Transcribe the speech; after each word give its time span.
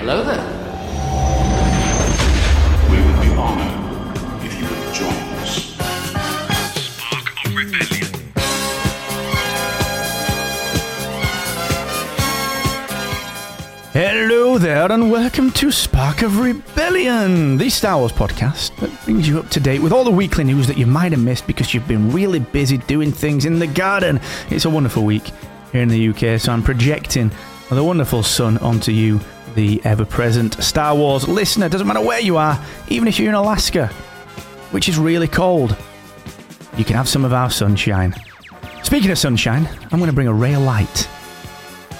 Hello 0.00 0.24
there. 0.24 0.42
We 2.90 2.96
would 3.04 3.20
be 3.20 3.28
honored 3.36 4.16
if 4.42 4.58
you 4.58 4.64
would 4.64 4.94
join 4.94 5.12
us. 5.42 5.76
Spark 6.74 7.26
of 7.44 7.54
Rebellion. 7.54 8.08
Hello 13.92 14.56
there, 14.56 14.90
and 14.90 15.10
welcome 15.10 15.50
to 15.50 15.70
Spark 15.70 16.22
of 16.22 16.38
Rebellion, 16.38 17.58
the 17.58 17.68
Star 17.68 17.98
Wars 17.98 18.10
podcast 18.10 18.74
that 18.76 19.04
brings 19.04 19.28
you 19.28 19.38
up 19.38 19.50
to 19.50 19.60
date 19.60 19.82
with 19.82 19.92
all 19.92 20.04
the 20.04 20.10
weekly 20.10 20.44
news 20.44 20.66
that 20.66 20.78
you 20.78 20.86
might 20.86 21.12
have 21.12 21.22
missed 21.22 21.46
because 21.46 21.74
you've 21.74 21.86
been 21.86 22.10
really 22.10 22.38
busy 22.40 22.78
doing 22.78 23.12
things 23.12 23.44
in 23.44 23.58
the 23.58 23.66
garden. 23.66 24.18
It's 24.48 24.64
a 24.64 24.70
wonderful 24.70 25.04
week 25.04 25.30
here 25.72 25.82
in 25.82 25.90
the 25.90 26.08
UK, 26.08 26.40
so 26.40 26.52
I'm 26.54 26.62
projecting 26.62 27.30
the 27.68 27.84
wonderful 27.84 28.22
sun 28.22 28.58
onto 28.58 28.92
you, 28.92 29.20
the 29.60 29.78
ever 29.84 30.06
present 30.06 30.54
Star 30.62 30.94
Wars 30.94 31.28
listener. 31.28 31.68
Doesn't 31.68 31.86
matter 31.86 32.00
where 32.00 32.18
you 32.18 32.38
are, 32.38 32.58
even 32.88 33.06
if 33.06 33.18
you're 33.18 33.28
in 33.28 33.34
Alaska, 33.34 33.88
which 34.70 34.88
is 34.88 34.96
really 34.96 35.28
cold, 35.28 35.76
you 36.78 36.84
can 36.84 36.96
have 36.96 37.06
some 37.06 37.26
of 37.26 37.34
our 37.34 37.50
sunshine. 37.50 38.14
Speaking 38.82 39.10
of 39.10 39.18
sunshine, 39.18 39.68
I'm 39.92 39.98
going 39.98 40.08
to 40.08 40.14
bring 40.14 40.28
a 40.28 40.32
ray 40.32 40.54
of 40.54 40.62
light 40.62 41.06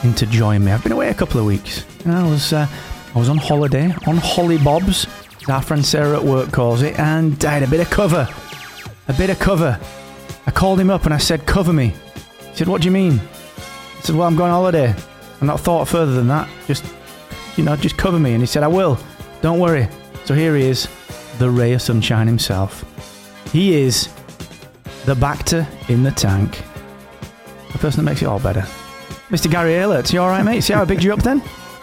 in 0.02 0.14
to 0.14 0.24
join 0.24 0.64
me. 0.64 0.72
I've 0.72 0.82
been 0.82 0.92
away 0.92 1.10
a 1.10 1.14
couple 1.14 1.38
of 1.38 1.44
weeks. 1.44 1.84
And 2.06 2.14
I 2.14 2.26
was 2.26 2.54
uh, 2.54 2.66
I 3.14 3.18
was 3.18 3.28
on 3.28 3.36
holiday 3.36 3.92
on 4.06 4.16
Holly 4.16 4.56
Bob's, 4.56 5.06
as 5.42 5.50
our 5.50 5.60
friend 5.60 5.84
Sarah 5.84 6.16
at 6.16 6.24
work 6.24 6.52
calls 6.52 6.80
it, 6.80 6.98
and 6.98 7.44
I 7.44 7.50
had 7.50 7.62
a 7.62 7.68
bit 7.68 7.80
of 7.80 7.90
cover, 7.90 8.26
a 9.08 9.12
bit 9.12 9.28
of 9.28 9.38
cover. 9.38 9.78
I 10.46 10.50
called 10.50 10.80
him 10.80 10.88
up 10.88 11.04
and 11.04 11.12
I 11.12 11.18
said, 11.18 11.44
"Cover 11.44 11.74
me." 11.74 11.88
He 12.52 12.56
said, 12.56 12.68
"What 12.68 12.80
do 12.80 12.86
you 12.86 12.92
mean?" 12.92 13.20
I 13.98 14.00
said, 14.00 14.16
"Well, 14.16 14.26
I'm 14.26 14.36
going 14.36 14.50
on 14.50 14.56
holiday. 14.62 14.94
I'm 15.42 15.46
not 15.46 15.60
thought 15.60 15.88
further 15.88 16.14
than 16.14 16.28
that. 16.28 16.48
Just 16.66 16.84
you 17.56 17.64
know, 17.64 17.76
just 17.76 17.96
cover 17.96 18.18
me." 18.18 18.32
And 18.32 18.42
he 18.42 18.46
said, 18.46 18.62
"I 18.62 18.68
will. 18.68 18.98
Don't 19.42 19.58
worry." 19.58 19.88
So 20.24 20.34
here 20.34 20.54
he 20.56 20.64
is, 20.66 20.88
the 21.38 21.50
ray 21.50 21.72
of 21.72 21.82
sunshine 21.82 22.26
himself. 22.26 22.84
He 23.52 23.74
is 23.74 24.08
the 25.06 25.14
Bacta 25.14 25.66
in 25.88 26.02
the 26.02 26.10
tank, 26.12 26.62
the 27.72 27.78
person 27.78 28.04
that 28.04 28.10
makes 28.10 28.22
it 28.22 28.26
all 28.26 28.38
better. 28.38 28.64
Mr. 29.30 29.50
Gary 29.50 29.72
Aylett, 29.72 30.12
you 30.12 30.20
all 30.20 30.28
right, 30.28 30.44
mate? 30.44 30.60
See 30.62 30.72
how 30.72 30.82
I 30.82 30.84
bigged 30.84 31.02
you 31.02 31.12
up 31.12 31.22
then? 31.22 31.42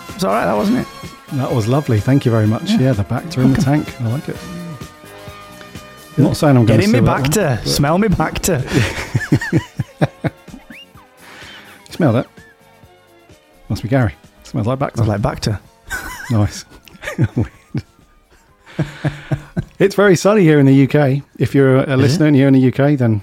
It's 0.09 0.23
all 0.23 0.33
right, 0.33 0.45
that 0.45 0.55
wasn't 0.55 0.79
it? 0.79 0.87
That 1.33 1.51
was 1.51 1.67
lovely. 1.67 1.99
Thank 1.99 2.25
you 2.25 2.31
very 2.31 2.47
much. 2.47 2.71
Yeah, 2.71 2.93
the 2.93 3.03
Bacta 3.03 3.43
in 3.43 3.53
the 3.53 3.61
tank. 3.61 3.99
I 4.01 4.07
like 4.07 4.29
it. 4.29 4.37
I'm 6.17 6.23
not 6.23 6.37
saying 6.37 6.57
I'm 6.57 6.65
going 6.65 6.79
Get 6.79 6.89
to 6.89 6.97
in 6.97 7.03
me 7.03 7.09
Bacta. 7.09 7.65
Smell 7.67 7.97
me 7.97 8.07
Bacta. 8.07 8.61
Smell 11.89 12.13
that? 12.13 12.27
Must 13.69 13.83
be 13.83 13.89
Gary. 13.89 14.13
Smells 14.47 14.65
like 14.65 14.79
Bacta. 14.79 14.99
was 14.99 15.09
like 15.09 15.21
Bacta. 15.21 15.59
nice. 16.31 16.63
it's 19.77 19.93
very 19.93 20.15
sunny 20.15 20.43
here 20.43 20.57
in 20.57 20.65
the 20.65 20.87
UK. 20.87 21.21
If 21.37 21.53
you're 21.53 21.79
a 21.79 21.97
listener 21.97 22.27
and 22.27 22.37
you're 22.37 22.47
in 22.47 22.53
the 22.53 22.67
UK, 22.69 22.97
then 22.97 23.21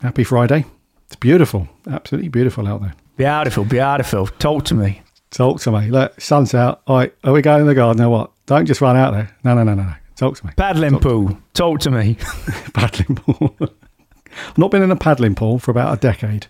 happy 0.00 0.22
Friday. 0.22 0.64
It's 1.06 1.16
beautiful. 1.16 1.68
Absolutely 1.90 2.28
beautiful 2.28 2.68
out 2.68 2.80
there. 2.80 2.94
Beautiful, 3.16 3.64
beautiful. 3.64 4.28
Talk 4.28 4.64
to 4.66 4.74
me. 4.74 5.02
Talk 5.32 5.60
to 5.62 5.72
me. 5.72 5.90
Look, 5.90 6.20
sun's 6.20 6.54
out. 6.54 6.82
All 6.86 6.98
right, 6.98 7.12
are 7.24 7.32
we 7.32 7.42
going 7.42 7.62
in 7.62 7.66
the 7.66 7.74
garden 7.74 8.04
or 8.04 8.10
what? 8.10 8.30
Don't 8.46 8.66
just 8.66 8.80
run 8.80 8.96
out 8.96 9.14
there. 9.14 9.36
No, 9.42 9.54
no, 9.54 9.64
no, 9.64 9.74
no, 9.74 9.82
no. 9.82 9.94
Talk 10.14 10.36
to 10.36 10.46
me. 10.46 10.52
Paddling 10.56 11.00
pool. 11.00 11.36
Talk 11.54 11.80
to 11.80 11.90
me. 11.90 12.18
paddling 12.72 13.16
pool. 13.16 13.56
I've 13.60 14.58
not 14.58 14.70
been 14.70 14.82
in 14.82 14.92
a 14.92 14.96
paddling 14.96 15.34
pool 15.34 15.58
for 15.58 15.72
about 15.72 15.98
a 15.98 16.00
decade. 16.00 16.46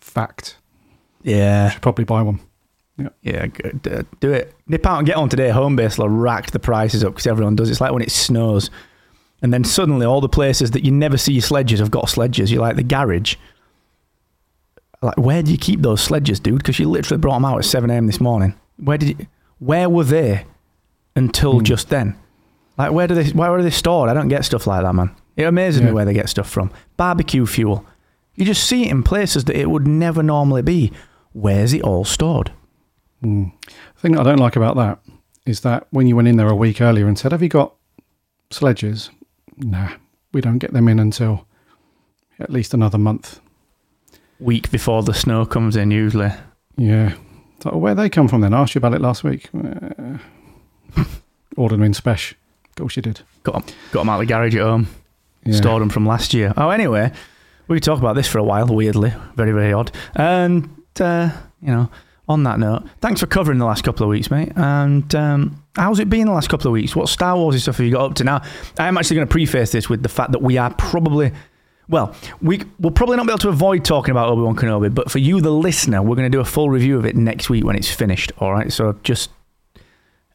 Fact. 0.00 0.56
Yeah. 1.24 1.70
Should 1.70 1.82
probably 1.82 2.04
buy 2.04 2.22
one. 2.22 2.38
Yeah, 3.22 3.46
good. 3.46 3.86
Uh, 3.86 4.02
do 4.20 4.32
it. 4.32 4.54
Nip 4.66 4.86
out 4.86 4.98
and 4.98 5.06
get 5.06 5.16
on 5.16 5.28
today. 5.28 5.50
Homebase 5.50 5.98
will 5.98 6.08
rack 6.08 6.50
the 6.50 6.58
prices 6.58 7.04
up 7.04 7.12
because 7.12 7.26
everyone 7.26 7.54
does. 7.56 7.68
It's 7.70 7.80
like 7.80 7.92
when 7.92 8.02
it 8.02 8.10
snows. 8.10 8.70
And 9.42 9.52
then 9.52 9.64
suddenly 9.64 10.06
all 10.06 10.22
the 10.22 10.28
places 10.30 10.70
that 10.70 10.82
you 10.84 10.90
never 10.90 11.18
see 11.18 11.34
your 11.34 11.42
sledges 11.42 11.78
have 11.80 11.90
got 11.90 12.08
sledges. 12.08 12.50
You're 12.50 12.62
like 12.62 12.76
the 12.76 12.82
garage. 12.82 13.36
Like, 15.02 15.18
where 15.18 15.42
do 15.42 15.52
you 15.52 15.58
keep 15.58 15.82
those 15.82 16.00
sledges, 16.00 16.40
dude? 16.40 16.58
Because 16.58 16.78
you 16.78 16.88
literally 16.88 17.20
brought 17.20 17.34
them 17.34 17.44
out 17.44 17.58
at 17.58 17.64
7 17.66 17.90
a.m. 17.90 18.06
this 18.06 18.20
morning. 18.20 18.54
Where 18.78 18.96
did 18.96 19.10
you, 19.10 19.26
where 19.58 19.90
were 19.90 20.04
they 20.04 20.46
until 21.14 21.58
Hmm. 21.58 21.64
just 21.64 21.90
then? 21.90 22.16
Like, 22.78 22.92
where 22.92 23.06
do 23.06 23.14
they, 23.14 23.30
where 23.30 23.52
are 23.52 23.62
they 23.62 23.70
stored? 23.70 24.08
I 24.08 24.14
don't 24.14 24.28
get 24.28 24.44
stuff 24.44 24.66
like 24.66 24.82
that, 24.82 24.94
man. 24.94 25.14
It 25.36 25.44
amazes 25.44 25.82
me 25.82 25.92
where 25.92 26.06
they 26.06 26.14
get 26.14 26.30
stuff 26.30 26.48
from. 26.48 26.70
Barbecue 26.96 27.44
fuel. 27.44 27.84
You 28.36 28.46
just 28.46 28.66
see 28.66 28.84
it 28.84 28.90
in 28.90 29.02
places 29.02 29.44
that 29.44 29.56
it 29.56 29.70
would 29.70 29.86
never 29.86 30.22
normally 30.22 30.62
be. 30.62 30.92
Where's 31.34 31.74
it 31.74 31.82
all 31.82 32.04
stored? 32.06 32.52
The 33.26 34.00
thing 34.00 34.12
that 34.12 34.20
I 34.20 34.24
don't 34.24 34.38
like 34.38 34.56
about 34.56 34.76
that 34.76 34.98
is 35.44 35.60
that 35.60 35.86
when 35.90 36.06
you 36.06 36.16
went 36.16 36.28
in 36.28 36.36
there 36.36 36.48
a 36.48 36.54
week 36.54 36.80
earlier 36.80 37.06
and 37.06 37.18
said, 37.18 37.32
Have 37.32 37.42
you 37.42 37.48
got 37.48 37.74
sledges? 38.50 39.10
Nah, 39.56 39.90
we 40.32 40.40
don't 40.40 40.58
get 40.58 40.72
them 40.72 40.88
in 40.88 40.98
until 40.98 41.46
at 42.38 42.50
least 42.50 42.74
another 42.74 42.98
month. 42.98 43.40
week 44.38 44.70
before 44.70 45.02
the 45.02 45.14
snow 45.14 45.46
comes 45.46 45.76
in 45.76 45.90
usually. 45.90 46.30
Yeah. 46.76 47.14
So 47.62 47.76
where 47.76 47.94
they 47.94 48.10
come 48.10 48.28
from 48.28 48.42
then? 48.42 48.52
I 48.52 48.60
asked 48.60 48.74
you 48.74 48.78
about 48.78 48.92
it 48.94 49.00
last 49.00 49.24
week. 49.24 49.48
Uh, 49.54 50.18
ordered 51.56 51.76
them 51.76 51.84
in 51.84 51.92
Spesh. 51.92 52.32
Of 52.68 52.74
course 52.76 52.96
you 52.96 53.02
did. 53.02 53.20
Got 53.44 53.54
'em- 53.56 53.74
got 53.92 54.00
them 54.02 54.10
out 54.10 54.20
of 54.20 54.26
the 54.28 54.32
garage 54.32 54.54
at 54.56 54.62
home. 54.62 54.88
Yeah. 55.44 55.54
Stored 55.54 55.80
them 55.80 55.88
from 55.88 56.04
last 56.06 56.34
year. 56.34 56.52
Oh, 56.56 56.68
anyway, 56.70 57.12
we 57.68 57.76
could 57.76 57.82
talk 57.82 57.98
about 57.98 58.14
this 58.16 58.28
for 58.28 58.38
a 58.38 58.44
while. 58.44 58.66
Weirdly, 58.66 59.14
very 59.36 59.52
very 59.52 59.72
odd. 59.72 59.90
And 60.14 60.68
uh, 61.00 61.30
you 61.62 61.68
know, 61.68 61.88
on 62.28 62.42
that 62.42 62.58
note, 62.58 62.84
thanks 63.00 63.20
for 63.20 63.26
covering 63.26 63.58
the 63.58 63.64
last 63.64 63.84
couple 63.84 64.02
of 64.04 64.10
weeks, 64.10 64.30
mate. 64.30 64.52
And 64.56 65.14
um, 65.14 65.62
how's 65.76 66.00
it 66.00 66.10
been 66.10 66.26
the 66.26 66.32
last 66.32 66.48
couple 66.48 66.66
of 66.66 66.72
weeks? 66.72 66.96
What 66.96 67.08
Star 67.08 67.36
Wars 67.36 67.60
stuff 67.62 67.76
have 67.76 67.86
you 67.86 67.92
got 67.92 68.10
up 68.10 68.14
to 68.16 68.24
now? 68.24 68.42
I 68.78 68.88
am 68.88 68.98
actually 68.98 69.16
going 69.16 69.28
to 69.28 69.32
preface 69.32 69.70
this 69.72 69.88
with 69.88 70.02
the 70.02 70.08
fact 70.08 70.32
that 70.32 70.42
we 70.42 70.58
are 70.58 70.72
probably. 70.74 71.32
Well, 71.88 72.16
we 72.42 72.62
will 72.80 72.90
probably 72.90 73.16
not 73.16 73.26
be 73.26 73.32
able 73.32 73.38
to 73.38 73.48
avoid 73.48 73.84
talking 73.84 74.10
about 74.10 74.28
Obi 74.28 74.42
Wan 74.42 74.56
Kenobi, 74.56 74.92
but 74.92 75.08
for 75.08 75.20
you, 75.20 75.40
the 75.40 75.52
listener, 75.52 76.02
we're 76.02 76.16
going 76.16 76.30
to 76.30 76.36
do 76.36 76.40
a 76.40 76.44
full 76.44 76.68
review 76.68 76.98
of 76.98 77.06
it 77.06 77.14
next 77.14 77.48
week 77.48 77.64
when 77.64 77.76
it's 77.76 77.88
finished. 77.88 78.32
All 78.38 78.52
right, 78.52 78.72
so 78.72 78.98
just 79.04 79.30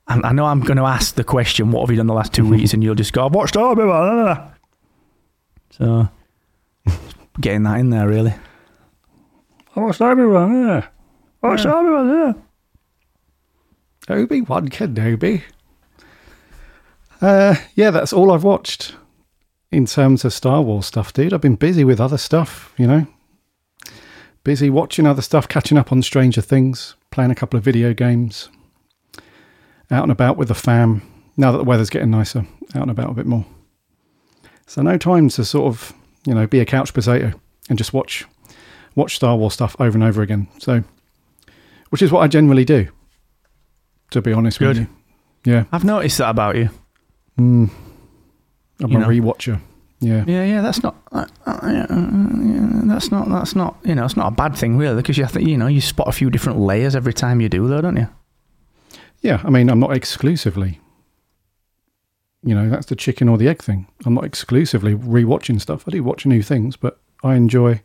I 0.07 0.21
I 0.23 0.31
know 0.31 0.45
I'm 0.45 0.61
going 0.61 0.77
to 0.77 0.85
ask 0.85 1.15
the 1.15 1.25
question, 1.25 1.71
"What 1.71 1.81
have 1.81 1.91
you 1.91 1.97
done 1.97 2.07
the 2.07 2.13
last 2.13 2.33
two 2.33 2.47
weeks?" 2.49 2.73
and 2.73 2.81
you'll 2.81 2.95
just 2.95 3.11
go, 3.11 3.25
"I've 3.25 3.35
watched 3.35 3.57
Obi 3.57 3.83
Wan." 3.83 4.53
So, 5.71 6.07
getting 7.41 7.63
that 7.63 7.81
in 7.81 7.89
there, 7.89 8.07
really. 8.07 8.33
I 9.75 9.79
watched 9.81 9.99
everyone, 10.01 10.67
yeah. 10.67 10.87
Watched 11.41 11.65
Obi 11.65 11.89
Wan, 11.89 12.09
yeah. 12.09 12.33
Obi 14.15 14.41
Wan 14.41 14.69
Kenobi. 14.69 15.41
Uh, 17.21 17.55
yeah, 17.75 17.91
that's 17.91 18.13
all 18.13 18.31
I've 18.31 18.43
watched 18.43 18.95
in 19.71 19.85
terms 19.85 20.25
of 20.25 20.33
Star 20.33 20.61
Wars 20.61 20.85
stuff, 20.85 21.13
dude. 21.13 21.33
I've 21.33 21.41
been 21.41 21.55
busy 21.55 21.83
with 21.83 21.99
other 21.99 22.17
stuff, 22.17 22.73
you 22.77 22.87
know. 22.87 23.07
Busy 24.43 24.69
watching 24.69 25.05
other 25.05 25.21
stuff, 25.21 25.47
catching 25.47 25.77
up 25.77 25.91
on 25.91 26.01
Stranger 26.01 26.41
Things, 26.41 26.95
playing 27.11 27.31
a 27.31 27.35
couple 27.35 27.57
of 27.57 27.63
video 27.63 27.93
games, 27.93 28.49
out 29.91 30.03
and 30.03 30.11
about 30.11 30.37
with 30.37 30.47
the 30.47 30.55
fam. 30.55 31.03
Now 31.37 31.51
that 31.51 31.59
the 31.59 31.63
weather's 31.63 31.89
getting 31.89 32.11
nicer, 32.11 32.45
out 32.75 32.81
and 32.81 32.91
about 32.91 33.11
a 33.11 33.13
bit 33.13 33.25
more. 33.25 33.45
So 34.65 34.81
no 34.81 34.97
time 34.97 35.29
to 35.29 35.45
sort 35.45 35.67
of, 35.67 35.93
you 36.25 36.33
know, 36.33 36.47
be 36.47 36.59
a 36.59 36.65
couch 36.65 36.93
potato 36.93 37.33
and 37.69 37.77
just 37.77 37.93
watch 37.93 38.25
watch 38.95 39.15
Star 39.15 39.37
Wars 39.37 39.53
stuff 39.53 39.75
over 39.79 39.95
and 39.95 40.03
over 40.03 40.21
again. 40.21 40.47
So, 40.59 40.83
which 41.91 42.01
is 42.01 42.11
what 42.11 42.21
I 42.21 42.27
generally 42.27 42.65
do 42.65 42.87
to 44.11 44.21
be 44.21 44.33
honest 44.33 44.59
with 44.59 44.77
you. 44.77 44.87
Yeah, 45.45 45.63
I've 45.71 45.83
noticed 45.85 46.17
that 46.19 46.29
about 46.29 46.55
you. 46.55 46.69
I'm 47.37 47.69
You 48.79 48.97
a 48.97 48.99
know. 48.99 49.07
rewatcher. 49.07 49.59
Yeah, 49.99 50.23
Yeah, 50.27 50.43
yeah, 50.43 50.61
that's 50.61 50.81
not. 50.83 50.95
Uh, 51.11 51.25
uh, 51.45 51.59
yeah, 51.63 51.85
uh, 51.89 51.95
yeah, 52.41 52.81
that's 52.85 53.11
not. 53.11 53.29
That's 53.29 53.55
not. 53.55 53.77
You 53.83 53.95
know, 53.95 54.03
it's 54.05 54.17
not 54.17 54.27
a 54.27 54.35
bad 54.35 54.55
thing 54.55 54.77
really, 54.77 54.97
because 54.97 55.17
you 55.17 55.23
have 55.23 55.33
to. 55.33 55.43
You 55.43 55.57
know, 55.57 55.67
you 55.67 55.79
spot 55.81 56.07
a 56.07 56.11
few 56.11 56.29
different 56.29 56.59
layers 56.59 56.95
every 56.95 57.13
time 57.13 57.39
you 57.41 57.49
do, 57.49 57.67
though, 57.67 57.81
don't 57.81 57.97
you? 57.97 58.07
yeah. 59.21 59.41
I 59.43 59.49
mean, 59.49 59.69
I'm 59.69 59.79
not 59.79 59.95
exclusively. 59.95 60.79
You 62.43 62.55
know, 62.55 62.69
that's 62.69 62.87
the 62.87 62.95
chicken 62.95 63.29
or 63.29 63.37
the 63.37 63.47
egg 63.47 63.61
thing. 63.61 63.87
I'm 64.05 64.15
not 64.15 64.25
exclusively 64.25 64.95
rewatching 64.95 65.61
stuff. 65.61 65.83
I 65.87 65.91
do 65.91 66.03
watch 66.03 66.25
new 66.25 66.41
things, 66.41 66.75
but 66.75 66.99
I 67.23 67.35
enjoy 67.35 67.81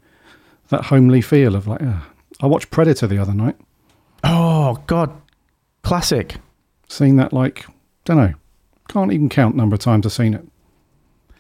that 0.70 0.87
homely 0.87 1.20
feel 1.20 1.55
of 1.55 1.67
like. 1.67 1.82
Uh, 1.82 2.00
I 2.41 2.47
watched 2.47 2.70
Predator 2.70 3.06
the 3.06 3.19
other 3.19 3.35
night. 3.35 3.56
Oh 4.28 4.82
God, 4.87 5.11
classic. 5.82 6.37
Seen 6.88 7.17
that 7.17 7.32
like 7.32 7.67
don't 8.05 8.17
know, 8.17 8.34
can't 8.88 9.12
even 9.12 9.28
count 9.28 9.56
number 9.56 9.75
of 9.75 9.81
times 9.81 10.06
I've 10.06 10.12
seen 10.12 10.34
it. 10.34 10.46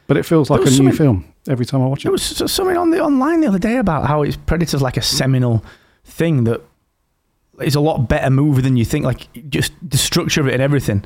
But 0.06 0.16
it 0.16 0.24
feels 0.24 0.50
like 0.50 0.64
a 0.64 0.70
new 0.70 0.92
film 0.92 1.32
every 1.48 1.66
time 1.66 1.82
I 1.82 1.86
watch 1.86 2.00
it. 2.00 2.04
There 2.04 2.12
was 2.12 2.22
something 2.22 2.76
on 2.76 2.90
the 2.90 3.00
online 3.02 3.40
the 3.40 3.48
other 3.48 3.58
day 3.58 3.76
about 3.76 4.06
how 4.06 4.22
it's 4.22 4.36
Predator's 4.36 4.82
like 4.82 4.96
a 4.96 5.02
seminal 5.02 5.64
thing 6.04 6.44
that 6.44 6.60
is 7.60 7.74
a 7.74 7.80
lot 7.80 8.08
better 8.08 8.30
movie 8.30 8.62
than 8.62 8.76
you 8.76 8.84
think. 8.84 9.04
Like 9.04 9.28
just 9.48 9.72
the 9.82 9.98
structure 9.98 10.40
of 10.40 10.48
it 10.48 10.54
and 10.54 10.62
everything. 10.62 11.04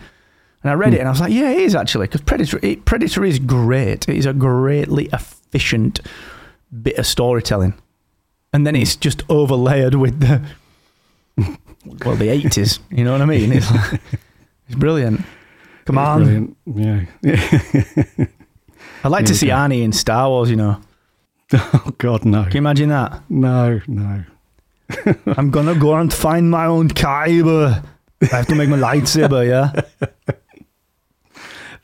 And 0.63 0.71
I 0.71 0.75
read 0.75 0.91
hmm. 0.91 0.97
it 0.97 0.99
and 1.01 1.09
I 1.09 1.13
was 1.13 1.21
like, 1.21 1.33
yeah, 1.33 1.51
it 1.51 1.61
is 1.61 1.75
actually 1.75 2.09
because 2.09 2.21
Predator. 2.21 2.59
It, 2.63 2.85
Predator 2.85 3.25
is 3.25 3.39
great. 3.39 4.07
It 4.09 4.17
is 4.17 4.27
a 4.27 4.35
greatly 4.35 5.09
efficient 5.13 6.01
bit 6.83 6.99
of 6.99 7.07
storytelling, 7.07 7.75
and 8.53 8.67
then 8.67 8.77
it's 8.77 8.97
just 8.97 9.23
overlaid 9.29 9.95
with 9.95 10.21
the 10.21 10.43
well, 11.85 12.17
the 12.17 12.29
eighties. 12.29 12.81
You 12.91 13.05
know 13.05 13.13
what 13.13 13.23
I 13.23 13.27
mean? 13.27 13.53
It's 13.53 13.71
like, 13.71 14.01
He's 14.67 14.77
brilliant. 14.77 15.23
Come 15.85 15.99
It's 15.99 16.09
on. 16.09 16.57
Brilliant. 16.67 17.09
Yeah. 17.23 18.25
I'd 19.05 19.09
like 19.09 19.23
Here 19.23 19.29
to 19.29 19.35
see 19.35 19.47
go. 19.47 19.55
Arnie 19.55 19.83
in 19.83 19.93
Star 19.93 20.29
Wars, 20.29 20.51
you 20.51 20.57
know. 20.57 20.81
oh, 21.53 21.95
God, 21.99 22.25
no. 22.25 22.45
Can 22.45 22.53
you 22.53 22.59
imagine 22.59 22.91
that? 22.91 23.23
No, 23.29 23.81
no. 23.87 24.25
I'm 25.27 25.51
gonna 25.51 25.75
go 25.75 25.95
and 25.97 26.13
find 26.13 26.51
my 26.51 26.67
own 26.67 26.89
kyber. 26.89 27.85
I 28.23 28.27
have 28.27 28.47
to 28.49 28.55
make 28.55 28.69
my 28.69 28.77
lightsaber, 28.77 29.49
yeah? 29.49 30.07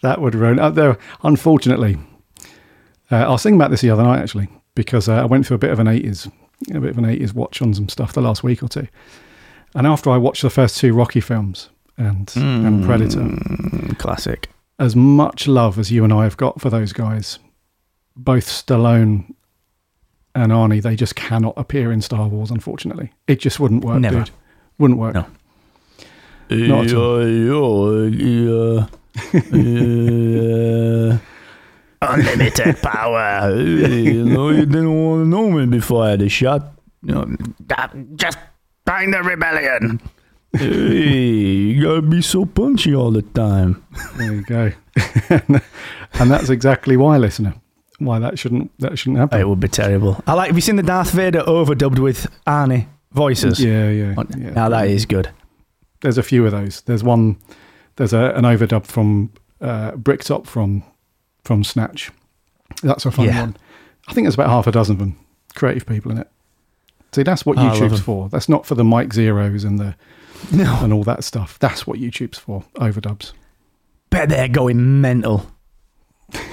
That 0.02 0.20
would 0.20 0.34
ruin. 0.34 0.58
Uh, 0.58 0.70
there, 0.70 0.98
unfortunately, 1.22 1.96
uh, 3.10 3.16
I 3.16 3.28
was 3.28 3.42
thinking 3.42 3.58
about 3.58 3.70
this 3.70 3.80
the 3.80 3.90
other 3.90 4.02
night 4.02 4.20
actually 4.20 4.48
because 4.74 5.08
uh, 5.08 5.14
I 5.14 5.24
went 5.24 5.46
through 5.46 5.54
a 5.56 5.58
bit 5.58 5.70
of 5.70 5.78
an 5.78 5.88
eighties, 5.88 6.28
a 6.72 6.80
bit 6.80 6.90
of 6.90 6.98
an 6.98 7.04
eighties 7.06 7.32
watch 7.32 7.62
on 7.62 7.72
some 7.74 7.88
stuff 7.88 8.12
the 8.12 8.20
last 8.20 8.42
week 8.44 8.62
or 8.62 8.68
two, 8.68 8.86
and 9.76 9.86
after 9.86 10.10
I 10.10 10.16
watched 10.16 10.42
the 10.42 10.50
first 10.50 10.78
two 10.78 10.92
Rocky 10.92 11.20
films 11.20 11.68
and 11.96 12.32
and 12.36 12.84
Predator, 12.84 13.20
Mm, 13.20 13.96
classic. 13.98 14.48
as 14.80 14.96
much 14.96 15.46
love 15.46 15.78
as 15.78 15.92
you 15.92 16.02
and 16.02 16.12
I 16.12 16.24
have 16.24 16.36
got 16.36 16.60
for 16.60 16.68
those 16.70 16.92
guys, 16.92 17.38
both 18.16 18.46
Stallone 18.46 19.32
and 20.34 20.50
Arnie, 20.52 20.82
they 20.82 20.96
just 20.96 21.14
cannot 21.14 21.54
appear 21.56 21.90
in 21.92 22.02
Star 22.02 22.26
Wars. 22.28 22.50
Unfortunately, 22.50 23.12
it 23.28 23.38
just 23.40 23.58
wouldn't 23.60 23.84
work, 23.84 24.00
Never. 24.00 24.18
dude. 24.24 24.30
Wouldn't 24.78 24.98
work. 25.00 25.14
No. 25.14 25.26
Not 26.50 26.86
at 26.86 26.90
Yeah, 28.12 28.86
yeah. 29.52 31.18
Unlimited 32.02 32.76
power. 32.82 33.56
you 33.58 34.24
know, 34.24 34.50
you 34.50 34.66
didn't 34.66 34.94
want 35.02 35.24
to 35.24 35.28
know 35.28 35.50
me 35.50 35.64
before 35.66 36.04
I 36.04 36.10
had 36.10 36.22
a 36.22 36.28
shot. 36.28 36.72
You 37.02 37.14
know, 37.14 37.36
just 38.16 38.36
find 38.86 39.12
the 39.12 39.22
rebellion. 39.22 40.00
hey, 40.52 40.66
you 40.66 41.82
gotta 41.82 42.02
be 42.02 42.22
so 42.22 42.46
punchy 42.46 42.94
all 42.94 43.10
the 43.10 43.22
time. 43.22 43.84
There 44.16 44.32
you 44.32 44.42
go. 44.42 44.72
and 45.28 46.30
that's 46.30 46.48
exactly 46.48 46.96
why, 46.96 47.18
listener, 47.18 47.54
why 47.98 48.18
that 48.18 48.38
shouldn't 48.38 48.70
that 48.78 48.98
shouldn't 48.98 49.18
happen. 49.18 49.40
It 49.40 49.48
would 49.48 49.60
be 49.60 49.68
terrible. 49.68 50.22
I 50.26 50.32
like. 50.34 50.46
Have 50.48 50.56
you 50.56 50.62
seen 50.62 50.76
the 50.76 50.82
Darth 50.82 51.10
Vader 51.10 51.42
overdubbed 51.42 51.98
with 51.98 52.26
Arnie 52.46 52.86
voices? 53.12 53.62
Yeah, 53.62 53.90
yeah, 53.90 54.14
yeah. 54.36 54.50
Now 54.50 54.68
that 54.70 54.88
is 54.88 55.04
good. 55.06 55.28
There's 56.00 56.18
a 56.18 56.22
few 56.22 56.44
of 56.46 56.52
those. 56.52 56.80
There's 56.82 57.02
one. 57.04 57.36
There's 57.96 58.12
a, 58.12 58.32
an 58.34 58.44
overdub 58.44 58.86
from 58.86 59.32
uh, 59.60 59.92
Bricktop 59.96 60.46
from 60.46 60.82
from 61.44 61.64
Snatch. 61.64 62.10
That's 62.82 63.04
a 63.06 63.10
fun 63.10 63.26
Yeah. 63.26 63.40
one. 63.40 63.56
I 64.08 64.12
think 64.12 64.24
there's 64.26 64.34
about 64.34 64.48
half 64.50 64.66
a 64.66 64.72
dozen 64.72 64.94
of 64.94 64.98
them. 64.98 65.18
Creative 65.54 65.86
people 65.86 66.12
in 66.12 66.18
it. 66.18 66.30
See, 67.12 67.22
that's 67.22 67.46
what 67.46 67.56
Oh, 67.58 67.62
YouTube's 67.62 68.00
for. 68.00 68.28
That's 68.28 68.48
not 68.48 68.66
for 68.66 68.74
the 68.74 68.84
Mike 68.84 69.08
Zerohs 69.10 69.64
and 69.64 69.78
the 69.78 69.94
No, 70.52 70.78
and 70.82 70.92
all 70.92 71.04
that 71.04 71.24
stuff. 71.24 71.58
That's 71.58 71.86
what 71.86 71.98
YouTube's 71.98 72.38
for. 72.38 72.62
Overdubs. 72.74 73.32
bet 74.10 74.28
they're 74.28 74.48
going 74.48 75.00
mental. 75.00 75.50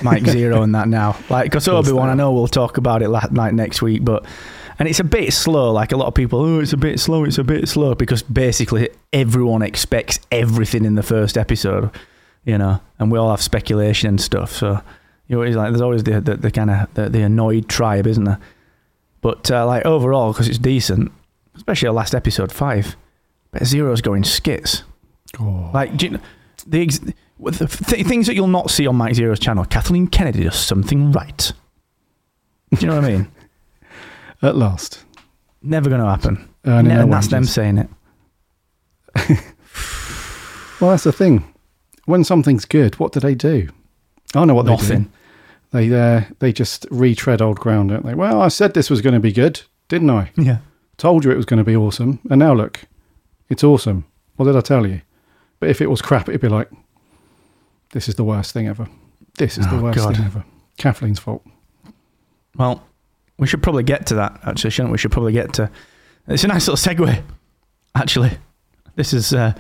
Mike 0.04 0.24
Zeroh 0.24 0.64
and 0.64 0.76
that 0.76 0.88
now, 0.88 1.18
like 1.30 1.46
because 1.46 1.68
Obi 1.68 1.92
Wan. 1.92 2.08
I 2.10 2.14
know 2.14 2.32
we'll 2.32 2.48
talk 2.48 2.78
about 2.78 3.02
it 3.02 3.10
la- 3.10 3.26
like 3.32 3.54
next 3.54 3.82
week, 3.82 4.06
but 4.06 4.24
and 4.78 4.88
it's 4.88 5.00
a 5.00 5.04
bit 5.04 5.34
slow. 5.34 5.72
Like 5.72 5.92
a 5.92 5.98
lot 5.98 6.08
of 6.08 6.14
people, 6.14 6.40
oh, 6.42 6.60
it's 6.60 6.74
a 6.74 6.78
bit 6.78 7.00
slow. 7.00 7.24
It's 7.24 7.40
a 7.40 7.44
bit 7.44 7.68
slow 7.68 7.96
because 7.96 8.22
basically 8.22 8.90
everyone 9.12 9.64
expects 9.64 10.20
everything 10.32 10.86
in 10.86 10.94
the 10.96 11.02
first 11.04 11.38
episode, 11.38 11.90
you 12.46 12.58
know, 12.58 12.80
and 13.00 13.12
we 13.12 13.18
all 13.18 13.32
have 13.32 13.42
speculation 13.42 14.10
and 14.10 14.22
stuff. 14.22 14.52
So 14.52 14.80
you 15.28 15.36
know, 15.38 15.42
it's 15.42 15.56
like 15.56 15.70
there's 15.72 15.82
always 15.82 16.04
the 16.04 16.22
the, 16.22 16.38
the 16.38 16.52
kind 16.52 16.70
of 16.70 16.94
the, 16.94 17.10
the 17.10 17.22
annoyed 17.24 17.68
tribe, 17.68 18.06
isn't 18.06 18.24
there? 18.26 18.40
But 19.24 19.50
uh, 19.50 19.66
like 19.66 19.84
overall, 19.86 20.32
because 20.34 20.48
it's 20.48 20.60
decent, 20.60 21.12
especially 21.56 21.88
our 21.88 21.94
last 21.96 22.14
episode 22.14 22.52
five. 22.52 22.96
But 23.52 23.64
Zeroh's 23.64 24.02
going 24.02 24.24
skits. 24.24 24.84
Oh, 25.40 25.72
Like, 25.74 25.98
do 25.98 26.06
you 26.06 26.12
know, 26.12 26.20
the, 26.68 26.82
ex- 26.84 27.00
the 27.00 27.68
th- 27.68 28.06
things 28.06 28.28
that 28.28 28.36
you'll 28.36 28.48
not 28.48 28.70
see 28.70 28.86
on 28.86 28.96
Mike 28.96 29.14
Zeroh's 29.16 29.40
channel, 29.40 29.64
Kathleen 29.66 30.06
Kennedy 30.08 30.44
does 30.44 30.56
something 30.56 31.12
right. 31.12 31.52
Do 32.76 32.80
you 32.82 32.88
know 32.88 32.96
what 32.98 33.06
I 33.06 33.10
mean? 33.12 33.32
at 34.44 34.56
last. 34.56 35.04
Never 35.62 35.90
going 35.90 36.02
to 36.02 36.08
happen. 36.08 36.50
Earning 36.66 36.94
Ne- 36.96 37.02
and 37.02 37.14
that's 37.14 37.28
them 37.28 37.46
saying 37.46 37.78
it. 37.80 37.90
Well, 40.82 40.92
that's 40.92 41.04
the 41.06 41.14
thing. 41.14 41.46
When 42.06 42.26
something's 42.26 42.66
good, 42.66 43.00
what 43.00 43.14
do 43.14 43.22
they 43.22 43.36
do? 43.36 43.70
I 44.36 44.40
don't 44.40 44.48
know 44.50 44.54
what 44.56 44.66
they 44.66 44.76
do. 44.76 44.86
They 45.74 45.94
uh, 45.94 46.22
they 46.40 46.54
just 46.54 46.86
retread 46.92 47.42
old 47.42 47.60
ground, 47.60 47.90
don't 47.90 48.06
they? 48.06 48.14
Well, 48.14 48.42
I 48.42 48.48
said 48.48 48.74
this 48.74 48.90
was 48.90 49.02
going 49.02 49.16
to 49.16 49.20
be 49.20 49.32
good, 49.34 49.62
didn't 49.90 50.10
I? 50.10 50.32
Yeah. 50.38 50.60
Told 50.98 51.26
you 51.26 51.32
it 51.32 51.36
was 51.36 51.46
going 51.46 51.58
to 51.58 51.64
be 51.64 51.76
awesome, 51.76 52.20
and 52.30 52.40
now 52.40 52.54
look, 52.54 52.82
it's 53.50 53.64
awesome. 53.64 54.06
What 54.38 54.46
did 54.46 54.56
I 54.56 54.62
tell 54.62 54.86
you? 54.88 55.02
But 55.60 55.70
if 55.70 55.82
it 55.82 55.90
was 55.90 56.02
crap, 56.02 56.30
it'd 56.30 56.40
be 56.42 56.48
like, 56.48 56.70
this 57.92 58.08
is 58.08 58.16
the 58.16 58.24
worst 58.24 58.54
thing 58.54 58.68
ever. 58.68 58.88
This 59.40 59.58
is 59.58 59.68
the 59.68 59.76
Oh, 59.78 59.82
worst 59.82 59.98
God. 59.98 60.16
thing 60.16 60.26
ever. 60.26 60.46
Kathleen's 60.78 61.20
fault. 61.20 61.44
Well, 62.56 62.84
we 63.40 63.48
should 63.48 63.64
probably 63.64 63.84
get 63.84 64.06
to 64.08 64.16
that, 64.16 64.40
actually, 64.46 64.70
shouldn't 64.70 64.92
we? 64.92 64.94
We 64.94 64.98
should 65.00 65.12
probably 65.12 65.34
get 65.34 65.54
to. 65.54 65.72
It's 66.28 66.44
a 66.44 66.48
nice 66.48 66.68
little 66.68 66.78
segue, 66.94 67.24
actually. 67.96 68.32
This 68.96 69.14
is. 69.14 69.34
Uh, 69.34 69.54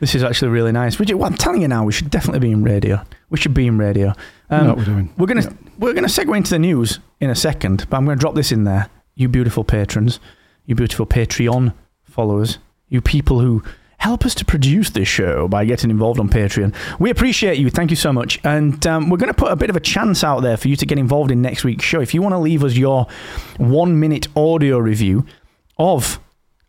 this 0.00 0.14
is 0.14 0.22
actually 0.24 0.48
really 0.50 0.72
nice. 0.72 0.96
Ju- 0.96 1.16
well, 1.16 1.30
I'm 1.30 1.36
telling 1.38 1.62
you 1.62 1.68
now, 1.68 1.84
we 1.84 1.92
should 1.92 2.10
definitely 2.10 2.40
be 2.40 2.50
in 2.52 2.62
radio. 2.64 3.00
We 3.30 3.38
should 3.38 3.54
be 3.54 3.66
in 3.66 3.78
radio. 3.78 4.12
What 4.48 4.76
we're 4.76 4.84
doing. 4.84 5.12
We're 5.16 5.26
gonna 5.26 5.42
Yeah. 5.42 5.52
we're 5.78 5.92
gonna 5.94 6.06
segue 6.08 6.36
into 6.36 6.50
the 6.50 6.58
news 6.58 7.00
in 7.20 7.30
a 7.30 7.34
second, 7.34 7.86
but 7.90 7.96
I'm 7.96 8.04
gonna 8.04 8.16
drop 8.16 8.34
this 8.34 8.52
in 8.52 8.64
there. 8.64 8.88
You 9.14 9.28
beautiful 9.28 9.64
patrons, 9.64 10.20
you 10.66 10.74
beautiful 10.74 11.06
Patreon 11.06 11.72
followers, 12.04 12.58
you 12.88 13.00
people 13.00 13.40
who 13.40 13.62
help 13.98 14.26
us 14.26 14.34
to 14.34 14.44
produce 14.44 14.90
this 14.90 15.08
show 15.08 15.48
by 15.48 15.64
getting 15.64 15.88
involved 15.90 16.20
on 16.20 16.28
Patreon. 16.28 16.74
We 16.98 17.08
appreciate 17.10 17.58
you. 17.58 17.70
Thank 17.70 17.90
you 17.90 17.96
so 17.96 18.12
much. 18.12 18.38
And 18.44 18.86
um, 18.86 19.08
we're 19.08 19.16
going 19.16 19.32
to 19.32 19.34
put 19.34 19.50
a 19.50 19.56
bit 19.56 19.70
of 19.70 19.76
a 19.76 19.80
chance 19.80 20.22
out 20.22 20.40
there 20.40 20.58
for 20.58 20.68
you 20.68 20.76
to 20.76 20.84
get 20.84 20.98
involved 20.98 21.30
in 21.30 21.40
next 21.40 21.64
week's 21.64 21.84
show. 21.86 22.00
If 22.00 22.12
you 22.12 22.20
want 22.20 22.34
to 22.34 22.38
leave 22.38 22.62
us 22.64 22.74
your 22.76 23.06
one 23.56 23.98
minute 23.98 24.26
audio 24.36 24.76
review 24.78 25.24
of 25.78 26.20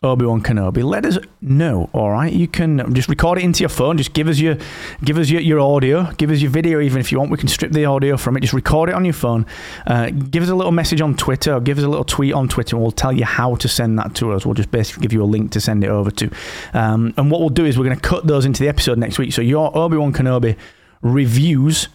Obi-Wan 0.04 0.42
Kenobi, 0.42 0.84
let 0.84 1.06
us 1.06 1.18
know, 1.42 1.90
all 1.94 2.12
right? 2.12 2.32
You 2.32 2.48
can 2.48 2.94
just 2.94 3.10
record 3.10 3.40
it 3.40 3.44
into 3.44 3.62
your 3.62 3.70
phone. 3.70 3.98
Just 3.98 4.14
give 4.14 4.28
us 4.28 4.40
your 4.40 4.58
give 5.04 5.18
us 5.18 5.30
your, 5.30 5.42
your 5.42 5.60
audio, 5.60 6.12
give 6.14 6.30
us 6.30 6.42
your 6.42 6.52
video 6.52 6.80
even 6.80 7.00
if 7.00 7.12
you 7.12 7.18
want. 7.18 7.32
We 7.32 7.38
can 7.38 7.48
strip 7.48 7.72
the 7.72 7.86
audio 7.86 8.18
from 8.18 8.38
it. 8.38 8.42
Just 8.42 8.54
record 8.54 8.90
it 8.90 8.96
on 8.96 9.04
your 9.04 9.14
phone. 9.14 9.46
Uh, 9.88 10.12
give 10.12 10.44
us 10.44 10.50
a 10.50 10.56
little 10.56 10.72
message 10.72 11.02
on 11.02 11.16
Twitter 11.16 11.54
or 11.54 11.60
give 11.60 11.78
us 11.78 11.84
a 11.84 11.88
little 11.88 12.06
tweet 12.06 12.34
on 12.34 12.48
Twitter 12.48 12.76
and 12.76 12.84
we'll 12.84 12.92
tell 12.92 13.12
you 13.12 13.26
how 13.26 13.56
to 13.56 13.68
send 13.68 13.98
that 13.98 14.14
to 14.16 14.32
us. 14.32 14.46
We'll 14.46 14.54
just 14.54 14.72
basically 14.72 15.02
give 15.02 15.14
you 15.14 15.24
a 15.24 15.26
link 15.26 15.52
to 15.52 15.62
send 15.62 15.84
it 15.84 15.90
over 15.90 16.12
to. 16.12 16.30
Um, 16.74 17.14
and 17.18 17.32
what 17.32 17.40
we'll 17.40 17.50
do 17.50 17.66
is 17.66 17.78
we're 17.78 17.86
going 17.86 18.00
to 18.00 18.08
cut 18.08 18.28
those 18.28 18.46
into 18.46 18.62
the 18.62 18.70
episode 18.70 18.98
next 18.98 19.18
week. 19.18 19.34
So 19.34 19.42
your 19.42 19.76
Obi-Wan 19.76 20.14
Kenobi 20.14 20.56
reviews, 21.02 21.88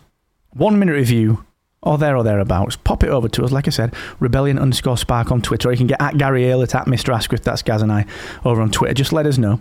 one 0.50 0.78
minute 0.78 0.94
review, 0.94 1.44
or 1.82 1.98
there 1.98 2.16
or 2.16 2.22
thereabouts, 2.22 2.76
pop 2.76 3.02
it 3.02 3.08
over 3.08 3.28
to 3.28 3.44
us. 3.44 3.52
Like 3.52 3.66
I 3.66 3.70
said, 3.70 3.94
rebellion 4.18 4.58
underscore 4.58 4.98
spark 4.98 5.30
on 5.30 5.40
Twitter. 5.40 5.68
Or 5.68 5.72
you 5.72 5.78
can 5.78 5.86
get 5.86 6.00
at 6.00 6.18
Gary 6.18 6.42
Aylett, 6.42 6.74
at 6.74 6.86
Mr. 6.86 7.14
Asquith, 7.14 7.44
that's 7.44 7.62
Gaz 7.62 7.82
and 7.82 7.92
I, 7.92 8.06
over 8.44 8.60
on 8.60 8.70
Twitter. 8.70 8.94
Just 8.94 9.12
let 9.12 9.26
us 9.26 9.38
know. 9.38 9.60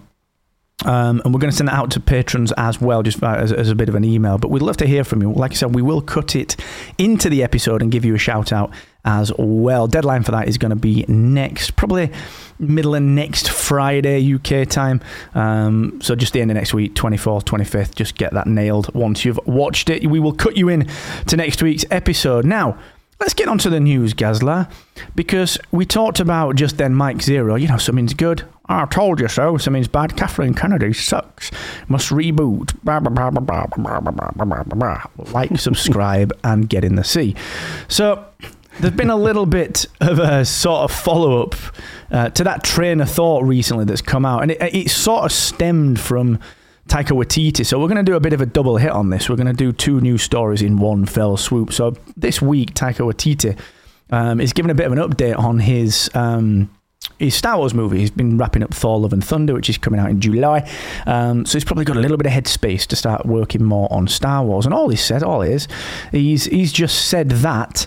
Um, 0.85 1.21
and 1.25 1.33
we're 1.33 1.41
going 1.41 1.51
to 1.51 1.55
send 1.55 1.67
that 1.67 1.75
out 1.75 1.91
to 1.91 1.99
patrons 1.99 2.53
as 2.53 2.79
well, 2.79 3.03
just 3.03 3.21
as, 3.21 3.51
as 3.51 3.69
a 3.69 3.75
bit 3.75 3.89
of 3.89 3.95
an 3.95 4.05
email. 4.05 4.37
But 4.37 4.49
we'd 4.49 4.61
love 4.61 4.77
to 4.77 4.87
hear 4.87 5.03
from 5.03 5.21
you. 5.21 5.33
Like 5.33 5.51
I 5.51 5.55
said, 5.55 5.75
we 5.75 5.81
will 5.81 6.01
cut 6.01 6.35
it 6.35 6.55
into 6.97 7.29
the 7.29 7.43
episode 7.43 7.81
and 7.81 7.91
give 7.91 8.05
you 8.05 8.15
a 8.15 8.19
shout 8.19 8.53
out 8.53 8.71
as 9.03 9.31
well. 9.37 9.87
Deadline 9.87 10.23
for 10.23 10.31
that 10.31 10.47
is 10.47 10.57
going 10.57 10.69
to 10.69 10.77
be 10.77 11.03
next, 11.07 11.75
probably 11.75 12.11
middle 12.59 12.95
of 12.95 13.01
next 13.01 13.49
Friday 13.49 14.33
UK 14.33 14.67
time. 14.67 15.01
Um, 15.33 15.99
so 16.01 16.15
just 16.15 16.33
the 16.33 16.41
end 16.41 16.51
of 16.51 16.55
next 16.55 16.73
week, 16.73 16.93
24th, 16.95 17.43
25th. 17.43 17.95
Just 17.95 18.15
get 18.15 18.33
that 18.33 18.47
nailed 18.47 18.93
once 18.93 19.25
you've 19.25 19.39
watched 19.45 19.89
it. 19.89 20.05
We 20.09 20.19
will 20.19 20.33
cut 20.33 20.55
you 20.55 20.69
in 20.69 20.89
to 21.27 21.35
next 21.35 21.61
week's 21.61 21.85
episode. 21.91 22.45
Now, 22.45 22.77
let's 23.19 23.33
get 23.33 23.49
on 23.49 23.57
to 23.59 23.69
the 23.69 23.79
news, 23.81 24.13
Gazla, 24.13 24.71
because 25.13 25.57
we 25.71 25.85
talked 25.85 26.21
about 26.21 26.55
just 26.55 26.77
then 26.77 26.93
Mike 26.93 27.17
Zeroh. 27.17 27.59
You 27.59 27.67
know, 27.67 27.77
something's 27.77 28.13
good. 28.13 28.45
I 28.69 28.85
told 28.85 29.19
you 29.19 29.27
so. 29.27 29.57
So 29.57 29.71
means 29.71 29.87
bad. 29.87 30.15
Kathleen 30.15 30.53
Kennedy 30.53 30.93
sucks. 30.93 31.49
Must 31.87 32.09
reboot. 32.09 32.77
Like, 35.33 35.57
subscribe, 35.57 36.31
and 36.43 36.69
get 36.69 36.85
in 36.85 36.95
the 36.95 37.03
sea. 37.03 37.35
So 37.87 38.23
there's 38.79 38.93
been 38.93 39.09
a 39.09 39.15
little 39.15 39.47
bit 39.47 39.87
of 40.01 40.19
a 40.19 40.45
sort 40.45 40.83
of 40.83 40.95
follow 40.95 41.41
up 41.41 41.55
uh, 42.11 42.29
to 42.29 42.43
that 42.43 42.63
train 42.63 43.01
of 43.01 43.09
thought 43.09 43.43
recently 43.43 43.85
that's 43.85 44.03
come 44.03 44.23
out, 44.23 44.43
and 44.43 44.51
it, 44.51 44.61
it 44.61 44.89
sort 44.89 45.25
of 45.25 45.31
stemmed 45.31 45.99
from. 45.99 46.39
Taika 46.87 47.15
Waititi. 47.15 47.63
So 47.63 47.79
we're 47.79 47.87
going 47.87 48.03
to 48.03 48.11
do 48.11 48.15
a 48.15 48.19
bit 48.19 48.33
of 48.33 48.41
a 48.41 48.47
double 48.47 48.77
hit 48.77 48.89
on 48.89 49.11
this. 49.11 49.29
We're 49.29 49.35
going 49.35 49.45
to 49.45 49.53
do 49.53 49.71
two 49.71 50.01
new 50.01 50.17
stories 50.17 50.63
in 50.63 50.77
one 50.77 51.05
fell 51.05 51.37
swoop. 51.37 51.71
So 51.71 51.95
this 52.17 52.41
week, 52.41 52.73
Taika 52.73 53.05
Waititi 53.05 53.55
um, 54.09 54.41
is 54.41 54.53
giving 54.53 54.71
a 54.71 54.73
bit 54.73 54.87
of 54.87 54.93
an 54.93 54.97
update 54.97 55.37
on 55.37 55.59
his 55.59 56.09
um, 56.15 56.67
his 57.19 57.35
Star 57.35 57.57
Wars 57.57 57.73
movie. 57.73 57.99
He's 57.99 58.11
been 58.11 58.37
wrapping 58.37 58.63
up 58.63 58.73
Thor: 58.73 58.99
Love 58.99 59.13
and 59.13 59.23
Thunder, 59.23 59.53
which 59.53 59.69
is 59.69 59.77
coming 59.77 59.99
out 59.99 60.09
in 60.09 60.19
July. 60.21 60.69
Um, 61.05 61.45
so 61.45 61.57
he's 61.57 61.65
probably 61.65 61.85
got 61.85 61.97
a 61.97 61.99
little 61.99 62.17
bit 62.17 62.25
of 62.27 62.33
headspace 62.33 62.87
to 62.87 62.95
start 62.95 63.25
working 63.25 63.63
more 63.63 63.91
on 63.91 64.07
Star 64.07 64.43
Wars. 64.43 64.65
And 64.65 64.73
all 64.73 64.89
he 64.89 64.97
said, 64.97 65.21
all 65.23 65.41
is, 65.41 65.67
he's 66.11 66.45
he's 66.45 66.71
just 66.71 67.07
said 67.07 67.29
that 67.29 67.85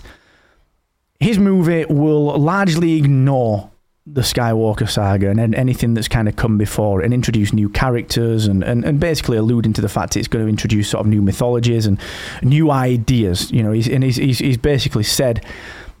his 1.19 1.39
movie 1.39 1.85
will 1.85 2.37
largely 2.37 2.93
ignore 2.93 3.71
the 4.05 4.21
Skywalker 4.21 4.89
saga 4.89 5.29
and 5.29 5.55
anything 5.55 5.93
that's 5.93 6.09
kind 6.09 6.27
of 6.27 6.35
come 6.35 6.57
before 6.57 6.99
and 7.01 7.13
introduce 7.13 7.53
new 7.53 7.69
characters 7.69 8.47
and, 8.47 8.61
and, 8.61 8.83
and 8.83 8.99
basically 8.99 9.37
alluding 9.37 9.71
to 9.71 9.79
the 9.79 9.87
fact 9.87 10.17
it's 10.17 10.27
going 10.27 10.43
to 10.43 10.49
introduce 10.49 10.89
sort 10.89 11.05
of 11.05 11.07
new 11.07 11.21
mythologies 11.21 11.85
and 11.85 11.97
new 12.41 12.69
ideas. 12.69 13.49
You 13.49 13.63
know, 13.63 13.71
he's, 13.71 13.87
and 13.87 14.03
he's, 14.03 14.17
he's, 14.17 14.39
he's 14.39 14.57
basically 14.57 15.03
said, 15.03 15.45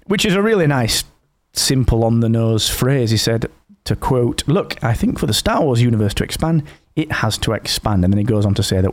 which 0.07 0.25
is 0.25 0.35
a 0.35 0.41
really 0.41 0.67
nice, 0.67 1.05
simple 1.53 2.03
on 2.03 2.19
the 2.19 2.29
nose 2.29 2.69
phrase. 2.69 3.11
He 3.11 3.17
said, 3.17 3.49
to 3.85 3.95
quote, 3.95 4.47
Look, 4.47 4.81
I 4.83 4.93
think 4.93 5.19
for 5.19 5.25
the 5.25 5.33
Star 5.33 5.61
Wars 5.61 5.81
universe 5.81 6.13
to 6.15 6.23
expand, 6.23 6.63
it 6.95 7.11
has 7.11 7.37
to 7.39 7.53
expand. 7.53 8.03
And 8.03 8.13
then 8.13 8.17
he 8.17 8.23
goes 8.23 8.45
on 8.45 8.53
to 8.55 8.63
say 8.63 8.81
that, 8.81 8.91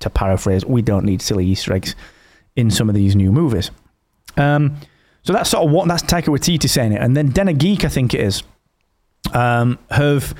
to 0.00 0.10
paraphrase, 0.10 0.64
we 0.64 0.82
don't 0.82 1.04
need 1.04 1.22
silly 1.22 1.46
Easter 1.46 1.72
eggs 1.72 1.94
in 2.56 2.70
some 2.70 2.88
of 2.88 2.94
these 2.94 3.16
new 3.16 3.32
movies. 3.32 3.70
Um, 4.36 4.76
so 5.22 5.32
that's 5.32 5.50
sort 5.50 5.66
of 5.66 5.70
what 5.72 5.88
that's 5.88 6.02
Taika 6.02 6.26
Waititi 6.26 6.68
saying 6.68 6.92
it, 6.92 7.02
and 7.02 7.16
then 7.16 7.30
Den 7.30 7.54
Geek, 7.58 7.84
I 7.84 7.88
think 7.88 8.14
it 8.14 8.20
is, 8.20 8.42
um, 9.32 9.78
have 9.90 10.34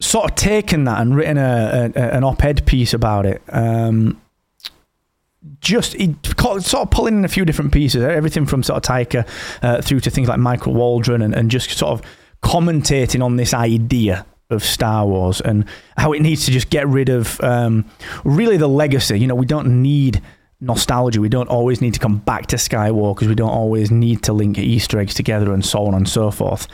sort 0.00 0.30
of 0.30 0.34
taken 0.36 0.84
that 0.84 1.00
and 1.00 1.14
written 1.14 1.36
a, 1.36 1.92
a 1.94 2.00
an 2.00 2.24
op-ed 2.24 2.66
piece 2.66 2.94
about 2.94 3.26
it. 3.26 3.42
Um, 3.48 4.20
just 5.60 5.94
he, 5.94 6.14
sort 6.24 6.74
of 6.74 6.90
pulling 6.90 7.18
in 7.18 7.24
a 7.24 7.28
few 7.28 7.44
different 7.44 7.72
pieces, 7.72 8.02
everything 8.02 8.46
from 8.46 8.62
sort 8.62 8.76
of 8.76 8.90
Taika 8.94 9.26
uh, 9.62 9.80
through 9.80 10.00
to 10.00 10.10
things 10.10 10.28
like 10.28 10.38
Michael 10.38 10.74
Waldron, 10.74 11.22
and, 11.22 11.34
and 11.34 11.50
just 11.50 11.70
sort 11.70 11.92
of 11.92 12.06
commentating 12.42 13.24
on 13.24 13.36
this 13.36 13.54
idea 13.54 14.26
of 14.50 14.64
Star 14.64 15.06
Wars 15.06 15.40
and 15.40 15.64
how 15.96 16.12
it 16.12 16.20
needs 16.20 16.44
to 16.44 16.50
just 16.50 16.70
get 16.70 16.86
rid 16.88 17.08
of 17.08 17.40
um, 17.40 17.84
really 18.24 18.56
the 18.56 18.68
legacy. 18.68 19.18
You 19.18 19.26
know, 19.26 19.34
we 19.34 19.46
don't 19.46 19.82
need 19.82 20.20
nostalgia. 20.60 21.20
We 21.20 21.28
don't 21.28 21.48
always 21.48 21.80
need 21.80 21.94
to 21.94 22.00
come 22.00 22.18
back 22.18 22.46
to 22.48 22.56
Skywalkers. 22.56 23.26
We 23.26 23.34
don't 23.34 23.50
always 23.50 23.90
need 23.90 24.22
to 24.24 24.32
link 24.32 24.58
Easter 24.58 24.98
eggs 24.98 25.14
together 25.14 25.52
and 25.52 25.64
so 25.64 25.86
on 25.86 25.94
and 25.94 26.08
so 26.08 26.30
forth. 26.30 26.66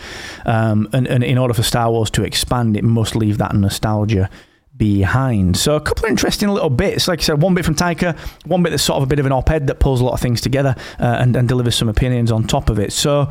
Um, 0.44 0.88
and, 0.92 1.06
and 1.06 1.22
in 1.22 1.38
order 1.38 1.54
for 1.54 1.62
Star 1.62 1.90
Wars 1.90 2.10
to 2.12 2.24
expand, 2.24 2.76
it 2.76 2.84
must 2.84 3.14
leave 3.14 3.38
that 3.38 3.54
nostalgia 3.54 4.28
behind. 4.76 5.56
So 5.56 5.74
a 5.76 5.80
couple 5.80 6.04
of 6.04 6.10
interesting 6.10 6.48
little 6.48 6.70
bits. 6.70 7.08
Like 7.08 7.20
I 7.20 7.22
said, 7.22 7.40
one 7.40 7.54
bit 7.54 7.64
from 7.64 7.74
Taika, 7.74 8.16
one 8.46 8.62
bit 8.62 8.70
that's 8.70 8.82
sort 8.82 8.98
of 8.98 9.02
a 9.04 9.06
bit 9.06 9.18
of 9.18 9.26
an 9.26 9.32
op-ed 9.32 9.66
that 9.68 9.80
pulls 9.80 10.00
a 10.00 10.04
lot 10.04 10.12
of 10.12 10.20
things 10.20 10.40
together 10.40 10.74
uh, 11.00 11.04
and, 11.20 11.34
and 11.36 11.48
delivers 11.48 11.74
some 11.74 11.88
opinions 11.88 12.30
on 12.30 12.44
top 12.46 12.68
of 12.68 12.78
it. 12.78 12.92
So 12.92 13.28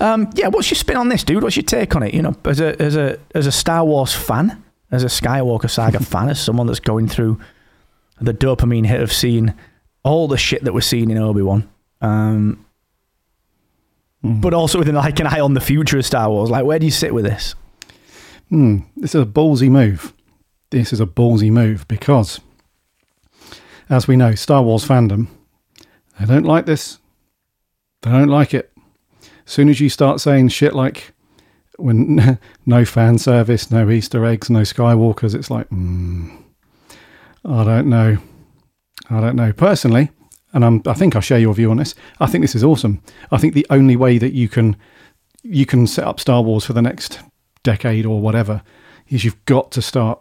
um, 0.00 0.30
yeah, 0.34 0.48
what's 0.48 0.70
your 0.70 0.76
spin 0.76 0.96
on 0.96 1.08
this, 1.08 1.24
dude? 1.24 1.42
What's 1.42 1.56
your 1.56 1.64
take 1.64 1.94
on 1.96 2.02
it? 2.02 2.14
You 2.14 2.22
know, 2.22 2.34
as 2.44 2.60
a 2.60 2.80
as 2.80 2.96
a 2.96 3.18
as 3.34 3.46
a 3.46 3.52
Star 3.52 3.84
Wars 3.84 4.14
fan, 4.14 4.62
as 4.90 5.04
a 5.04 5.08
Skywalker 5.08 5.68
saga 5.70 6.00
fan, 6.04 6.28
as 6.30 6.40
someone 6.40 6.66
that's 6.66 6.80
going 6.80 7.08
through 7.08 7.38
the 8.20 8.32
dopamine 8.32 8.86
hit 8.86 9.00
of 9.00 9.12
seeing 9.12 9.54
all 10.02 10.26
the 10.28 10.38
shit 10.38 10.64
that 10.64 10.72
we're 10.72 10.80
seeing 10.80 11.10
in 11.10 11.18
Obi 11.18 11.42
Wan. 11.42 11.68
Um, 12.00 12.64
But 14.22 14.54
also 14.54 14.78
with 14.78 14.88
like 14.88 15.20
an 15.20 15.26
eye 15.26 15.40
on 15.40 15.54
the 15.54 15.60
future 15.60 15.98
of 15.98 16.06
Star 16.06 16.28
Wars, 16.30 16.50
like 16.50 16.64
where 16.64 16.78
do 16.78 16.86
you 16.86 16.92
sit 16.92 17.14
with 17.14 17.24
this? 17.24 17.54
Hmm, 18.48 18.78
this 18.96 19.14
is 19.14 19.22
a 19.22 19.26
ballsy 19.26 19.68
move. 19.68 20.12
This 20.70 20.92
is 20.92 21.00
a 21.00 21.06
ballsy 21.06 21.50
move 21.50 21.88
because, 21.88 22.40
as 23.88 24.06
we 24.06 24.16
know, 24.16 24.34
Star 24.34 24.62
Wars 24.62 24.86
fandom, 24.86 25.28
they 26.18 26.26
don't 26.26 26.44
like 26.44 26.66
this. 26.66 26.98
They 28.02 28.10
don't 28.10 28.28
like 28.28 28.52
it. 28.52 28.72
As 29.46 29.52
soon 29.52 29.68
as 29.68 29.80
you 29.80 29.88
start 29.88 30.20
saying 30.20 30.48
shit 30.48 30.74
like, 30.74 31.12
when 31.78 32.38
no 32.66 32.84
fan 32.84 33.18
service, 33.18 33.70
no 33.70 33.88
Easter 33.90 34.24
eggs, 34.26 34.50
no 34.50 34.60
Skywalkers, 34.60 35.34
it's 35.34 35.50
like, 35.50 35.68
hmm, 35.68 36.36
I 37.44 37.64
don't 37.64 37.88
know. 37.88 38.18
I 39.08 39.20
don't 39.20 39.36
know. 39.36 39.52
Personally, 39.52 40.10
and 40.52 40.64
I'm, 40.64 40.82
I 40.86 40.92
think 40.92 41.16
I 41.16 41.20
share 41.20 41.38
your 41.38 41.54
view 41.54 41.70
on 41.70 41.78
this. 41.78 41.94
I 42.20 42.26
think 42.26 42.42
this 42.42 42.54
is 42.54 42.64
awesome. 42.64 43.00
I 43.30 43.38
think 43.38 43.54
the 43.54 43.66
only 43.70 43.96
way 43.96 44.18
that 44.18 44.34
you 44.34 44.48
can 44.48 44.76
you 45.42 45.64
can 45.64 45.86
set 45.86 46.04
up 46.04 46.20
Star 46.20 46.42
Wars 46.42 46.64
for 46.64 46.72
the 46.72 46.82
next 46.82 47.20
decade 47.62 48.04
or 48.04 48.20
whatever 48.20 48.62
is 49.08 49.24
you've 49.24 49.44
got 49.46 49.70
to 49.72 49.82
start 49.82 50.20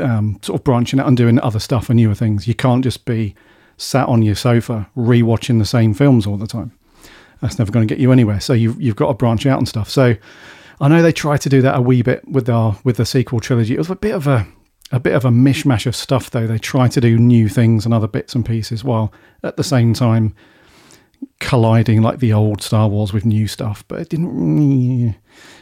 um, 0.00 0.38
sort 0.42 0.60
of 0.60 0.64
branching 0.64 1.00
out 1.00 1.06
and 1.06 1.16
doing 1.16 1.38
other 1.40 1.58
stuff 1.58 1.88
and 1.88 1.96
newer 1.96 2.14
things. 2.14 2.48
You 2.48 2.54
can't 2.54 2.82
just 2.82 3.04
be 3.04 3.34
sat 3.76 4.08
on 4.08 4.22
your 4.22 4.34
sofa 4.34 4.88
rewatching 4.96 5.58
the 5.58 5.64
same 5.64 5.94
films 5.94 6.26
all 6.26 6.36
the 6.36 6.46
time. 6.46 6.72
That's 7.40 7.58
never 7.58 7.72
going 7.72 7.86
to 7.86 7.92
get 7.92 8.00
you 8.00 8.12
anywhere. 8.12 8.40
So 8.40 8.52
you've 8.52 8.80
you've 8.80 8.96
got 8.96 9.08
to 9.08 9.14
branch 9.14 9.46
out 9.46 9.58
and 9.58 9.68
stuff. 9.68 9.88
So 9.88 10.16
I 10.80 10.88
know 10.88 11.02
they 11.02 11.12
tried 11.12 11.40
to 11.42 11.48
do 11.48 11.62
that 11.62 11.76
a 11.76 11.80
wee 11.80 12.02
bit 12.02 12.26
with 12.28 12.48
our 12.48 12.78
with 12.84 12.96
the 12.96 13.06
sequel 13.06 13.40
trilogy. 13.40 13.74
It 13.74 13.78
was 13.78 13.90
a 13.90 13.96
bit 13.96 14.14
of 14.14 14.26
a 14.26 14.46
a 14.92 15.00
bit 15.00 15.14
of 15.14 15.24
a 15.24 15.30
mishmash 15.30 15.86
of 15.86 15.96
stuff 15.96 16.30
though. 16.30 16.46
They 16.46 16.58
try 16.58 16.88
to 16.88 17.00
do 17.00 17.18
new 17.18 17.48
things 17.48 17.84
and 17.84 17.94
other 17.94 18.08
bits 18.08 18.34
and 18.34 18.44
pieces 18.44 18.84
while 18.84 19.12
at 19.42 19.56
the 19.56 19.64
same 19.64 19.94
time 19.94 20.34
colliding 21.38 22.02
like 22.02 22.18
the 22.18 22.32
old 22.32 22.62
Star 22.62 22.88
Wars 22.88 23.12
with 23.12 23.24
new 23.24 23.46
stuff, 23.46 23.84
but 23.88 24.00
it 24.00 24.08
didn't 24.08 25.16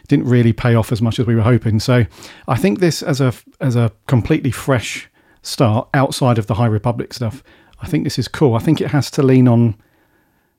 didn't 0.08 0.26
really 0.26 0.52
pay 0.52 0.74
off 0.74 0.90
as 0.90 1.02
much 1.02 1.18
as 1.18 1.26
we 1.26 1.34
were 1.34 1.42
hoping. 1.42 1.80
So 1.80 2.06
I 2.46 2.56
think 2.56 2.80
this 2.80 3.02
as 3.02 3.20
a 3.20 3.32
as 3.60 3.76
a 3.76 3.92
completely 4.06 4.50
fresh 4.50 5.08
start 5.42 5.88
outside 5.94 6.38
of 6.38 6.46
the 6.46 6.54
High 6.54 6.66
Republic 6.66 7.12
stuff, 7.12 7.42
I 7.80 7.86
think 7.86 8.04
this 8.04 8.18
is 8.18 8.28
cool. 8.28 8.54
I 8.54 8.58
think 8.58 8.80
it 8.80 8.88
has 8.88 9.10
to 9.12 9.22
lean 9.22 9.46
on 9.48 9.76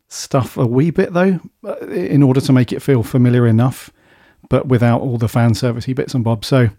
stuff 0.08 0.58
a 0.58 0.66
wee 0.66 0.92
bit 0.92 1.14
though, 1.14 1.40
uh, 1.64 1.78
in 1.88 2.24
order 2.24 2.42
to 2.42 2.54
make 2.54 2.72
it 2.72 2.82
feel 2.82 3.04
familiar 3.04 3.46
enough, 3.46 3.92
but 4.50 4.68
without 4.68 5.02
all 5.02 5.18
the 5.18 5.28
fan 5.28 5.52
servicey 5.52 5.96
bits 5.96 6.14
and 6.14 6.24
bobs. 6.24 6.48
So 6.48 6.70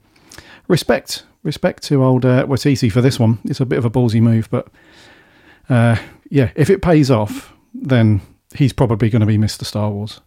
respect 0.68 1.24
respect 1.42 1.82
to 1.84 2.04
old 2.04 2.24
uh, 2.24 2.46
for 2.46 3.00
this 3.00 3.18
one. 3.18 3.38
It's 3.44 3.60
a 3.60 3.66
bit 3.66 3.78
of 3.78 3.84
a 3.84 3.90
ballsy 3.90 4.20
move, 4.20 4.48
but 4.50 4.68
uh, 5.68 5.96
yeah, 6.28 6.50
if 6.54 6.70
it 6.70 6.82
pays 6.82 7.10
off, 7.10 7.52
then 7.72 8.20
he's 8.54 8.72
probably 8.72 9.10
going 9.10 9.20
to 9.20 9.26
be 9.26 9.38
Mr. 9.38 9.64
Star 9.64 9.90
Wars 9.90 10.20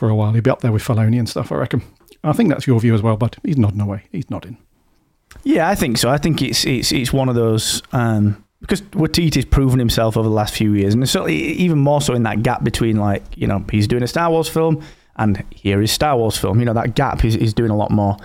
for 0.00 0.08
a 0.08 0.14
while. 0.14 0.32
He'll 0.32 0.42
be 0.42 0.50
up 0.50 0.62
there 0.62 0.72
with 0.72 0.82
Filoni 0.82 1.18
and 1.18 1.28
stuff, 1.28 1.52
I 1.52 1.56
reckon. 1.56 1.82
I 2.24 2.32
think 2.32 2.48
that's 2.48 2.66
your 2.66 2.80
view 2.80 2.94
as 2.94 3.02
well, 3.02 3.18
but 3.18 3.36
he's 3.44 3.58
nodding 3.58 3.82
away. 3.82 4.04
He's 4.10 4.30
nodding. 4.30 4.56
Yeah, 5.44 5.68
I 5.68 5.74
think 5.74 5.98
so. 5.98 6.08
I 6.08 6.16
think 6.16 6.42
it's 6.42 6.64
it's 6.64 6.90
it's 6.90 7.12
one 7.12 7.28
of 7.28 7.34
those 7.34 7.82
um, 7.92 8.42
because 8.60 8.80
Waititi's 8.82 9.44
proven 9.44 9.78
himself 9.78 10.16
over 10.16 10.28
the 10.28 10.34
last 10.34 10.54
few 10.54 10.72
years, 10.72 10.94
and 10.94 11.08
certainly 11.08 11.36
even 11.36 11.78
more 11.78 12.00
so 12.00 12.14
in 12.14 12.24
that 12.24 12.42
gap 12.42 12.64
between 12.64 12.96
like 12.96 13.22
you 13.36 13.46
know 13.46 13.64
he's 13.70 13.86
doing 13.86 14.02
a 14.02 14.08
Star 14.08 14.30
Wars 14.30 14.48
film 14.48 14.82
and 15.20 15.44
here 15.50 15.82
is 15.82 15.92
Star 15.92 16.16
Wars 16.16 16.36
film. 16.36 16.58
You 16.60 16.64
know 16.64 16.72
that 16.72 16.94
gap 16.94 17.24
is 17.24 17.34
he's 17.34 17.52
doing 17.52 17.70
a 17.70 17.76
lot 17.76 17.90
more 17.90 18.16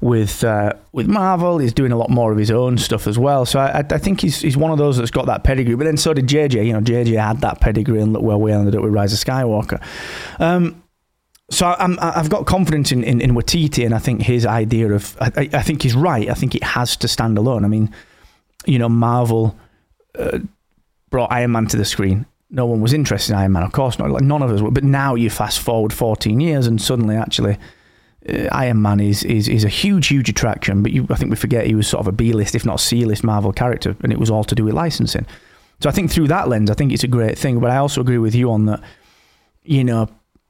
with 0.00 0.44
uh, 0.44 0.72
with 0.92 1.08
Marvel. 1.08 1.58
He's 1.58 1.72
doing 1.72 1.90
a 1.90 1.96
lot 1.96 2.10
more 2.10 2.30
of 2.30 2.38
his 2.38 2.50
own 2.50 2.78
stuff 2.78 3.06
as 3.08 3.18
well. 3.18 3.44
So 3.44 3.58
I, 3.58 3.80
I 3.90 3.98
think 3.98 4.20
he's 4.20 4.40
he's 4.40 4.56
one 4.56 4.70
of 4.70 4.78
those 4.78 4.96
that's 4.96 5.10
got 5.10 5.26
that 5.26 5.42
pedigree. 5.42 5.74
But 5.74 5.84
then 5.84 5.96
so 5.96 6.14
did 6.14 6.28
JJ. 6.28 6.64
You 6.64 6.72
know 6.72 6.80
JJ 6.80 7.20
had 7.20 7.40
that 7.40 7.60
pedigree, 7.60 8.00
and 8.00 8.12
look 8.12 8.22
where 8.22 8.38
we 8.38 8.52
ended 8.52 8.76
up 8.76 8.82
with 8.82 8.92
Rise 8.92 9.12
of 9.12 9.18
Skywalker. 9.18 9.82
Um, 10.38 10.82
so 11.50 11.74
I'm, 11.78 11.98
I've 12.00 12.28
got 12.28 12.46
confidence 12.46 12.92
in, 12.92 13.02
in, 13.02 13.20
in 13.20 13.30
Waititi, 13.32 13.84
and 13.84 13.94
I 13.94 13.98
think 13.98 14.22
his 14.22 14.44
idea 14.44 14.92
of 14.92 15.16
I, 15.20 15.48
I 15.52 15.62
think 15.62 15.82
he's 15.82 15.94
right. 15.94 16.28
I 16.28 16.34
think 16.34 16.54
it 16.54 16.62
has 16.62 16.96
to 16.98 17.08
stand 17.08 17.38
alone. 17.38 17.64
I 17.64 17.68
mean, 17.68 17.94
you 18.66 18.78
know, 18.78 18.88
Marvel 18.88 19.56
uh, 20.18 20.40
brought 21.10 21.32
Iron 21.32 21.52
Man 21.52 21.66
to 21.68 21.76
the 21.76 21.86
screen. 21.86 22.26
No 22.50 22.66
one 22.66 22.80
was 22.80 22.92
interested 22.92 23.32
in 23.32 23.38
Iron 23.38 23.52
Man, 23.52 23.62
of 23.62 23.72
course 23.72 23.98
not. 23.98 24.10
Like 24.10 24.22
none 24.22 24.42
of 24.42 24.50
us 24.50 24.60
were. 24.60 24.70
But 24.70 24.84
now 24.84 25.14
you 25.14 25.30
fast 25.30 25.60
forward 25.60 25.92
14 25.92 26.38
years, 26.38 26.66
and 26.66 26.80
suddenly, 26.80 27.16
actually, 27.16 27.56
uh, 28.28 28.48
Iron 28.52 28.82
Man 28.82 29.00
is, 29.00 29.24
is 29.24 29.48
is 29.48 29.64
a 29.64 29.70
huge, 29.70 30.08
huge 30.08 30.28
attraction. 30.28 30.82
But 30.82 30.92
you, 30.92 31.06
I 31.08 31.14
think 31.14 31.30
we 31.30 31.36
forget 31.36 31.66
he 31.66 31.74
was 31.74 31.88
sort 31.88 32.00
of 32.00 32.08
a 32.08 32.12
B 32.12 32.34
list, 32.34 32.54
if 32.56 32.66
not 32.66 32.78
C 32.78 33.06
list 33.06 33.24
Marvel 33.24 33.54
character, 33.54 33.96
and 34.02 34.12
it 34.12 34.18
was 34.18 34.30
all 34.30 34.44
to 34.44 34.54
do 34.54 34.64
with 34.64 34.74
licensing. 34.74 35.26
So 35.80 35.88
I 35.88 35.92
think 35.92 36.10
through 36.10 36.28
that 36.28 36.48
lens, 36.48 36.70
I 36.70 36.74
think 36.74 36.92
it's 36.92 37.04
a 37.04 37.08
great 37.08 37.38
thing. 37.38 37.58
But 37.58 37.70
I 37.70 37.78
also 37.78 38.02
agree 38.02 38.18
with 38.18 38.34
you 38.34 38.50
on 38.50 38.66
that. 38.66 38.82
You 39.64 39.84
know, 39.84 40.08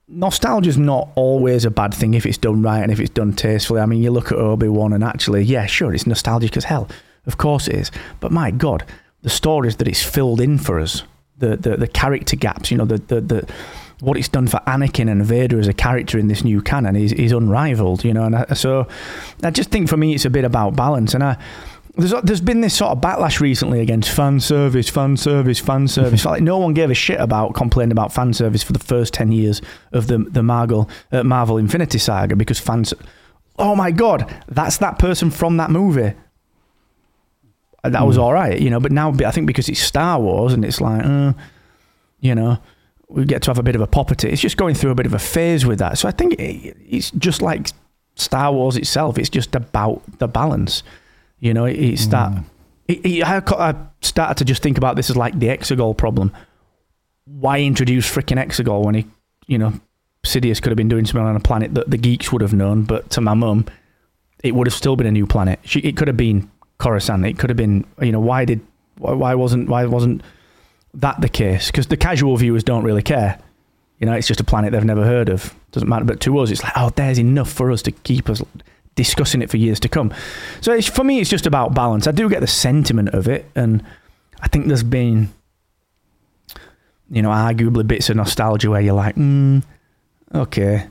nostalgia 0.09 0.69
is 0.71 0.79
not 0.79 1.09
always 1.15 1.65
a 1.65 1.71
bad 1.71 1.95
thing 1.95 2.15
if 2.15 2.27
it's 2.27 2.39
done 2.39 2.63
right 2.63 2.83
and 2.83 2.91
if 2.91 3.01
it's 3.01 3.11
done 3.11 3.33
tastefully. 3.33 3.81
I 3.81 3.87
mean, 3.87 4.03
you 4.03 4.11
look 4.11 4.33
at 4.33 4.39
Obi 4.39 4.69
Wan, 4.69 4.93
and 4.93 5.05
actually, 5.05 5.43
yeah, 5.43 5.67
sure, 5.67 5.95
it's 5.95 6.07
nostalgic 6.07 6.57
as 6.57 6.65
hell. 6.65 6.89
Of 7.27 7.37
course 7.37 7.69
it 7.69 7.75
is. 7.75 7.91
But 8.21 8.33
my 8.33 8.51
God, 8.51 8.85
the 9.23 9.31
stories 9.31 9.77
that 9.77 9.89
it's 9.89 10.03
filled 10.03 10.41
in 10.41 10.59
for 10.59 10.81
us, 10.81 11.03
the 11.39 11.57
the, 11.57 11.77
the 11.77 11.89
character 11.89 12.37
gaps, 12.37 12.71
you 12.71 12.79
know, 12.79 12.87
the, 12.87 12.99
the 12.99 13.21
the 13.21 13.53
what 14.01 14.17
it's 14.17 14.29
done 14.29 14.47
for 14.47 14.59
Anakin 14.67 15.11
and 15.11 15.25
Vader 15.25 15.59
as 15.59 15.67
a 15.67 15.75
character 15.75 16.19
in 16.19 16.29
this 16.29 16.45
new 16.45 16.63
canon 16.63 16.97
is 16.97 17.13
is 17.13 17.33
unrivaled. 17.33 18.05
You 18.05 18.15
know, 18.15 18.25
and 18.25 18.37
I, 18.37 18.55
so 18.55 18.89
I 19.43 19.51
just 19.51 19.71
think 19.71 19.89
for 19.89 19.97
me 19.97 20.15
it's 20.15 20.25
a 20.25 20.31
bit 20.31 20.45
about 20.45 20.77
balance, 20.77 21.15
and 21.15 21.23
I. 21.23 21.37
There's, 21.99 22.15
there's 22.23 22.41
been 22.41 22.61
this 22.61 22.77
sort 22.77 22.93
of 22.93 23.01
backlash 23.01 23.41
recently 23.41 23.81
against 23.81 24.09
fan 24.09 24.39
service, 24.39 24.89
fan 24.89 25.17
service, 25.17 25.59
fan 25.59 25.89
service. 25.89 26.25
like 26.25 26.43
no 26.43 26.57
one 26.57 26.73
gave 26.73 26.91
a 26.91 26.95
shit 26.95 27.21
about 27.21 27.55
complaining 27.55 27.91
about 27.93 28.13
fan 28.13 28.33
service 28.33 28.63
for 28.63 28.73
the 28.73 28.79
first 28.79 29.13
ten 29.13 29.33
years 29.33 29.61
of 29.93 30.07
the 30.07 30.19
the 30.19 30.43
Marvel 30.43 30.89
uh, 31.11 31.25
Marvel 31.25 31.59
Infinity 31.59 31.99
Saga 31.99 32.37
because 32.37 32.61
fans. 32.61 32.95
Oh 33.59 33.75
my 33.75 33.91
god, 33.91 34.33
that's 34.47 34.77
that 34.79 35.01
person 35.01 35.31
from 35.31 35.57
that 35.57 35.71
movie. 35.71 36.15
And 37.85 37.95
That 37.95 38.07
was 38.07 38.19
all 38.19 38.33
right, 38.33 38.61
you 38.61 38.71
know. 38.71 38.81
But 38.81 38.93
now 38.93 39.13
I 39.25 39.31
think 39.31 39.47
because 39.47 39.69
it's 39.69 39.81
Star 39.81 40.21
Wars 40.21 40.53
and 40.53 40.65
it's 40.65 40.81
like, 40.81 41.05
uh, 41.05 41.33
you 42.21 42.35
know, 42.35 42.59
we 43.09 43.25
get 43.25 43.43
to 43.43 43.51
have 43.51 43.59
a 43.59 43.63
bit 43.63 43.75
of 43.75 43.81
a 43.81 43.87
pop 43.87 44.11
at 44.11 44.25
it. 44.25 44.33
It's 44.33 44.43
just 44.43 44.57
going 44.57 44.75
through 44.75 44.91
a 44.91 44.95
bit 44.95 45.07
of 45.07 45.15
a 45.15 45.19
phase 45.19 45.65
with 45.65 45.79
that. 45.79 45.99
So 45.99 46.09
I 46.09 46.13
think 46.13 46.35
it, 46.35 46.77
it's 46.89 47.11
just 47.13 47.41
like 47.43 47.71
Star 48.15 48.53
Wars 48.53 48.77
itself. 48.77 49.19
It's 49.19 49.31
just 49.31 49.55
about 49.55 50.03
the 50.19 50.29
balance. 50.29 50.83
You 51.41 51.55
know, 51.55 51.65
it, 51.65 51.77
it's 51.77 52.07
that. 52.09 52.33
It, 52.87 53.05
it, 53.05 53.25
I, 53.25 53.39
I 53.39 53.75
started 54.01 54.39
to 54.39 54.45
just 54.45 54.63
think 54.63 54.79
about 54.79 54.97
this 54.97 55.11
as 55.11 55.17
like 55.17 55.39
the 55.39 55.49
Exegol 55.49 55.97
problem. 55.97 56.33
Why 57.25 57.61
introduce 57.61 58.11
freaking 58.11 58.43
Exegol 58.43 58.85
when 58.85 58.95
he, 58.95 59.07
you 59.47 59.59
know, 59.59 59.75
Sidious 60.25 60.61
could 60.61 60.71
have 60.71 60.77
been 60.77 60.89
doing 60.89 61.05
something 61.05 61.25
on 61.25 61.37
a 61.37 61.41
planet 61.41 61.75
that 61.75 61.91
the 61.91 61.99
geeks 61.99 62.33
would 62.33 62.43
have 62.43 62.55
known, 62.55 62.85
but 62.85 63.11
to 63.11 63.21
my 63.21 63.35
mum, 63.35 63.67
it 64.43 64.55
would 64.55 64.67
have 64.67 64.75
still 64.75 64.97
been 64.97 65.07
a 65.07 65.13
new 65.13 65.27
planet. 65.27 65.61
She, 65.65 65.81
it 65.81 65.97
could 65.97 66.09
have 66.09 66.17
been 66.17 66.51
Coruscant. 66.79 67.27
It 67.27 67.39
could 67.39 67.51
have 67.51 67.57
been, 67.57 67.85
you 68.01 68.13
know, 68.13 68.21
why 68.21 68.45
did, 68.45 68.61
why, 68.99 69.13
why 69.13 69.35
wasn't, 69.35 69.69
why 69.69 69.85
wasn't 69.87 70.23
that 70.95 71.21
the 71.21 71.29
case? 71.29 71.69
Because 71.69 71.89
the 71.89 71.97
casual 71.97 72.37
viewers 72.37 72.65
don't 72.65 72.85
really 72.85 73.03
care. 73.03 73.39
You 73.99 74.07
know, 74.07 74.13
it's 74.13 74.29
just 74.29 74.41
a 74.41 74.45
planet 74.45 74.73
they've 74.73 74.85
never 74.85 75.05
heard 75.05 75.29
of. 75.29 75.55
Doesn't 75.73 75.89
matter. 75.89 76.05
But 76.05 76.21
to 76.21 76.39
us, 76.39 76.51
it's 76.51 76.63
like, 76.63 76.73
oh, 76.77 76.91
there's 76.91 77.19
enough 77.19 77.53
for 77.53 77.71
us 77.73 77.83
to 77.83 77.91
keep 77.91 78.31
us 78.31 78.43
discussing 78.99 79.41
it 79.41 79.49
for 79.51 79.57
years 79.57 79.81
to 79.81 79.89
come. 79.89 80.13
So 80.61 80.79
for 80.83 81.05
me, 81.05 81.21
it's 81.21 81.31
just 81.31 81.47
about 81.47 81.73
balance. 81.75 82.07
I 82.07 82.11
do 82.13 82.29
get 82.29 82.41
the 82.41 82.47
sentiment 82.47 83.11
of 83.15 83.27
it, 83.29 83.47
and 83.55 83.83
I 84.43 84.49
think 84.49 84.67
there's 84.67 84.83
been, 84.83 85.31
you 87.11 87.23
know, 87.23 87.31
arguably 87.31 87.87
bits 87.87 88.11
of 88.11 88.17
nostalgia 88.17 88.69
where 88.71 88.81
you're 88.83 88.95
like, 88.95 89.15
mm, 89.17 89.63
okay. 90.35 90.89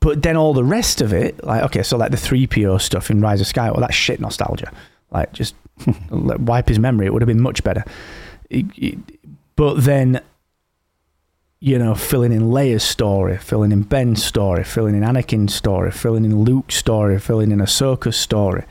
But 0.00 0.22
then 0.22 0.36
all 0.36 0.54
the 0.54 0.64
rest 0.64 1.00
of 1.00 1.12
it, 1.12 1.42
like, 1.44 1.62
okay, 1.64 1.82
so 1.82 1.96
like 1.96 2.12
the 2.12 2.16
3PO 2.16 2.80
stuff 2.80 3.10
in 3.10 3.20
Rise 3.20 3.40
of 3.40 3.46
Skywalker, 3.48 3.72
well, 3.72 3.80
that's 3.80 3.94
shit 3.94 4.20
nostalgia. 4.20 4.72
Like, 5.10 5.32
just 5.32 5.54
wipe 6.10 6.68
his 6.68 6.78
memory. 6.78 7.06
It 7.06 7.12
would 7.12 7.22
have 7.22 7.26
been 7.28 7.40
much 7.42 7.62
better. 7.64 7.84
It- 8.48 8.66
it- 8.76 8.98
but 9.56 9.82
then, 9.82 10.20
you 11.60 11.78
know, 11.78 11.94
filling 11.94 12.32
in 12.32 12.42
Leia's 12.50 12.84
story, 12.84 13.36
filling 13.36 13.72
in 13.72 13.82
Ben's 13.82 14.22
story, 14.24 14.62
filling 14.64 14.94
in 14.94 15.02
Anakin's 15.02 15.54
story, 15.54 15.90
filling 15.90 16.24
in 16.24 16.42
Luke's 16.44 16.76
story, 16.76 17.18
filling 17.18 17.50
in 17.50 17.58
Ahsoka's 17.58 18.16
story. 18.16 18.64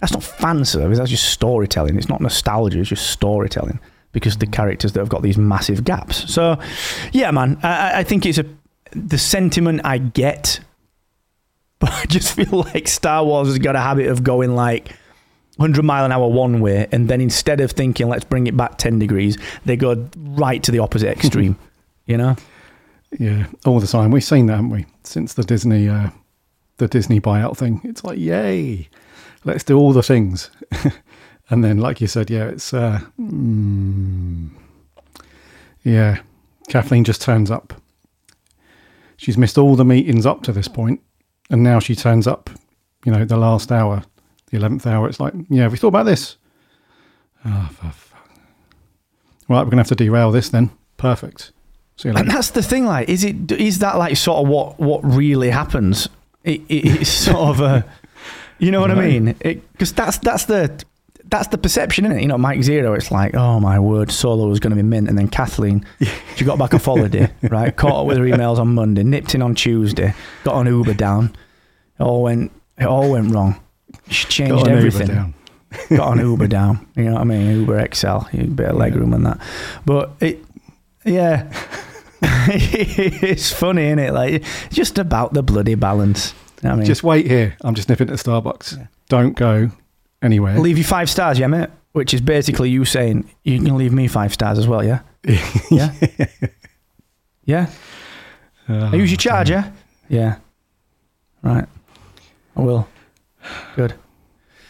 That's 0.00 0.12
not 0.12 0.22
fan 0.22 0.64
service. 0.64 0.98
That's 0.98 1.10
just 1.10 1.30
storytelling. 1.30 1.96
It's 1.96 2.08
not 2.08 2.20
nostalgia. 2.20 2.78
It's 2.80 2.90
just 2.90 3.10
storytelling 3.10 3.80
because 4.12 4.36
the 4.36 4.46
characters 4.46 4.92
that 4.92 5.00
have 5.00 5.08
got 5.08 5.22
these 5.22 5.36
massive 5.38 5.84
gaps. 5.84 6.32
So, 6.32 6.58
yeah, 7.12 7.30
man, 7.32 7.58
I, 7.62 7.98
I- 8.00 8.04
think 8.04 8.24
it's 8.26 8.38
a 8.38 8.44
the 8.92 9.18
sentiment 9.18 9.80
I 9.84 9.98
get, 9.98 10.60
but 11.80 11.90
I 11.92 12.04
just 12.06 12.34
feel 12.36 12.62
like 12.74 12.86
Star 12.88 13.24
Wars 13.24 13.48
has 13.48 13.58
got 13.58 13.74
a 13.74 13.80
habit 13.80 14.06
of 14.06 14.22
going 14.22 14.54
like 14.54 14.88
100 15.56 15.82
mile 15.82 16.04
an 16.04 16.12
hour 16.12 16.28
one 16.28 16.60
way, 16.60 16.86
and 16.92 17.08
then 17.08 17.20
instead 17.20 17.60
of 17.60 17.72
thinking 17.72 18.08
let's 18.08 18.24
bring 18.24 18.46
it 18.46 18.56
back 18.56 18.78
10 18.78 18.98
degrees, 19.00 19.36
they 19.64 19.76
go 19.76 20.08
right 20.16 20.62
to 20.62 20.70
the 20.70 20.78
opposite 20.78 21.08
extreme. 21.16 21.58
You 22.06 22.16
know? 22.16 22.36
Yeah, 23.18 23.46
all 23.64 23.80
the 23.80 23.86
time. 23.86 24.10
We've 24.10 24.24
seen 24.24 24.46
that, 24.46 24.54
haven't 24.54 24.70
we? 24.70 24.86
Since 25.04 25.34
the 25.34 25.44
Disney, 25.44 25.88
uh, 25.88 26.10
the 26.78 26.88
Disney 26.88 27.20
buyout 27.20 27.56
thing. 27.56 27.80
It's 27.84 28.04
like, 28.04 28.18
yay, 28.18 28.88
let's 29.44 29.64
do 29.64 29.78
all 29.78 29.92
the 29.92 30.02
things. 30.02 30.50
and 31.50 31.64
then, 31.64 31.78
like 31.78 32.00
you 32.00 32.06
said, 32.06 32.30
yeah, 32.30 32.46
it's, 32.48 32.74
uh, 32.74 33.00
mm, 33.18 34.50
yeah, 35.84 36.20
Kathleen 36.68 37.04
just 37.04 37.22
turns 37.22 37.50
up. 37.50 37.80
She's 39.16 39.38
missed 39.38 39.56
all 39.56 39.76
the 39.76 39.84
meetings 39.84 40.26
up 40.26 40.42
to 40.42 40.52
this 40.52 40.68
point, 40.68 41.00
and 41.48 41.62
now 41.62 41.78
she 41.78 41.94
turns 41.94 42.26
up. 42.26 42.50
You 43.04 43.12
know, 43.12 43.24
the 43.24 43.36
last 43.36 43.70
hour, 43.70 44.02
the 44.50 44.56
eleventh 44.56 44.86
hour. 44.86 45.08
It's 45.08 45.20
like, 45.20 45.32
yeah, 45.48 45.68
we 45.68 45.76
thought 45.76 45.88
about 45.88 46.06
this? 46.06 46.36
Oh, 47.44 47.70
fuck. 47.72 47.96
Right, 49.48 49.62
we're 49.62 49.70
gonna 49.70 49.82
have 49.82 49.88
to 49.88 49.94
derail 49.94 50.32
this 50.32 50.48
then. 50.48 50.70
Perfect. 50.96 51.52
See 51.96 52.08
you 52.08 52.14
later. 52.14 52.24
And 52.26 52.30
that's 52.30 52.50
the 52.50 52.62
thing, 52.62 52.84
like, 52.84 53.08
is 53.08 53.24
it 53.24 53.50
is 53.52 53.78
that 53.80 53.96
like 53.98 54.16
sort 54.16 54.42
of 54.44 54.48
what 54.48 54.78
what 54.78 55.00
really 55.04 55.50
happens? 55.50 56.08
It, 56.44 56.60
it, 56.68 57.00
it's 57.00 57.10
sort 57.26 57.36
of 57.38 57.60
a, 57.60 57.84
you 58.58 58.70
know 58.70 58.80
what 58.80 58.90
I 58.90 58.94
mean? 58.94 59.34
Because 59.42 59.92
that's 59.92 60.18
that's 60.18 60.44
the 60.44 60.84
that's 61.28 61.48
the 61.48 61.58
perception, 61.58 62.04
isn't 62.04 62.18
it? 62.18 62.22
You 62.22 62.28
know, 62.28 62.38
Mike 62.38 62.60
Zeroh, 62.60 62.96
it's 62.96 63.10
like, 63.10 63.34
oh 63.34 63.58
my 63.60 63.80
word, 63.80 64.12
Solo 64.12 64.46
was 64.46 64.60
going 64.60 64.70
to 64.70 64.76
be 64.76 64.82
mint, 64.82 65.08
and 65.08 65.18
then 65.18 65.28
Kathleen, 65.28 65.84
she 66.36 66.44
got 66.44 66.58
back 66.58 66.72
off 66.74 66.84
holiday, 66.84 67.32
right? 67.42 67.74
Caught 67.74 68.02
up 68.02 68.06
with 68.06 68.18
her 68.18 68.24
emails 68.24 68.58
on 68.58 68.74
Monday, 68.74 69.02
nipped 69.02 69.34
in 69.34 69.42
on 69.42 69.54
Tuesday, 69.54 70.14
got 70.44 70.54
on 70.54 70.66
Uber 70.66 70.94
down, 70.94 71.34
it 71.98 72.02
all 72.02 72.22
went 72.22 72.52
it 72.78 72.86
all 72.86 73.10
went 73.10 73.32
wrong. 73.34 73.60
She 74.08 74.26
changed 74.26 74.64
Got 74.66 74.68
everything 74.68 75.08
down. 75.08 75.34
got 75.88 76.12
an 76.12 76.18
Uber 76.20 76.46
down. 76.46 76.86
You 76.94 77.04
know 77.04 77.14
what 77.14 77.22
I 77.22 77.24
mean? 77.24 77.60
Uber 77.60 77.88
XL, 77.92 78.06
a 78.08 78.22
bit 78.32 78.68
of 78.68 78.76
legroom 78.76 79.14
and 79.14 79.26
that. 79.26 79.40
But 79.84 80.10
it, 80.20 80.44
yeah, 81.04 81.50
it's 82.22 83.52
funny, 83.52 83.86
isn't 83.86 83.98
it? 83.98 84.12
Like 84.12 84.44
just 84.70 84.98
about 84.98 85.34
the 85.34 85.42
bloody 85.42 85.74
balance. 85.74 86.34
You 86.62 86.68
know 86.68 86.74
I 86.74 86.76
mean, 86.78 86.86
Just 86.86 87.02
wait 87.02 87.26
here. 87.26 87.56
I'm 87.62 87.74
just 87.74 87.88
nipping 87.88 88.06
to 88.08 88.14
Starbucks. 88.14 88.88
Don't 89.08 89.36
go 89.36 89.70
anywhere. 90.22 90.54
I'll 90.54 90.60
leave 90.62 90.78
you 90.78 90.84
five 90.84 91.10
stars, 91.10 91.38
yeah, 91.38 91.46
mate. 91.46 91.68
Which 91.92 92.12
is 92.14 92.20
basically 92.20 92.70
you 92.70 92.84
saying 92.84 93.30
you 93.42 93.58
can 93.62 93.76
leave 93.76 93.92
me 93.92 94.06
five 94.08 94.32
stars 94.34 94.58
as 94.58 94.68
well, 94.68 94.84
yeah, 94.84 95.00
yeah, 95.70 95.92
yeah. 97.44 97.70
Oh, 98.68 98.90
I 98.92 98.96
use 98.96 99.10
your 99.10 99.16
charger, 99.18 99.72
yeah. 100.08 100.36
Right, 101.42 101.66
I 102.56 102.60
will. 102.60 102.86
Good. 103.76 103.94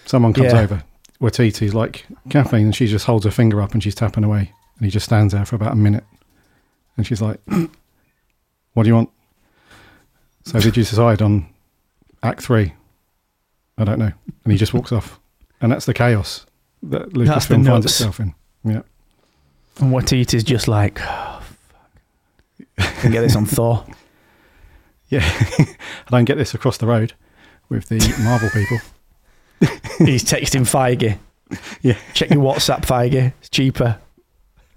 Someone 0.05 0.33
comes 0.35 0.53
Yeah. 0.53 0.61
over. 0.61 0.85
Waititi's 1.21 1.75
like 1.75 2.07
caffeine, 2.31 2.67
and 2.67 2.75
she 2.77 2.87
just 2.87 3.07
holds 3.07 3.25
her 3.25 3.31
finger 3.33 3.61
up 3.61 3.73
and 3.75 3.83
she's 3.83 3.95
tapping 3.97 4.23
away, 4.23 4.53
and 4.79 4.85
he 4.85 4.91
just 4.91 5.07
stands 5.07 5.33
there 5.33 5.45
for 5.45 5.57
about 5.57 5.73
a 5.73 5.77
minute, 5.77 6.05
and 6.97 7.07
she's 7.07 7.21
like, 7.23 7.41
"What 8.75 8.83
do 8.83 8.89
you 8.89 8.95
want?" 8.95 9.11
So 10.45 10.61
did 10.61 10.77
you 10.77 10.85
decide 10.85 11.23
on 11.23 11.49
Act 12.23 12.43
Three? 12.43 12.73
I 13.79 13.85
don't 13.85 13.99
know, 13.99 14.13
and 14.45 14.53
he 14.53 14.59
just 14.59 14.73
walks 14.75 14.93
off, 14.93 15.21
and 15.61 15.71
that's 15.71 15.87
the 15.87 15.95
chaos 15.95 16.47
that 16.85 17.11
Lucasfilm 17.11 17.67
finds 17.67 17.87
itself 17.87 18.21
in. 18.21 18.35
Yeah, 18.65 18.83
And 19.79 19.93
what 19.93 20.13
eat 20.13 20.35
is 20.35 20.43
just 20.45 20.67
like, 20.69 20.99
oh, 21.03 21.41
fuck. 22.79 22.95
Can 23.01 23.13
get 23.13 23.21
this 23.21 23.37
on 23.37 23.47
Thor. 23.47 23.85
yeah. 25.09 25.21
I 25.59 26.11
don't 26.11 26.25
get 26.25 26.37
this 26.37 26.55
across 26.55 26.79
the 26.79 26.87
road 26.87 27.13
with 27.69 27.89
the 27.89 27.99
Marvel 28.25 28.51
people. 28.51 28.79
He's 30.07 30.25
texting 30.25 30.63
Feige. 30.63 31.19
Yeah. 31.81 31.97
Check 32.13 32.31
your 32.31 32.43
WhatsApp, 32.43 32.85
Feige. 32.85 33.33
It's 33.39 33.49
cheaper. 33.49 34.01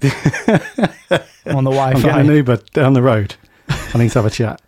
On 1.46 1.64
the 1.64 1.72
Wi-Fi. 1.72 1.98
I'm 1.98 2.02
getting 2.02 2.30
an 2.30 2.36
Uber 2.36 2.58
down 2.74 2.94
the 2.94 3.02
road. 3.02 3.36
I 3.70 3.98
need 3.98 4.10
to 4.12 4.20
have 4.20 4.26
a 4.26 4.30
chat. 4.30 4.62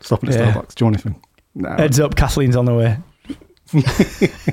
Stopping 0.00 0.30
at 0.30 0.36
Yeah. 0.36 0.52
Starbucks. 0.52 0.74
Do 0.74 0.84
you 0.84 0.86
want 0.86 0.96
anything? 0.96 1.22
No. 1.54 1.70
Heads 1.76 2.00
up, 2.00 2.14
Kathleen's 2.16 2.56
on 2.56 2.64
the 2.64 2.74
way. 2.74 2.98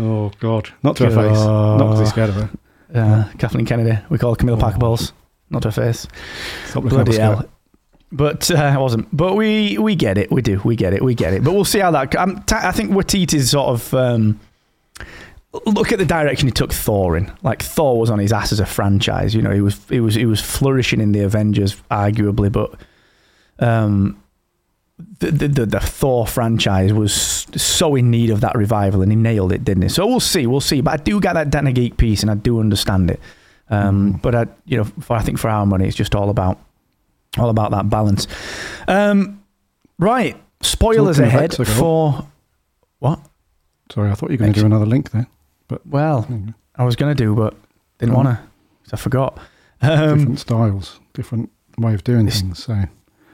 Oh 0.00 0.30
God! 0.38 0.68
Not 0.84 0.94
to 0.98 1.06
her 1.06 1.10
face. 1.10 1.36
Not 1.36 1.78
because 1.78 1.98
he's 1.98 2.10
scared 2.10 2.28
of 2.30 2.36
her. 2.36 2.50
Uh, 2.94 3.28
Kathleen 3.38 3.66
Kennedy. 3.66 3.98
We 4.10 4.18
call 4.18 4.30
her 4.30 4.36
Camilla 4.36 4.56
Parker 4.56 4.76
Oh. 4.76 4.80
Bowles. 4.80 5.12
Not 5.50 5.64
her 5.64 5.72
face. 5.72 6.06
Stop 6.66 6.84
Bloody 6.84 7.16
hell. 7.16 7.44
But 8.12 8.48
uh, 8.50 8.54
I 8.54 8.78
wasn't. 8.78 9.08
But 9.16 9.34
we 9.34 9.76
we 9.76 9.96
get 9.96 10.16
it. 10.16 10.30
We 10.30 10.40
do. 10.40 10.60
We 10.64 10.76
get 10.76 10.92
it. 10.94 11.02
We 11.02 11.16
get 11.16 11.34
it. 11.34 11.42
But 11.42 11.52
we'll 11.52 11.64
see 11.64 11.80
how 11.80 11.90
that. 11.90 12.16
I'm 12.16 12.40
t- 12.44 12.54
I 12.54 12.70
think 12.70 12.92
Waititi's 12.92 13.50
sort 13.50 13.70
of. 13.70 13.92
Um, 13.92 14.38
look 15.52 15.92
at 15.92 15.98
the 15.98 16.04
direction 16.04 16.46
he 16.46 16.52
took 16.52 16.72
Thor 16.72 17.16
in. 17.16 17.32
Like 17.42 17.62
Thor 17.62 17.98
was 17.98 18.10
on 18.10 18.18
his 18.18 18.32
ass 18.32 18.52
as 18.52 18.60
a 18.60 18.66
franchise. 18.66 19.34
You 19.34 19.42
know, 19.42 19.50
he 19.50 19.60
was 19.60 19.80
he 19.88 20.00
was 20.00 20.14
he 20.14 20.26
was 20.26 20.40
flourishing 20.40 21.00
in 21.00 21.12
the 21.12 21.20
Avengers, 21.20 21.76
arguably, 21.90 22.50
but 22.52 22.74
um, 23.58 24.22
the, 25.20 25.30
the 25.30 25.66
the 25.66 25.80
Thor 25.80 26.26
franchise 26.26 26.92
was 26.92 27.12
so 27.56 27.94
in 27.94 28.10
need 28.10 28.30
of 28.30 28.40
that 28.42 28.54
revival, 28.56 29.02
and 29.02 29.10
he 29.10 29.16
nailed 29.16 29.52
it, 29.52 29.64
didn't 29.64 29.84
he? 29.84 29.88
So 29.88 30.06
we'll 30.06 30.20
see, 30.20 30.46
we'll 30.46 30.60
see. 30.60 30.80
But 30.80 31.00
I 31.00 31.02
do 31.02 31.20
get 31.20 31.34
that 31.34 31.50
Dana 31.50 31.72
Geek 31.72 31.96
piece, 31.96 32.22
and 32.22 32.30
I 32.30 32.34
do 32.34 32.60
understand 32.60 33.10
it. 33.10 33.20
Um, 33.70 34.12
But 34.22 34.34
I, 34.34 34.46
you 34.64 34.78
know, 34.78 34.84
for, 34.84 35.16
I 35.16 35.22
think 35.22 35.38
for 35.38 35.48
our 35.48 35.66
money, 35.66 35.86
it's 35.86 35.96
just 35.96 36.14
all 36.14 36.30
about 36.30 36.58
all 37.36 37.50
about 37.50 37.70
that 37.70 37.88
balance. 37.90 38.26
Um, 38.86 39.42
right, 39.98 40.36
spoilers 40.62 41.16
Talking 41.18 41.28
ahead 41.28 41.54
for 41.54 42.26
what? 42.98 43.20
Sorry, 43.92 44.10
I 44.10 44.14
thought 44.14 44.30
you 44.30 44.34
were 44.34 44.38
going 44.38 44.52
to 44.52 44.60
do 44.60 44.66
another 44.66 44.86
link 44.86 45.10
there. 45.10 45.26
But 45.68 45.86
well, 45.86 46.24
Mm. 46.28 46.54
I 46.76 46.84
was 46.84 46.96
going 46.96 47.14
to 47.14 47.24
do, 47.24 47.34
but 47.34 47.54
didn't 47.98 48.14
want 48.14 48.28
to. 48.28 48.38
I 48.92 48.96
forgot. 48.96 49.38
Um, 49.82 50.18
different 50.18 50.38
styles, 50.40 51.00
different 51.12 51.50
way 51.76 51.94
of 51.94 52.02
doing 52.04 52.28
things. 52.28 52.64
So 52.64 52.84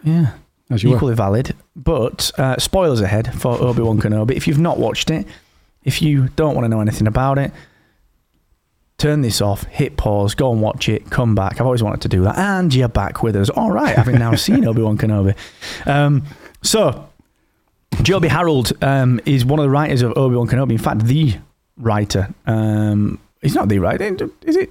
yeah, 0.03 0.33
as 0.71 0.83
you 0.83 0.91
were, 0.91 0.97
equally 0.97 1.15
valid. 1.15 1.55
But 1.77 2.31
uh, 2.39 2.57
spoilers 2.59 3.01
ahead 3.01 3.33
for 3.35 3.53
Obi 3.63 3.83
Wan 3.83 4.01
Kenobi. 4.01 4.33
If 4.33 4.47
you've 4.49 4.59
not 4.59 4.79
watched 4.79 5.11
it, 5.11 5.27
if 5.85 6.03
you 6.03 6.29
don't 6.37 6.55
want 6.55 6.65
to 6.65 6.69
know 6.69 6.81
anything 6.81 7.07
about 7.07 7.39
it, 7.39 7.53
turn 8.99 9.23
this 9.23 9.41
off, 9.41 9.65
hit 9.65 9.97
pause, 9.97 10.35
go 10.35 10.51
and 10.53 10.61
watch 10.61 10.89
it, 10.89 11.11
come 11.11 11.35
back. 11.35 11.61
I've 11.61 11.67
always 11.67 11.83
wanted 11.83 12.01
to 12.03 12.09
do 12.09 12.23
that, 12.25 12.37
and 12.39 12.75
you're 12.75 12.89
back 12.89 13.23
with 13.23 13.37
us. 13.37 13.51
All 13.51 13.71
right, 13.71 13.95
having 13.95 14.19
now 14.19 14.35
seen 14.35 14.65
Obi 14.69 14.83
Wan 14.83 14.97
Kenobi. 14.99 15.35
Um, 15.87 16.25
so, 16.63 17.09
Joby 18.03 18.29
Harold 18.29 18.73
um, 18.83 19.21
is 19.27 19.45
one 19.45 19.59
of 19.59 19.65
the 19.65 19.71
writers 19.71 20.03
of 20.03 20.17
Obi 20.17 20.37
Wan 20.37 20.47
Kenobi. 20.49 20.73
In 20.73 20.79
fact, 20.79 21.05
the 21.07 21.35
writer. 21.77 22.35
Um, 22.47 23.21
he's 23.43 23.55
not 23.55 23.69
the 23.69 23.79
writer, 23.79 24.31
is 24.43 24.57
it? 24.57 24.71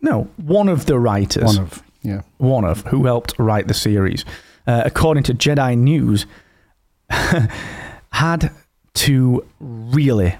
No, 0.00 0.28
one 0.36 0.68
of 0.68 0.86
the 0.86 0.98
writers 0.98 1.44
one 1.44 1.58
of 1.58 1.82
yeah. 2.02 2.22
one 2.38 2.64
of 2.64 2.82
who 2.86 3.04
helped 3.04 3.34
write 3.38 3.66
the 3.66 3.74
series, 3.74 4.24
uh, 4.66 4.82
according 4.84 5.24
to 5.24 5.34
Jedi 5.34 5.76
News, 5.76 6.26
had 7.10 8.52
to 8.94 9.44
really 9.60 10.36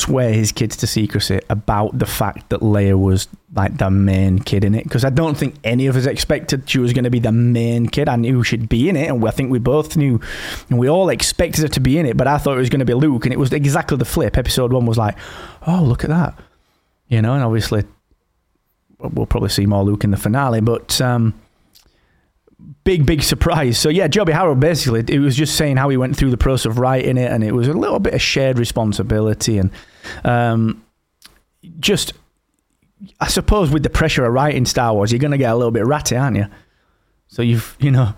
swear 0.00 0.32
his 0.32 0.52
kids 0.52 0.76
to 0.78 0.86
secrecy 0.86 1.40
about 1.48 1.98
the 1.98 2.06
fact 2.06 2.50
that 2.50 2.60
Leia 2.60 2.98
was 2.98 3.28
like 3.54 3.76
the 3.78 3.90
main 3.90 4.38
kid 4.38 4.64
in 4.64 4.74
it 4.74 4.84
because 4.84 5.04
I 5.04 5.10
don't 5.10 5.36
think 5.36 5.56
any 5.64 5.86
of 5.86 5.96
us 5.96 6.06
expected 6.06 6.68
she 6.68 6.78
was 6.78 6.92
going 6.92 7.04
to 7.04 7.10
be 7.10 7.18
the 7.18 7.32
main 7.32 7.88
kid. 7.88 8.08
I 8.08 8.16
knew 8.16 8.42
she'd 8.42 8.68
be 8.68 8.88
in 8.88 8.96
it, 8.96 9.08
and 9.08 9.26
I 9.26 9.30
think 9.30 9.50
we 9.50 9.58
both 9.58 9.96
knew, 9.96 10.20
and 10.68 10.78
we 10.78 10.88
all 10.88 11.08
expected 11.08 11.62
her 11.62 11.68
to 11.68 11.80
be 11.80 11.98
in 11.98 12.06
it. 12.06 12.16
But 12.16 12.26
I 12.26 12.38
thought 12.38 12.56
it 12.56 12.60
was 12.60 12.70
going 12.70 12.80
to 12.80 12.84
be 12.86 12.94
Luke, 12.94 13.26
and 13.26 13.32
it 13.32 13.38
was 13.38 13.52
exactly 13.52 13.96
the 13.96 14.04
flip. 14.04 14.36
Episode 14.38 14.72
one 14.72 14.86
was 14.86 14.98
like, 14.98 15.16
oh 15.66 15.82
look 15.82 16.04
at 16.04 16.10
that, 16.10 16.38
you 17.08 17.20
know, 17.22 17.34
and 17.34 17.42
obviously 17.42 17.84
we'll 18.98 19.26
probably 19.26 19.48
see 19.48 19.66
more 19.66 19.84
Luke 19.84 20.04
in 20.04 20.10
the 20.10 20.16
finale, 20.16 20.60
but. 20.60 21.00
um 21.00 21.34
big, 22.84 23.06
big 23.06 23.22
surprise. 23.22 23.78
So 23.78 23.88
yeah, 23.88 24.08
Joby 24.08 24.32
Harold 24.32 24.60
basically 24.60 25.04
it 25.08 25.18
was 25.20 25.36
just 25.36 25.56
saying 25.56 25.76
how 25.76 25.88
he 25.88 25.96
went 25.96 26.16
through 26.16 26.30
the 26.30 26.36
process 26.36 26.66
of 26.66 26.78
writing 26.78 27.16
it, 27.16 27.30
and 27.30 27.44
it 27.44 27.52
was 27.52 27.68
a 27.68 27.72
little 27.72 27.98
bit 27.98 28.14
of 28.14 28.22
shared 28.22 28.58
responsibility, 28.58 29.58
and 29.58 29.70
um, 30.24 30.84
just 31.78 32.12
I 33.18 33.28
suppose 33.28 33.70
with 33.70 33.82
the 33.82 33.90
pressure 33.90 34.24
of 34.24 34.32
writing 34.32 34.66
Star 34.66 34.92
Wars, 34.94 35.12
you're 35.12 35.18
going 35.18 35.30
to 35.30 35.38
get 35.38 35.52
a 35.52 35.56
little 35.56 35.70
bit 35.70 35.86
ratty, 35.86 36.16
aren't 36.16 36.36
you? 36.36 36.46
So 37.28 37.42
you've 37.42 37.76
you 37.80 37.90
know 37.90 38.14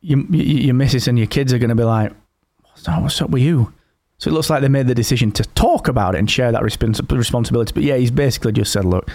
your 0.00 0.20
your 0.30 0.74
missus 0.74 1.08
and 1.08 1.18
your 1.18 1.26
kids 1.26 1.52
are 1.52 1.58
going 1.58 1.70
to 1.70 1.74
be 1.74 1.84
like, 1.84 2.12
what's 2.84 3.20
up, 3.20 3.30
with 3.30 3.42
you? 3.42 3.72
So 4.18 4.30
it 4.30 4.34
looks 4.34 4.48
like 4.48 4.62
they 4.62 4.68
made 4.68 4.86
the 4.86 4.94
decision 4.94 5.32
to 5.32 5.42
talk 5.42 5.88
about 5.88 6.14
it 6.14 6.18
and 6.18 6.30
share 6.30 6.52
that 6.52 6.62
respons- 6.62 7.10
responsibility. 7.10 7.72
But 7.74 7.82
yeah, 7.82 7.96
he's 7.96 8.10
basically 8.10 8.52
just 8.52 8.72
said, 8.72 8.84
look. 8.84 9.10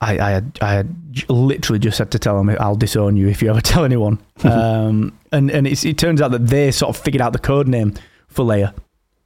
I, 0.00 0.16
I 0.20 0.30
had 0.30 0.58
I 0.62 0.72
had 0.74 0.94
literally 1.28 1.80
just 1.80 1.98
had 1.98 2.12
to 2.12 2.20
tell 2.20 2.38
him 2.38 2.56
I'll 2.60 2.76
disown 2.76 3.16
you 3.16 3.26
if 3.26 3.42
you 3.42 3.50
ever 3.50 3.60
tell 3.72 3.84
anyone. 3.84 4.20
um, 4.44 5.18
and 5.32 5.50
and 5.50 5.66
it's, 5.66 5.84
it 5.84 5.98
turns 5.98 6.22
out 6.22 6.30
that 6.30 6.46
they 6.46 6.70
sort 6.70 6.96
of 6.96 7.02
figured 7.02 7.20
out 7.20 7.32
the 7.32 7.40
code 7.40 7.66
name 7.66 7.94
for 8.28 8.44
Leia, 8.44 8.74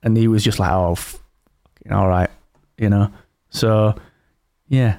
and 0.03 0.17
he 0.17 0.29
was 0.29 0.43
just 0.45 0.59
like, 0.59 0.71
oh, 0.71 0.93
f- 0.93 1.19
all 1.91 2.09
right, 2.09 2.31
you 2.79 2.89
know. 2.89 3.11
So 3.51 3.95
yeah, 4.69 4.97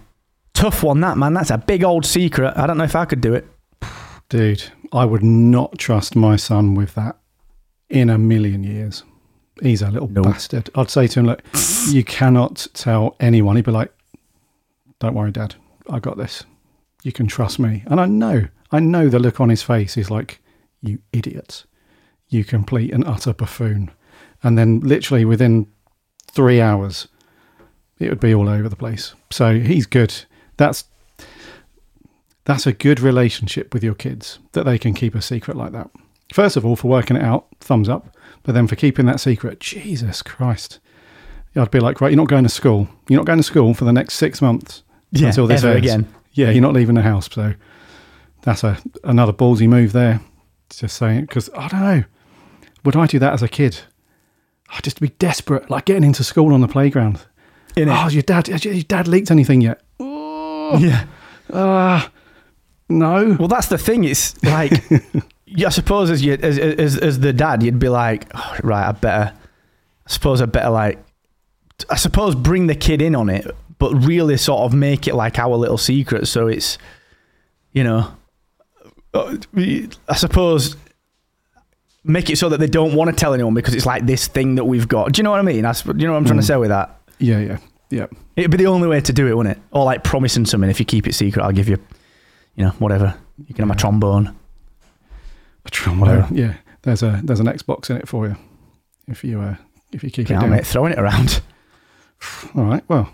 tough 0.53 0.83
one 0.83 1.01
that 1.01 1.17
man. 1.17 1.33
That's 1.33 1.51
a 1.51 1.57
big 1.57 1.83
old 1.83 2.05
secret. 2.05 2.53
I 2.55 2.67
don't 2.67 2.77
know 2.77 2.83
if 2.83 2.95
I 2.95 3.05
could 3.05 3.21
do 3.21 3.33
it. 3.33 3.47
Dude, 4.29 4.63
I 4.91 5.05
would 5.05 5.23
not 5.23 5.77
trust 5.77 6.15
my 6.15 6.35
son 6.35 6.73
with 6.75 6.95
that 6.95 7.17
in 7.89 8.09
a 8.09 8.17
million 8.17 8.63
years. 8.63 9.03
He's 9.61 9.81
a 9.83 9.91
little 9.91 10.07
No. 10.09 10.23
bastard. 10.23 10.69
I'd 10.75 10.89
say 10.89 11.05
to 11.07 11.19
him, 11.19 11.27
look, 11.27 11.43
you 11.87 12.03
cannot 12.03 12.65
tell 12.73 13.15
anyone. 13.19 13.55
He'd 13.55 13.65
be 13.65 13.71
like, 13.71 13.93
don't 14.99 15.13
worry, 15.13 15.31
Dad. 15.31 15.55
I 15.89 15.99
got 15.99 16.17
this. 16.17 16.43
You 17.03 17.11
can 17.11 17.27
trust 17.27 17.59
me. 17.59 17.83
And 17.85 17.99
I 17.99 18.05
know, 18.05 18.47
I 18.71 18.79
know 18.79 19.09
the 19.09 19.19
look 19.19 19.39
on 19.39 19.49
his 19.49 19.61
face 19.61 19.95
is 19.97 20.09
like, 20.09 20.39
you 20.81 20.99
idiot. 21.11 21.65
You 22.29 22.43
complete 22.43 22.91
and 22.93 23.05
utter 23.05 23.33
buffoon. 23.33 23.91
And 24.41 24.57
then 24.57 24.79
literally 24.81 25.25
within 25.25 25.67
three 26.31 26.59
hours, 26.62 27.07
it 27.99 28.09
would 28.09 28.19
be 28.19 28.33
all 28.33 28.49
over 28.49 28.67
the 28.67 28.75
place. 28.75 29.13
So 29.31 29.59
he's 29.59 29.86
good. 29.86 30.13
That's 30.57 30.86
that's 32.45 32.67
a 32.67 32.73
good 32.73 32.99
relationship 32.99 33.73
with 33.73 33.83
your 33.83 33.93
kids 33.93 34.39
that 34.51 34.63
they 34.65 34.77
can 34.77 34.93
keep 34.93 35.15
a 35.15 35.21
secret 35.21 35.55
like 35.55 35.71
that. 35.71 35.89
First 36.33 36.57
of 36.57 36.65
all, 36.65 36.75
for 36.75 36.89
working 36.89 37.15
it 37.15 37.23
out, 37.23 37.47
thumbs 37.62 37.88
up. 37.88 38.17
But 38.43 38.53
then 38.53 38.67
for 38.67 38.75
keeping 38.75 39.05
that 39.05 39.19
secret, 39.21 39.59
Jesus 39.59 40.21
Christ. 40.21 40.79
I'd 41.55 41.71
be 41.71 41.79
like, 41.79 42.01
right, 42.01 42.09
you're 42.12 42.17
not 42.17 42.27
going 42.27 42.43
to 42.43 42.49
school. 42.49 42.89
You're 43.07 43.19
not 43.19 43.27
going 43.27 43.38
to 43.38 43.43
school 43.43 43.73
for 43.75 43.86
the 43.86 43.93
next 43.93 44.15
six 44.15 44.41
months 44.41 44.81
Yeah, 45.12 45.27
until 45.27 45.45
this 45.47 45.63
ever 45.63 45.75
ends. 45.75 45.86
again. 45.86 46.13
Yeah, 46.33 46.49
you're 46.49 46.63
not 46.63 46.73
leaving 46.73 46.95
the 46.95 47.03
house. 47.03 47.29
So 47.31 47.53
that's 48.41 48.63
a 48.63 48.77
another 49.03 49.31
ballsy 49.31 49.69
move 49.69 49.93
there. 49.93 50.19
Just 50.71 50.97
saying, 50.97 51.21
because 51.27 51.49
I 51.55 51.67
don't 51.67 51.79
know. 51.81 52.03
Would 52.83 52.95
I 52.97 53.05
do 53.05 53.19
that 53.19 53.33
as 53.33 53.43
a 53.43 53.47
kid? 53.47 53.79
I'd 54.75 54.83
just 54.83 54.99
be 54.99 55.09
desperate, 55.09 55.69
like 55.69 55.86
getting 55.86 56.03
into 56.03 56.23
school 56.23 56.53
on 56.53 56.62
the 56.62 56.67
playground. 56.67 57.19
In 57.75 57.89
Oh, 57.89 58.07
your 58.09 58.23
dad, 58.23 58.47
has 58.47 58.65
your 58.65 58.81
dad 58.83 59.07
leaked 59.07 59.31
anything 59.31 59.62
yet? 59.62 59.81
Oh, 59.99 60.77
yeah. 60.77 61.05
Ah, 61.51 62.12
no. 62.89 63.36
Well, 63.39 63.47
that's 63.47 63.67
the 63.67 63.77
thing. 63.77 64.03
It's 64.03 64.41
like, 64.43 64.71
yeah, 65.45 65.67
I 65.67 65.69
suppose 65.69 66.09
as 66.09 66.23
you 66.23 66.33
as, 66.33 66.57
as 66.59 66.97
as 66.97 67.19
the 67.19 67.33
dad, 67.33 67.63
you'd 67.63 67.79
be 67.79 67.89
like, 67.89 68.27
oh, 68.36 68.55
right, 68.63 68.88
I 68.88 68.91
better. 68.91 69.33
I 70.05 70.09
suppose 70.09 70.41
I 70.41 70.45
better 70.45 70.69
like, 70.69 70.99
I 71.89 71.95
suppose 71.95 72.36
bring 72.36 72.67
the 72.67 72.75
kid 72.75 73.01
in 73.01 73.15
on 73.15 73.29
it, 73.29 73.47
but 73.79 73.93
really 73.93 74.38
sort 74.38 74.62
of 74.62 74.73
make 74.77 75.07
it 75.07 75.15
like 75.15 75.39
our 75.39 75.55
little 75.55 75.77
secret. 75.77 76.27
So 76.27 76.47
it's, 76.47 76.77
you 77.71 77.83
know, 77.83 78.12
uh, 79.13 79.38
I 80.09 80.15
suppose 80.15 80.75
make 82.03 82.29
it 82.29 82.37
so 82.37 82.49
that 82.49 82.59
they 82.59 82.67
don't 82.67 82.93
want 82.95 83.09
to 83.09 83.15
tell 83.15 83.33
anyone 83.33 83.53
because 83.53 83.73
it's 83.75 83.85
like 83.85 84.05
this 84.05 84.27
thing 84.27 84.55
that 84.55 84.65
we've 84.65 84.87
got. 84.87 85.13
Do 85.13 85.19
you 85.19 85.23
know 85.23 85.31
what 85.31 85.39
I 85.39 85.43
mean? 85.43 85.61
That's, 85.63 85.83
do 85.83 85.93
you 85.97 86.05
know 86.07 86.13
what 86.13 86.19
I'm 86.19 86.25
trying 86.25 86.39
to 86.39 86.43
Mm. 86.43 86.47
say 86.47 86.57
with 86.57 86.69
that? 86.69 86.99
Yeah, 87.19 87.39
yeah, 87.39 87.57
yeah. 87.89 88.07
It'd 88.35 88.51
be 88.51 88.57
the 88.57 88.67
only 88.67 88.87
way 88.87 88.99
to 89.01 89.13
do 89.13 89.27
it, 89.27 89.35
wouldn't 89.37 89.57
it? 89.57 89.63
Or 89.71 89.85
like 89.85 90.03
promising 90.03 90.45
something. 90.45 90.69
If 90.69 90.79
you 90.79 90.85
keep 90.85 91.07
it 91.07 91.13
secret, 91.13 91.41
I'll 91.43 91.51
give 91.51 91.69
you, 91.69 91.77
you 92.55 92.65
know, 92.65 92.71
whatever. 92.71 93.15
You 93.47 93.53
can 93.53 93.63
have 93.63 93.69
my 93.69 93.75
trombone. 93.75 94.35
A 95.65 95.69
trombone. 95.69 96.27
Yeah, 96.35 96.55
there's 96.81 97.03
a 97.03 97.21
there's 97.23 97.39
an 97.39 97.45
Xbox 97.47 97.89
in 97.89 97.97
it 97.97 98.07
for 98.07 98.27
you 98.27 98.35
if 99.07 99.23
you 99.23 99.39
uh, 99.39 99.55
if 99.91 100.03
you 100.03 100.09
keep 100.09 100.29
it 100.29 100.33
down. 100.33 100.49
mate, 100.49 100.65
throwing 100.65 100.91
it 100.93 100.99
around. 100.99 101.41
All 102.55 102.65
right. 102.65 102.83
Well, 102.89 103.09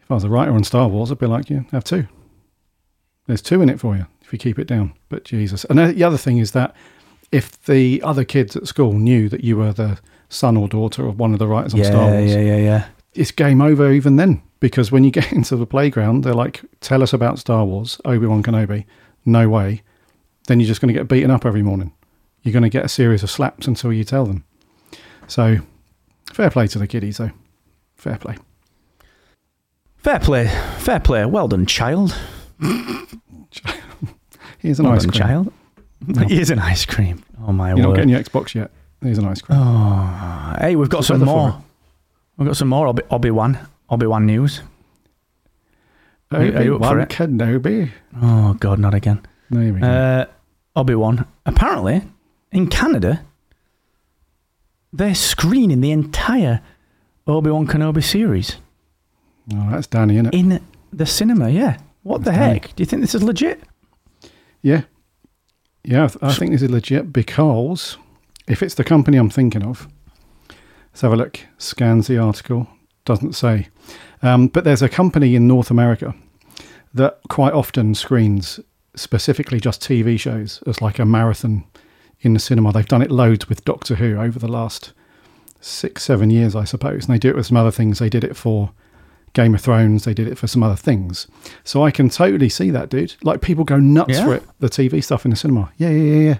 if 0.00 0.10
I 0.10 0.14
was 0.14 0.24
a 0.24 0.28
writer 0.28 0.52
on 0.52 0.64
Star 0.64 0.88
Wars, 0.88 1.12
I'd 1.12 1.18
be 1.18 1.26
like, 1.26 1.48
yeah, 1.50 1.60
have 1.70 1.84
two. 1.84 2.06
There's 3.26 3.40
two 3.42 3.62
in 3.62 3.68
it 3.68 3.78
for 3.80 3.96
you 3.96 4.06
if 4.22 4.32
you 4.32 4.38
keep 4.38 4.58
it 4.58 4.66
down. 4.66 4.92
But 5.08 5.24
Jesus. 5.24 5.64
And 5.64 5.78
the 5.78 6.02
other 6.04 6.18
thing 6.18 6.38
is 6.38 6.52
that 6.52 6.74
if 7.34 7.62
the 7.64 8.00
other 8.02 8.24
kids 8.24 8.54
at 8.56 8.66
school 8.66 8.92
knew 8.92 9.28
that 9.28 9.42
you 9.42 9.56
were 9.56 9.72
the 9.72 9.98
son 10.28 10.56
or 10.56 10.68
daughter 10.68 11.06
of 11.06 11.18
one 11.18 11.32
of 11.32 11.38
the 11.38 11.46
writers 11.46 11.74
on 11.74 11.80
Yeah, 11.80 11.86
Star 11.86 12.10
Wars, 12.10 12.30
yeah, 12.30 12.40
yeah, 12.40 12.56
yeah. 12.56 12.86
it's 13.14 13.30
game 13.32 13.60
over 13.60 13.90
even 13.92 14.16
then. 14.16 14.42
Because 14.60 14.90
when 14.92 15.04
you 15.04 15.10
get 15.20 15.32
into 15.32 15.56
the 15.56 15.66
playground, 15.66 16.22
they're 16.24 16.32
like, 16.34 16.62
tell 16.80 17.02
us 17.02 17.12
about 17.12 17.38
Star 17.38 17.64
Wars, 17.64 18.00
Obi 18.04 18.26
Wan 18.26 18.42
Kenobi. 18.42 18.84
No 19.26 19.48
way. 19.48 19.82
Then 20.46 20.60
you're 20.60 20.66
just 20.68 20.80
going 20.80 20.94
to 20.94 20.98
get 20.98 21.08
beaten 21.08 21.30
up 21.30 21.44
every 21.44 21.62
morning. 21.62 21.92
You're 22.42 22.52
going 22.52 22.62
to 22.62 22.68
get 22.68 22.84
a 22.84 22.88
series 22.88 23.22
of 23.22 23.30
slaps 23.30 23.66
until 23.66 23.92
you 23.92 24.04
tell 24.04 24.26
them. 24.26 24.44
So, 25.26 25.58
fair 26.32 26.50
play 26.50 26.66
to 26.68 26.78
the 26.78 26.86
kiddies, 26.86 27.16
though. 27.16 27.30
Fair 27.96 28.18
play. 28.18 28.36
Fair 29.96 30.20
play, 30.20 30.46
fair 30.78 31.00
play. 31.00 31.24
Well 31.24 31.48
done, 31.48 31.64
child. 31.66 32.14
Here's 34.58 34.78
an 34.78 34.84
well 34.86 34.94
ice 34.94 35.04
done, 35.04 35.10
cream. 35.12 35.12
child. 35.12 35.52
Here's 36.30 36.50
an 36.50 36.58
ice 36.58 36.84
cream. 36.84 37.23
Oh 37.46 37.52
my 37.52 37.70
You're 37.70 37.78
not 37.78 37.94
getting 37.94 38.10
your 38.10 38.20
Xbox 38.20 38.54
yet. 38.54 38.70
Here's 39.02 39.18
an 39.18 39.26
ice 39.26 39.42
cream. 39.42 39.58
Oh, 39.60 40.54
hey, 40.60 40.76
we've 40.76 40.88
got 40.88 40.98
What's 40.98 41.08
some 41.08 41.20
the 41.20 41.26
more. 41.26 41.62
We've 42.36 42.46
got 42.48 42.56
some 42.56 42.68
more 42.68 42.86
Obi- 42.86 43.02
Obi-Wan. 43.10 43.58
Obi-Wan 43.90 44.24
news. 44.26 44.62
are 46.30 46.42
you- 46.44 46.56
are 46.56 46.62
you 46.62 46.74
up 46.76 46.80
for 46.82 46.86
Obi-Wan 46.86 47.00
it? 47.00 47.08
Kenobi. 47.10 47.90
Oh 48.22 48.54
God, 48.54 48.78
not 48.78 48.94
again. 48.94 49.20
There 49.50 49.72
we 49.72 49.80
go. 49.80 49.86
Uh, 49.86 50.24
Obi-Wan. 50.76 51.26
Apparently, 51.44 52.02
in 52.50 52.68
Canada, 52.68 53.22
they're 54.92 55.14
screening 55.14 55.80
the 55.80 55.90
entire 55.92 56.60
Obi-Wan 57.26 57.66
Kenobi 57.66 58.02
series 58.02 58.56
oh, 59.52 59.68
that's 59.70 59.86
Danny, 59.86 60.16
innit? 60.16 60.32
in 60.32 60.60
the 60.92 61.06
cinema. 61.06 61.50
Yeah. 61.50 61.76
What 62.02 62.24
the 62.24 62.30
That's 62.32 62.36
heck? 62.64 62.74
Do 62.76 62.82
you 62.82 62.86
think 62.86 63.02
this 63.02 63.14
is 63.14 63.22
legit? 63.22 63.60
Yeah. 64.62 64.82
Yeah, 65.84 66.08
I, 66.22 66.32
think 66.32 66.52
this 66.52 66.62
is 66.62 66.70
legit 66.70 67.12
because 67.12 67.98
if 68.48 68.62
it's 68.62 68.74
the 68.74 68.84
company 68.84 69.18
I'm 69.18 69.28
thinking 69.28 69.62
of, 69.62 69.86
let's 70.48 71.02
have 71.02 71.12
a 71.12 71.16
look. 71.16 71.40
Scans 71.58 72.06
the 72.06 72.18
article, 72.18 72.68
doesn't 73.04 73.34
say. 73.34 73.68
Um, 74.22 74.48
but 74.48 74.64
there's 74.64 74.80
a 74.80 74.88
company 74.88 75.34
in 75.34 75.46
North 75.46 75.70
America 75.70 76.14
that 76.94 77.20
quite 77.28 77.52
often 77.52 77.94
screens 77.94 78.60
specifically 78.96 79.60
just 79.60 79.82
TV 79.82 80.18
shows 80.18 80.62
as 80.66 80.80
like 80.80 80.98
a 80.98 81.04
marathon 81.04 81.64
in 82.20 82.32
the 82.32 82.40
cinema. 82.40 82.72
They've 82.72 82.86
done 82.86 83.02
it 83.02 83.10
loads 83.10 83.48
with 83.48 83.64
Doctor 83.64 83.96
Who 83.96 84.16
over 84.16 84.38
the 84.38 84.48
last 84.48 84.92
six, 85.60 86.04
seven 86.04 86.30
years, 86.30 86.56
I 86.56 86.64
suppose. 86.64 87.04
And 87.04 87.14
they 87.14 87.18
do 87.18 87.28
it 87.28 87.36
with 87.36 87.46
some 87.46 87.56
other 87.56 87.70
things. 87.70 87.98
They 87.98 88.08
did 88.08 88.24
it 88.24 88.36
for 88.36 88.70
Game 89.34 89.54
of 89.54 89.60
Thrones. 89.60 90.04
They 90.04 90.14
did 90.14 90.26
it 90.28 90.38
for 90.38 90.46
some 90.46 90.62
other 90.62 90.76
things. 90.76 91.26
So 91.62 91.84
I 91.84 91.90
can 91.90 92.08
totally 92.08 92.48
see 92.48 92.70
that, 92.70 92.88
dude. 92.88 93.14
Like 93.22 93.40
people 93.42 93.64
go 93.64 93.78
nuts 93.78 94.14
Yeah. 94.14 94.24
for 94.24 94.34
it. 94.34 94.42
The 94.60 94.68
TV 94.68 95.02
stuff 95.04 95.24
in 95.26 95.30
the 95.30 95.36
cinema. 95.36 95.70
Yeah, 95.76 95.90
yeah, 95.90 96.14
yeah, 96.14 96.28
yeah. 96.30 96.38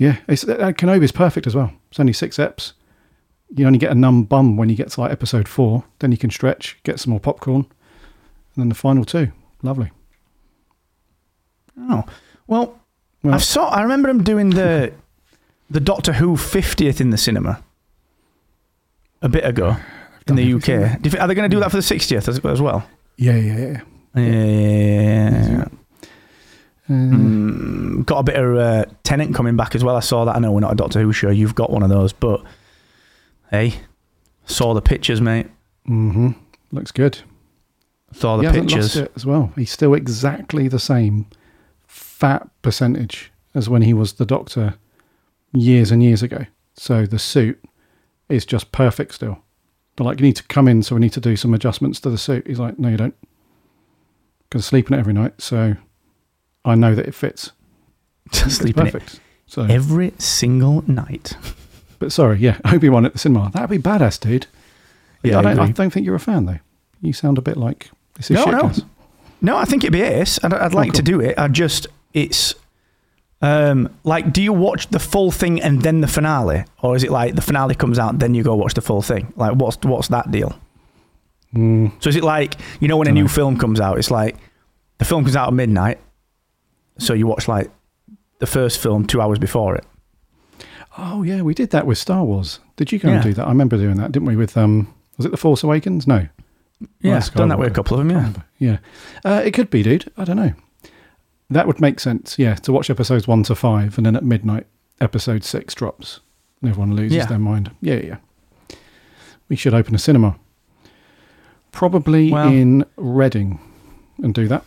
Yeah, 0.00 0.16
it's, 0.28 0.44
uh, 0.48 0.72
Kenobi's 0.72 1.10
perfect 1.12 1.46
as 1.48 1.54
well. 1.56 1.72
It's 1.90 1.98
only 2.00 2.12
six 2.12 2.36
eps. 2.38 2.72
You 3.54 3.66
only 3.66 3.78
get 3.80 3.90
a 3.90 3.94
numb 3.96 4.24
bum 4.24 4.56
when 4.56 4.68
you 4.68 4.76
get 4.76 4.90
to 4.90 5.00
like 5.00 5.10
episode 5.10 5.48
four. 5.48 5.84
Then 5.98 6.12
you 6.12 6.18
can 6.18 6.30
stretch, 6.30 6.78
get 6.84 7.00
some 7.00 7.10
more 7.10 7.18
popcorn, 7.20 7.62
and 8.54 8.56
then 8.56 8.68
the 8.68 8.74
final 8.76 9.04
two. 9.04 9.32
Lovely. 9.62 9.90
Oh, 11.80 12.04
well, 12.46 12.78
Well- 13.24 13.34
I 13.34 13.38
saw. 13.38 13.70
I 13.70 13.82
remember 13.82 14.08
him 14.08 14.22
doing 14.22 14.50
the 14.50 14.92
the 15.70 15.80
Doctor 15.80 16.14
Who 16.14 16.36
50th 16.36 17.00
in 17.00 17.10
the 17.10 17.18
cinema 17.18 17.62
a 19.20 19.28
bit 19.28 19.44
ago 19.44 19.76
in 20.28 20.36
the. 20.36 20.54
UK. 20.54 21.00
Do 21.00 21.10
you 21.10 21.18
are 21.18 21.26
they 21.26 21.34
going 21.34 21.48
to 21.50 21.54
do 21.54 21.60
that 21.60 21.70
for 21.70 21.76
the 21.76 21.82
60th 21.82 22.28
as, 22.28 22.38
as 22.44 22.60
well? 22.62 22.88
Yeah, 23.16 23.36
yeah, 23.36 23.80
yeah. 24.14 24.22
Yeah. 24.22 25.64
Uh, 25.64 25.68
Mm, 26.90 28.06
got 28.06 28.20
a 28.20 28.22
bit 28.22 28.36
of 28.36 28.56
uh, 28.56 28.86
Tennant 29.02 29.34
coming 29.34 29.56
back 29.56 29.74
as 29.74 29.84
well. 29.84 29.94
I 29.94 30.00
saw 30.00 30.24
that. 30.24 30.36
I 30.36 30.38
know 30.38 30.52
we're 30.52 30.60
not 30.60 30.72
a 30.72 30.74
Doctor 30.74 31.02
Who 31.02 31.12
show. 31.12 31.28
You've 31.28 31.54
got 31.54 31.68
one 31.70 31.82
of 31.82 31.90
those, 31.90 32.14
but 32.14 32.42
hey, 33.50 33.74
Saw 34.48 34.72
the 34.72 34.80
pictures, 34.80 35.20
mate. 35.20 35.46
Mm-hmm. 35.86 36.30
Looks 36.72 36.90
good. 36.90 37.18
Saw 38.12 38.38
the 38.38 38.50
he 38.50 38.60
pictures. 38.60 38.96
as 38.96 39.26
well. 39.26 39.52
He's 39.54 39.70
still 39.70 39.92
exactly 39.92 40.68
the 40.68 40.78
same 40.78 41.26
fat 41.86 42.48
percentage 42.62 43.30
as 43.54 43.68
when 43.68 43.82
he 43.82 43.92
was 43.92 44.14
the 44.14 44.24
doctor 44.24 44.74
years 45.52 45.90
and 45.90 46.02
years 46.02 46.22
ago. 46.22 46.46
So 46.74 47.04
the 47.04 47.18
suit 47.18 47.62
is 48.30 48.46
just 48.46 48.72
perfect 48.72 49.14
still. 49.14 49.42
They're 49.98 50.04
like, 50.04 50.20
you 50.20 50.26
need 50.26 50.36
to 50.36 50.44
come 50.44 50.68
in, 50.68 50.84
so 50.84 50.94
we 50.94 51.00
need 51.00 51.12
to 51.14 51.20
do 51.20 51.34
some 51.34 51.52
adjustments 51.54 51.98
to 52.00 52.10
the 52.10 52.16
suit. 52.16 52.46
He's 52.46 52.60
like, 52.60 52.78
no, 52.78 52.88
you 52.88 52.96
don't. 52.96 53.16
Because 54.48 54.64
I 54.64 54.68
sleep 54.68 54.86
in 54.88 54.94
it 54.94 55.00
every 55.00 55.12
night, 55.12 55.34
so 55.42 55.74
I 56.64 56.76
know 56.76 56.94
that 56.94 57.06
it 57.06 57.14
fits. 57.14 57.50
It's 58.30 58.54
Sleeping 58.56 58.86
it 58.86 58.92
perfect. 58.92 59.20
So, 59.46 59.62
every 59.62 60.12
single 60.18 60.84
night. 60.88 61.36
but 61.98 62.12
sorry, 62.12 62.38
yeah, 62.38 62.58
Obi 62.66 62.88
Wan 62.88 63.06
at 63.06 63.12
the 63.14 63.18
cinema. 63.18 63.50
That'd 63.52 63.70
be 63.70 63.78
badass, 63.78 64.20
dude. 64.20 64.46
Yeah, 65.24 65.40
I, 65.40 65.42
don't, 65.42 65.58
I 65.58 65.70
don't 65.72 65.90
think 65.90 66.06
you're 66.06 66.14
a 66.14 66.20
fan 66.20 66.44
though. 66.44 66.58
You 67.00 67.12
sound 67.12 67.38
a 67.38 67.40
bit 67.42 67.56
like 67.56 67.90
this 68.14 68.30
is 68.30 68.36
No, 68.36 68.44
shit. 68.44 68.52
no. 68.52 68.72
No, 69.40 69.56
I 69.56 69.64
think 69.64 69.82
it'd 69.82 69.92
be 69.92 70.02
ace. 70.02 70.38
I'd, 70.44 70.52
I'd 70.52 70.74
oh, 70.74 70.76
like 70.76 70.92
to 70.92 71.02
cool. 71.02 71.18
do 71.18 71.20
it. 71.22 71.38
I 71.38 71.48
just, 71.48 71.86
it's 72.12 72.54
um, 73.40 73.88
like, 74.04 74.32
do 74.32 74.42
you 74.42 74.52
watch 74.52 74.88
the 74.88 74.98
full 74.98 75.30
thing 75.30 75.60
and 75.62 75.82
then 75.82 76.00
the 76.00 76.08
finale, 76.08 76.64
or 76.82 76.96
is 76.96 77.04
it 77.04 77.10
like 77.10 77.34
the 77.36 77.42
finale 77.42 77.74
comes 77.74 77.98
out 77.98 78.18
then 78.18 78.34
you 78.34 78.42
go 78.42 78.54
watch 78.56 78.74
the 78.74 78.80
full 78.80 79.02
thing? 79.02 79.32
Like, 79.36 79.54
what's 79.54 79.78
what's 79.82 80.08
that 80.08 80.30
deal? 80.30 80.58
Mm, 81.54 81.92
So 82.02 82.08
is 82.10 82.16
it 82.16 82.24
like 82.24 82.54
you 82.80 82.88
know 82.88 82.96
when 82.96 83.08
a 83.08 83.12
new 83.12 83.28
film 83.28 83.56
comes 83.58 83.80
out? 83.80 83.98
It's 83.98 84.10
like 84.10 84.36
the 84.98 85.04
film 85.04 85.24
comes 85.24 85.36
out 85.36 85.48
at 85.48 85.54
midnight, 85.54 85.98
so 86.98 87.14
you 87.14 87.26
watch 87.26 87.48
like 87.48 87.70
the 88.40 88.46
first 88.46 88.80
film 88.80 89.06
two 89.06 89.20
hours 89.20 89.38
before 89.38 89.74
it. 89.76 89.84
Oh 90.98 91.22
yeah, 91.22 91.42
we 91.42 91.54
did 91.54 91.70
that 91.70 91.86
with 91.86 91.98
Star 91.98 92.24
Wars. 92.24 92.58
Did 92.76 92.90
you 92.92 92.98
go 92.98 93.08
Yeah. 93.08 93.14
and 93.14 93.22
do 93.22 93.32
that? 93.34 93.44
I 93.46 93.48
remember 93.48 93.76
doing 93.76 93.96
that, 93.96 94.12
didn't 94.12 94.26
we? 94.26 94.36
With 94.36 94.56
um, 94.56 94.92
was 95.16 95.26
it 95.26 95.30
the 95.30 95.36
Force 95.36 95.62
Awakens? 95.62 96.06
No, 96.06 96.26
Yeah, 97.00 97.14
Rise 97.14 97.30
done 97.30 97.48
that 97.50 97.58
with 97.58 97.68
a 97.70 97.74
couple 97.74 97.98
of 97.98 98.06
them. 98.06 98.16
Yeah, 98.16 98.32
yeah, 98.58 98.78
uh, 99.24 99.42
it 99.44 99.52
could 99.54 99.70
be, 99.70 99.82
dude. 99.82 100.10
I 100.16 100.24
don't 100.24 100.36
know. 100.36 100.52
That 101.50 101.66
would 101.66 101.80
make 101.80 101.98
sense. 102.00 102.38
Yeah, 102.38 102.54
to 102.56 102.72
watch 102.72 102.90
episodes 102.90 103.26
one 103.26 103.42
to 103.44 103.54
five, 103.54 103.96
and 103.96 104.04
then 104.06 104.16
at 104.16 104.24
midnight, 104.24 104.66
episode 105.00 105.44
six 105.44 105.74
drops, 105.74 106.20
and 106.60 106.70
everyone 106.70 106.94
loses 106.94 107.16
Yeah. 107.16 107.26
their 107.26 107.38
mind. 107.38 107.70
Yeah, 107.80 107.94
yeah. 107.96 108.16
We 109.48 109.56
should 109.56 109.72
open 109.74 109.94
a 109.94 109.98
cinema, 109.98 110.36
probably 111.72 112.30
Well- 112.32 112.48
in 112.48 112.84
Reading, 112.96 113.58
and 114.22 114.34
do 114.34 114.48
that. 114.48 114.64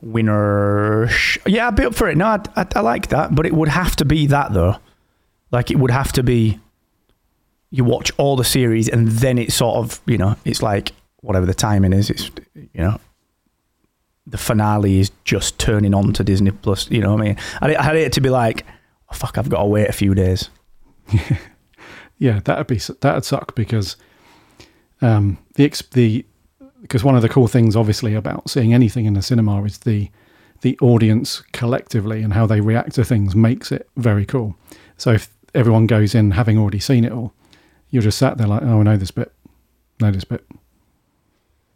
winner. 0.00 1.08
Yeah, 1.46 1.68
I'd 1.68 1.76
be 1.76 1.84
up 1.84 1.94
for 1.94 2.08
it. 2.08 2.16
No, 2.16 2.26
I'd, 2.26 2.48
I'd, 2.56 2.76
I 2.76 2.80
like 2.80 3.08
that, 3.08 3.34
but 3.34 3.46
it 3.46 3.54
would 3.54 3.68
have 3.68 3.96
to 3.96 4.04
be 4.04 4.26
that 4.26 4.52
though. 4.52 4.76
Like 5.50 5.70
it 5.70 5.78
would 5.78 5.90
have 5.90 6.12
to 6.12 6.22
be. 6.22 6.58
You 7.70 7.84
watch 7.84 8.12
all 8.18 8.36
the 8.36 8.44
series 8.44 8.88
and 8.88 9.08
then 9.08 9.36
it's 9.36 9.54
sort 9.54 9.76
of 9.78 10.00
you 10.06 10.16
know 10.16 10.36
it's 10.44 10.62
like 10.62 10.92
whatever 11.22 11.44
the 11.46 11.54
timing 11.54 11.92
is. 11.92 12.08
It's 12.10 12.30
you 12.54 12.68
know. 12.82 13.00
The 14.26 14.38
finale 14.38 15.00
is 15.00 15.10
just 15.24 15.58
turning 15.58 15.94
on 15.94 16.12
to 16.14 16.24
Disney 16.24 16.50
Plus. 16.50 16.90
You 16.90 17.02
know 17.02 17.12
what 17.12 17.20
I 17.20 17.24
mean? 17.24 17.36
I 17.60 17.82
had 17.82 17.96
it 17.96 18.12
to 18.14 18.20
be 18.20 18.30
like, 18.30 18.64
oh, 19.10 19.14
fuck, 19.14 19.36
I've 19.36 19.50
got 19.50 19.60
to 19.60 19.66
wait 19.66 19.88
a 19.88 19.92
few 19.92 20.14
days. 20.14 20.48
Yeah, 22.18 22.40
that'd 22.44 22.66
be 22.66 22.78
that'd 23.00 23.24
suck 23.24 23.54
because 23.54 23.96
um, 25.02 25.38
the 25.56 25.72
the 25.92 26.24
because 26.80 27.02
one 27.02 27.16
of 27.16 27.22
the 27.22 27.28
cool 27.28 27.48
things, 27.48 27.76
obviously, 27.76 28.14
about 28.14 28.48
seeing 28.48 28.72
anything 28.72 29.04
in 29.06 29.14
the 29.14 29.22
cinema 29.22 29.62
is 29.64 29.78
the 29.78 30.10
the 30.60 30.78
audience 30.80 31.42
collectively 31.52 32.22
and 32.22 32.32
how 32.32 32.46
they 32.46 32.60
react 32.60 32.94
to 32.94 33.04
things 33.04 33.34
makes 33.34 33.72
it 33.72 33.88
very 33.96 34.24
cool. 34.24 34.56
So 34.96 35.10
if 35.10 35.28
everyone 35.54 35.86
goes 35.86 36.14
in 36.14 36.30
having 36.30 36.56
already 36.56 36.78
seen 36.78 37.04
it 37.04 37.12
all, 37.12 37.34
you're 37.90 38.02
just 38.02 38.18
sat 38.18 38.38
there 38.38 38.46
like, 38.46 38.62
oh, 38.62 38.80
I 38.80 38.82
know 38.84 38.96
this 38.96 39.10
bit, 39.10 39.32
know 40.00 40.10
this 40.10 40.24
bit. 40.24 40.46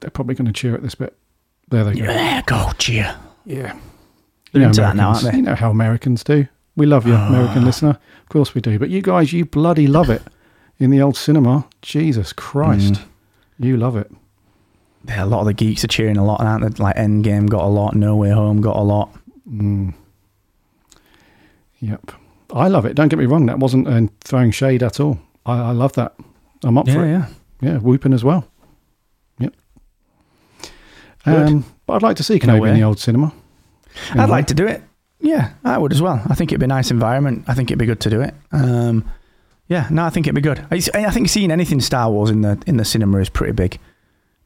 They're 0.00 0.10
probably 0.10 0.36
going 0.36 0.46
to 0.46 0.52
cheer 0.52 0.74
at 0.74 0.82
this 0.82 0.94
bit. 0.94 1.17
There 1.70 1.84
they 1.84 1.94
go. 1.94 2.04
Yeah, 2.04 2.42
go 2.46 2.70
cheer. 2.78 3.16
Yeah. 3.44 3.78
They're 4.52 4.62
into 4.62 4.80
that 4.80 4.96
now, 4.96 5.10
aren't 5.10 5.24
they? 5.24 5.36
You 5.36 5.42
know 5.42 5.54
how 5.54 5.70
Americans 5.70 6.24
do. 6.24 6.46
We 6.76 6.86
love 6.86 7.06
you, 7.06 7.14
American 7.14 7.64
listener. 7.64 7.90
Of 8.22 8.28
course 8.28 8.54
we 8.54 8.60
do. 8.60 8.78
But 8.78 8.88
you 8.88 9.02
guys, 9.02 9.32
you 9.32 9.44
bloody 9.44 9.86
love 9.86 10.10
it 10.10 10.22
in 10.78 10.90
the 10.90 11.02
old 11.02 11.16
cinema. 11.16 11.66
Jesus 11.82 12.32
Christ. 12.32 12.94
Mm. 12.94 13.04
You 13.58 13.76
love 13.76 13.96
it. 13.96 14.10
Yeah, 15.06 15.24
a 15.24 15.26
lot 15.26 15.40
of 15.40 15.46
the 15.46 15.54
geeks 15.54 15.84
are 15.84 15.88
cheering 15.88 16.16
a 16.16 16.24
lot, 16.24 16.40
aren't 16.40 16.76
they? 16.76 16.82
Like 16.82 16.96
Endgame 16.96 17.48
got 17.48 17.64
a 17.64 17.68
lot, 17.68 17.94
No 17.94 18.16
Way 18.16 18.30
Home 18.30 18.60
got 18.60 18.76
a 18.76 18.82
lot. 18.82 19.10
Mm. 19.50 19.94
Yep. 21.80 22.12
I 22.52 22.68
love 22.68 22.86
it. 22.86 22.94
Don't 22.94 23.08
get 23.08 23.18
me 23.18 23.26
wrong. 23.26 23.46
That 23.46 23.58
wasn't 23.58 23.88
uh, 23.88 24.02
throwing 24.20 24.50
shade 24.50 24.82
at 24.82 25.00
all. 25.00 25.18
I, 25.46 25.68
I 25.68 25.70
love 25.72 25.92
that. 25.94 26.14
I'm 26.64 26.78
up 26.78 26.88
for 26.88 27.04
it. 27.04 27.10
yeah. 27.10 27.26
Yeah, 27.60 27.78
whooping 27.78 28.12
as 28.12 28.22
well. 28.24 28.46
Um, 31.34 31.64
but 31.86 31.94
I'd 31.94 32.02
like 32.02 32.16
to 32.16 32.22
see 32.22 32.34
No 32.34 32.54
Kenobi 32.60 32.68
in 32.68 32.74
the 32.74 32.82
old 32.82 32.98
cinema. 32.98 33.32
I'd 34.12 34.28
like 34.28 34.46
to 34.48 34.54
do 34.54 34.66
it. 34.66 34.82
Yeah, 35.20 35.52
I 35.64 35.78
would 35.78 35.92
as 35.92 36.00
well. 36.00 36.22
I 36.28 36.34
think 36.34 36.52
it'd 36.52 36.60
be 36.60 36.64
a 36.64 36.68
nice 36.68 36.90
environment. 36.90 37.44
I 37.48 37.54
think 37.54 37.70
it'd 37.70 37.78
be 37.78 37.86
good 37.86 38.00
to 38.00 38.10
do 38.10 38.20
it. 38.20 38.34
Um, 38.52 39.10
yeah, 39.66 39.88
no, 39.90 40.04
I 40.04 40.10
think 40.10 40.26
it'd 40.26 40.34
be 40.34 40.40
good. 40.40 40.64
I, 40.70 40.80
I 40.94 41.10
think 41.10 41.28
seeing 41.28 41.50
anything 41.50 41.80
Star 41.80 42.10
Wars 42.10 42.30
in 42.30 42.42
the 42.42 42.62
in 42.66 42.76
the 42.76 42.84
cinema 42.84 43.18
is 43.18 43.28
pretty 43.28 43.52
big. 43.52 43.78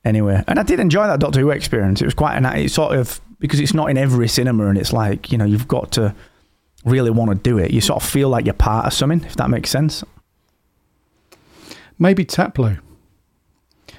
Anyway, 0.05 0.43
and 0.49 0.59
I 0.59 0.63
did 0.63 0.81
enjoy 0.81 1.07
that 1.07 1.21
Doctor 1.21 1.41
Who 1.41 1.51
experience. 1.51 2.01
It 2.01 2.07
was 2.07 2.15
quite 2.15 2.37
an 2.37 2.47
it's 2.47 2.75
sort 2.75 2.97
of 2.97 3.21
because 3.39 3.61
it's 3.61 3.75
not 3.75 3.91
in 3.91 3.99
every 3.99 4.29
cinema, 4.29 4.67
and 4.67 4.79
it's 4.79 4.93
like 4.93 5.31
you 5.31 5.39
know 5.39 5.45
you've 5.45 5.69
got 5.69 5.93
to 5.93 6.15
really 6.85 7.11
want 7.11 7.31
to 7.31 7.37
do 7.37 7.59
it. 7.59 7.71
You 7.71 7.81
sort 7.81 8.03
of 8.03 8.09
feel 8.09 8.29
like 8.29 8.45
you're 8.47 8.55
part 8.55 8.87
of 8.87 8.93
something, 8.93 9.23
if 9.25 9.37
that 9.37 9.51
makes 9.51 9.71
sense. 9.71 10.03
Maybe 11.99 12.25
Taplow. 12.25 12.81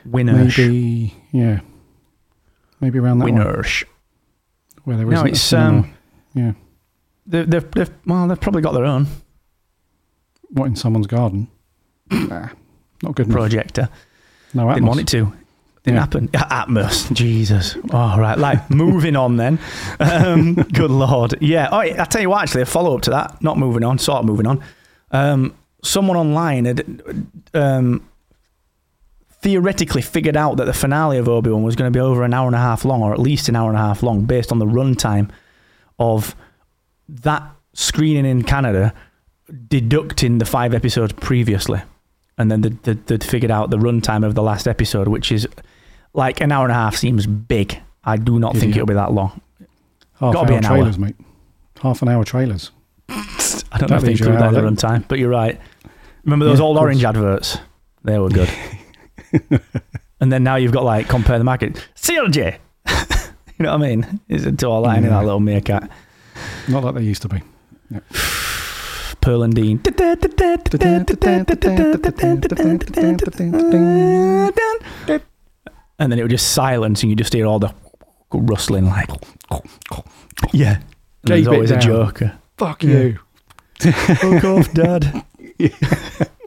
Winners, 0.05 0.57
Maybe, 0.57 1.15
yeah. 1.31 1.61
Maybe 2.83 2.99
around 2.99 3.19
that 3.19 3.25
one, 3.25 3.35
winners. 3.35 3.83
where 4.83 4.97
there 4.97 5.05
No, 5.05 5.23
it's, 5.23 5.53
um, 5.53 5.93
yeah. 6.33 6.51
They've, 7.25 7.49
they've, 7.49 7.71
they've, 7.71 7.91
well, 8.05 8.27
they've 8.27 8.39
probably 8.39 8.61
got 8.61 8.73
their 8.73 8.85
own 8.85 9.07
What 10.49 10.65
in 10.65 10.75
someone's 10.75 11.07
garden? 11.07 11.47
nah, 12.11 12.49
not 13.01 13.15
good 13.15 13.27
enough. 13.27 13.37
projector. 13.37 13.89
No, 14.53 14.67
Didn't 14.73 14.85
want 14.87 14.99
it 14.99 15.07
to. 15.07 15.31
Didn't 15.83 15.95
Yeah. 15.95 15.99
happen. 16.01 16.27
Atmos. 16.29 17.11
Jesus. 17.13 17.75
All 17.91 18.19
right. 18.19 18.37
Like, 18.37 18.69
moving 18.69 19.15
on 19.15 19.37
then. 19.37 19.57
Um, 19.99 20.53
good 20.73 20.91
Lord. 20.91 21.35
Yeah. 21.41 21.69
Oh, 21.71 21.79
I 21.79 21.91
tell 22.05 22.21
you 22.21 22.29
what, 22.29 22.43
actually, 22.43 22.61
a 22.61 22.65
follow 22.65 22.95
up 22.95 23.01
to 23.03 23.09
that, 23.11 23.41
not 23.41 23.57
moving 23.57 23.83
on, 23.83 23.97
sort 23.97 24.19
of 24.19 24.25
moving 24.25 24.45
on. 24.47 24.61
Um, 25.11 25.55
someone 25.83 26.15
online 26.17 26.65
had 26.65 26.85
um, 27.53 28.07
theoretically 29.43 30.01
figured 30.01 30.35
out 30.35 30.57
that 30.57 30.65
the 30.65 30.73
finale 30.73 31.17
of 31.17 31.29
Obi 31.29 31.51
Wan 31.51 31.63
was 31.63 31.75
going 31.75 31.91
to 31.91 31.95
be 31.95 32.01
over 32.01 32.23
an 32.23 32.33
hour 32.33 32.47
and 32.47 32.55
a 32.55 32.59
half 32.59 32.83
long, 32.85 33.01
or 33.03 33.13
at 33.13 33.19
least 33.19 33.47
an 33.49 33.55
hour 33.55 33.69
and 33.69 33.77
a 33.77 33.81
half 33.81 34.01
long, 34.01 34.25
based 34.25 34.51
on 34.51 34.59
the 34.59 34.65
runtime 34.65 35.29
of 35.99 36.35
that 37.07 37.43
screening 37.73 38.25
in 38.25 38.43
Canada, 38.43 38.93
deducting 39.67 40.37
the 40.39 40.45
five 40.45 40.73
episodes 40.73 41.13
previously 41.13 41.81
and 42.37 42.49
then 42.51 42.61
they'd, 42.61 42.83
they'd, 42.83 43.05
they'd 43.07 43.23
figured 43.23 43.51
out 43.51 43.69
the 43.69 43.77
runtime 43.77 44.25
of 44.25 44.35
the 44.35 44.41
last 44.41 44.67
episode, 44.67 45.07
which 45.07 45.31
is 45.31 45.47
like 46.13 46.41
an 46.41 46.51
hour 46.51 46.65
and 46.65 46.71
a 46.71 46.75
half 46.75 46.95
seems 46.95 47.27
big. 47.27 47.79
I 48.03 48.17
do 48.17 48.39
not 48.39 48.55
think 48.55 48.75
it'll 48.75 48.87
be 48.87 48.93
that 48.95 49.11
long. 49.11 49.39
Half 50.19 50.33
Gotta 50.33 50.47
be 50.47 50.53
hour 50.53 50.57
an 50.59 50.65
hour. 50.65 50.77
trailers, 50.77 50.99
mate. 50.99 51.15
Half 51.81 52.01
an 52.01 52.09
hour 52.09 52.23
trailers. 52.23 52.71
I 53.09 53.77
don't 53.77 53.89
know 53.89 53.97
if 53.97 54.03
they 54.03 54.11
include 54.11 54.39
that 54.39 54.53
in 54.53 54.53
the 54.53 54.61
runtime, 54.61 55.07
but 55.07 55.19
you're 55.19 55.29
right. 55.29 55.59
Remember 56.23 56.45
those 56.45 56.59
Yeah, 56.59 56.65
old 56.65 56.77
orange 56.77 57.03
adverts? 57.03 57.57
They 58.03 58.17
were 58.17 58.29
good. 58.29 58.49
and 60.19 60.31
then 60.31 60.43
now 60.43 60.55
you've 60.55 60.71
got 60.71 60.83
like 60.83 61.07
compare 61.07 61.37
the 61.37 61.43
market. 61.43 61.75
CLJ. 61.95 62.57
you 62.87 63.65
know 63.65 63.71
what 63.71 63.85
I 63.85 63.89
mean? 63.89 64.19
Is 64.29 64.45
it 64.45 64.57
to 64.59 64.67
all 64.67 64.83
that 64.83 64.97
in 64.97 65.03
that 65.09 65.23
little 65.23 65.39
meerkat? 65.39 65.89
Not 66.67 66.83
like 66.83 66.95
they 66.95 67.03
used 67.03 67.21
to 67.23 67.29
be. 67.29 67.41
Pearl 69.21 69.43
and 69.43 69.53
Dean. 69.53 69.79
And 75.99 76.11
then 76.11 76.19
it 76.19 76.23
would 76.23 76.31
just 76.31 76.51
silence, 76.53 77.03
and 77.03 77.09
you 77.09 77.15
just 77.15 77.31
hear 77.33 77.45
all 77.45 77.59
the 77.59 77.73
rustling, 78.31 78.85
like, 78.87 79.09
yeah. 80.51 80.75
And 80.77 80.83
there's 81.23 81.47
always 81.47 81.71
a 81.71 81.77
joker. 81.77 82.33
Fuck 82.57 82.83
Yeah. 82.83 82.99
you. 82.99 83.19
Fuck 83.79 84.43
off, 84.43 84.73
Dad. 84.73 85.23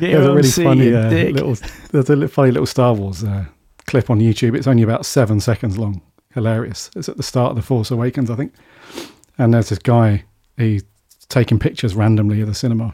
Get 0.00 0.12
There's 0.12 0.26
a 0.26 0.34
really 0.34 0.50
funny 0.50 0.94
uh, 0.94 1.10
little. 1.10 1.56
There's 1.92 2.10
a 2.10 2.28
funny 2.28 2.50
little 2.50 2.66
Star 2.66 2.94
Wars 2.94 3.22
uh, 3.24 3.44
clip 3.86 4.10
on 4.10 4.18
YouTube. 4.20 4.56
It's 4.56 4.66
only 4.66 4.82
about 4.82 5.06
seven 5.06 5.40
seconds 5.40 5.78
long. 5.78 6.00
Hilarious. 6.34 6.90
It's 6.96 7.08
at 7.08 7.16
the 7.16 7.22
start 7.22 7.50
of 7.50 7.56
the 7.56 7.62
Force 7.62 7.90
Awakens, 7.90 8.28
I 8.30 8.34
think. 8.36 8.52
And 9.38 9.54
there's 9.54 9.68
this 9.68 9.78
guy. 9.78 10.24
He's 10.56 10.82
taking 11.28 11.58
pictures 11.58 11.94
randomly 11.94 12.40
of 12.40 12.48
the 12.48 12.54
cinema. 12.54 12.84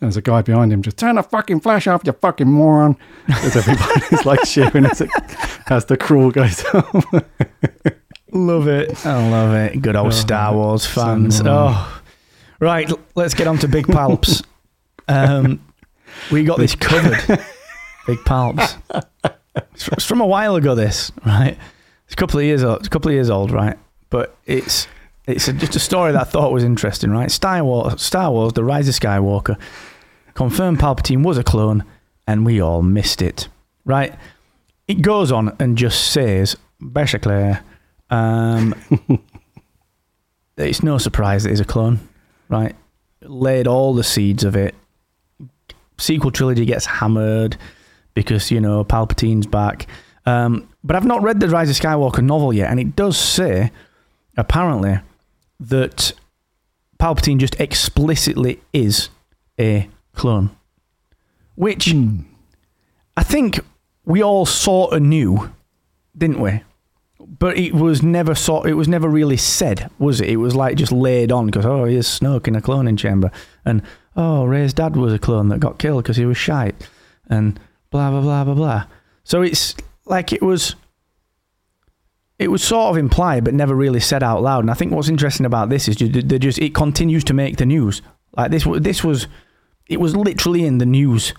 And 0.00 0.08
there's 0.10 0.16
a 0.16 0.22
guy 0.22 0.42
behind 0.42 0.72
him 0.72 0.82
just 0.82 0.96
turn 0.96 1.16
the 1.16 1.22
fucking 1.22 1.60
flash 1.60 1.86
off, 1.86 2.02
you 2.04 2.12
fucking 2.12 2.48
moron. 2.50 2.96
As 3.28 3.56
everybody's 3.56 4.24
like 4.26 4.42
cheering 4.44 4.86
as, 4.86 5.00
it, 5.00 5.10
as 5.68 5.86
the 5.86 5.96
crawl 5.96 6.30
goes 6.30 6.64
off. 6.74 7.04
Love 8.32 8.66
it. 8.68 9.06
I 9.06 9.28
love 9.30 9.54
it. 9.54 9.80
Good 9.80 9.94
old 9.96 10.08
Oh, 10.08 10.10
Star 10.10 10.54
Wars 10.54 10.84
fans. 10.86 11.40
annoying. 11.40 11.56
oh, 11.74 12.02
right. 12.60 12.90
Let's 13.14 13.34
get 13.34 13.46
on 13.46 13.58
to 13.58 13.68
Big 13.68 13.86
Palps. 13.86 14.44
um, 15.08 15.64
we 16.30 16.44
got 16.44 16.58
this 16.58 16.74
covered. 16.74 17.18
Big 18.06 18.18
palps. 18.18 18.76
it's, 19.74 19.88
it's 19.88 20.04
from 20.04 20.20
a 20.20 20.26
while 20.26 20.56
ago. 20.56 20.74
This 20.74 21.10
right? 21.24 21.56
It's 22.06 22.14
a 22.14 22.16
couple 22.16 22.38
of 22.38 22.44
years 22.44 22.62
old. 22.62 22.78
It's 22.78 22.86
a 22.86 22.90
couple 22.90 23.10
of 23.10 23.14
years 23.14 23.30
old, 23.30 23.50
right? 23.50 23.78
But 24.10 24.36
it's 24.46 24.86
it's 25.26 25.48
a, 25.48 25.52
just 25.52 25.74
a 25.74 25.80
story 25.80 26.12
that 26.12 26.20
I 26.20 26.24
thought 26.24 26.52
was 26.52 26.64
interesting, 26.64 27.10
right? 27.10 27.30
Star 27.30 27.64
Wars, 27.64 28.02
Star 28.02 28.30
Wars: 28.30 28.52
The 28.52 28.64
Rise 28.64 28.88
of 28.88 28.94
Skywalker 28.94 29.58
confirmed 30.34 30.78
Palpatine 30.78 31.24
was 31.24 31.38
a 31.38 31.44
clone, 31.44 31.84
and 32.26 32.44
we 32.44 32.60
all 32.60 32.82
missed 32.82 33.22
it, 33.22 33.48
right? 33.84 34.14
It 34.86 35.00
goes 35.00 35.32
on 35.32 35.56
and 35.58 35.78
just 35.78 36.12
says 36.12 36.56
basically, 36.92 37.56
um, 38.10 38.74
it's 40.56 40.82
no 40.82 40.98
surprise 40.98 41.44
that 41.44 41.50
he's 41.50 41.60
a 41.60 41.64
clone, 41.64 42.00
right? 42.48 42.74
Laid 43.22 43.66
all 43.66 43.94
the 43.94 44.04
seeds 44.04 44.44
of 44.44 44.56
it. 44.56 44.74
Sequel 45.98 46.30
trilogy 46.30 46.64
gets 46.64 46.86
hammered 46.86 47.56
because 48.14 48.50
you 48.50 48.60
know 48.60 48.84
Palpatine's 48.84 49.46
back. 49.46 49.86
Um, 50.26 50.68
but 50.82 50.96
I've 50.96 51.04
not 51.04 51.22
read 51.22 51.40
the 51.40 51.48
Rise 51.48 51.70
of 51.70 51.76
Skywalker 51.76 52.22
novel 52.22 52.52
yet, 52.52 52.70
and 52.70 52.80
it 52.80 52.96
does 52.96 53.18
say 53.18 53.70
apparently 54.36 54.98
that 55.60 56.12
Palpatine 56.98 57.38
just 57.38 57.60
explicitly 57.60 58.60
is 58.72 59.10
a 59.58 59.88
clone, 60.14 60.50
which 61.54 61.94
I 63.16 63.22
think 63.22 63.60
we 64.04 64.22
all 64.22 64.46
sort 64.46 64.92
of 64.92 65.02
knew, 65.02 65.52
didn't 66.16 66.40
we? 66.40 66.62
But 67.20 67.56
it 67.56 67.74
was 67.74 68.02
never 68.02 68.34
sort. 68.34 68.68
It 68.68 68.74
was 68.74 68.88
never 68.88 69.08
really 69.08 69.36
said, 69.36 69.90
was 69.98 70.20
it? 70.20 70.28
It 70.28 70.36
was 70.36 70.54
like 70.54 70.76
just 70.76 70.92
laid 70.92 71.32
on 71.32 71.46
because 71.46 71.66
oh, 71.66 71.84
here's 71.84 72.06
Snoke 72.06 72.48
in 72.48 72.56
a 72.56 72.60
cloning 72.60 72.98
chamber, 72.98 73.30
and 73.64 73.82
oh, 74.16 74.44
Rey's 74.44 74.72
dad 74.72 74.96
was 74.96 75.12
a 75.12 75.18
clone 75.18 75.48
that 75.48 75.60
got 75.60 75.78
killed 75.78 76.02
because 76.02 76.16
he 76.16 76.26
was 76.26 76.36
shite, 76.36 76.88
and 77.28 77.58
blah 77.90 78.10
blah 78.10 78.20
blah 78.20 78.44
blah 78.44 78.54
blah. 78.54 78.84
So 79.24 79.42
it's 79.42 79.74
like 80.04 80.32
it 80.32 80.42
was. 80.42 80.74
It 82.36 82.48
was 82.48 82.64
sort 82.64 82.90
of 82.90 82.96
implied, 82.96 83.44
but 83.44 83.54
never 83.54 83.76
really 83.76 84.00
said 84.00 84.24
out 84.24 84.42
loud. 84.42 84.64
And 84.64 84.70
I 84.70 84.74
think 84.74 84.90
what's 84.90 85.08
interesting 85.08 85.46
about 85.46 85.68
this 85.68 85.86
is 85.86 85.96
they 85.96 86.38
just 86.38 86.58
it 86.58 86.74
continues 86.74 87.22
to 87.24 87.32
make 87.32 87.58
the 87.58 87.64
news. 87.64 88.02
Like 88.36 88.50
this, 88.50 88.66
this 88.80 89.04
was, 89.04 89.28
it 89.86 90.00
was 90.00 90.16
literally 90.16 90.64
in 90.64 90.78
the 90.78 90.84
news. 90.84 91.32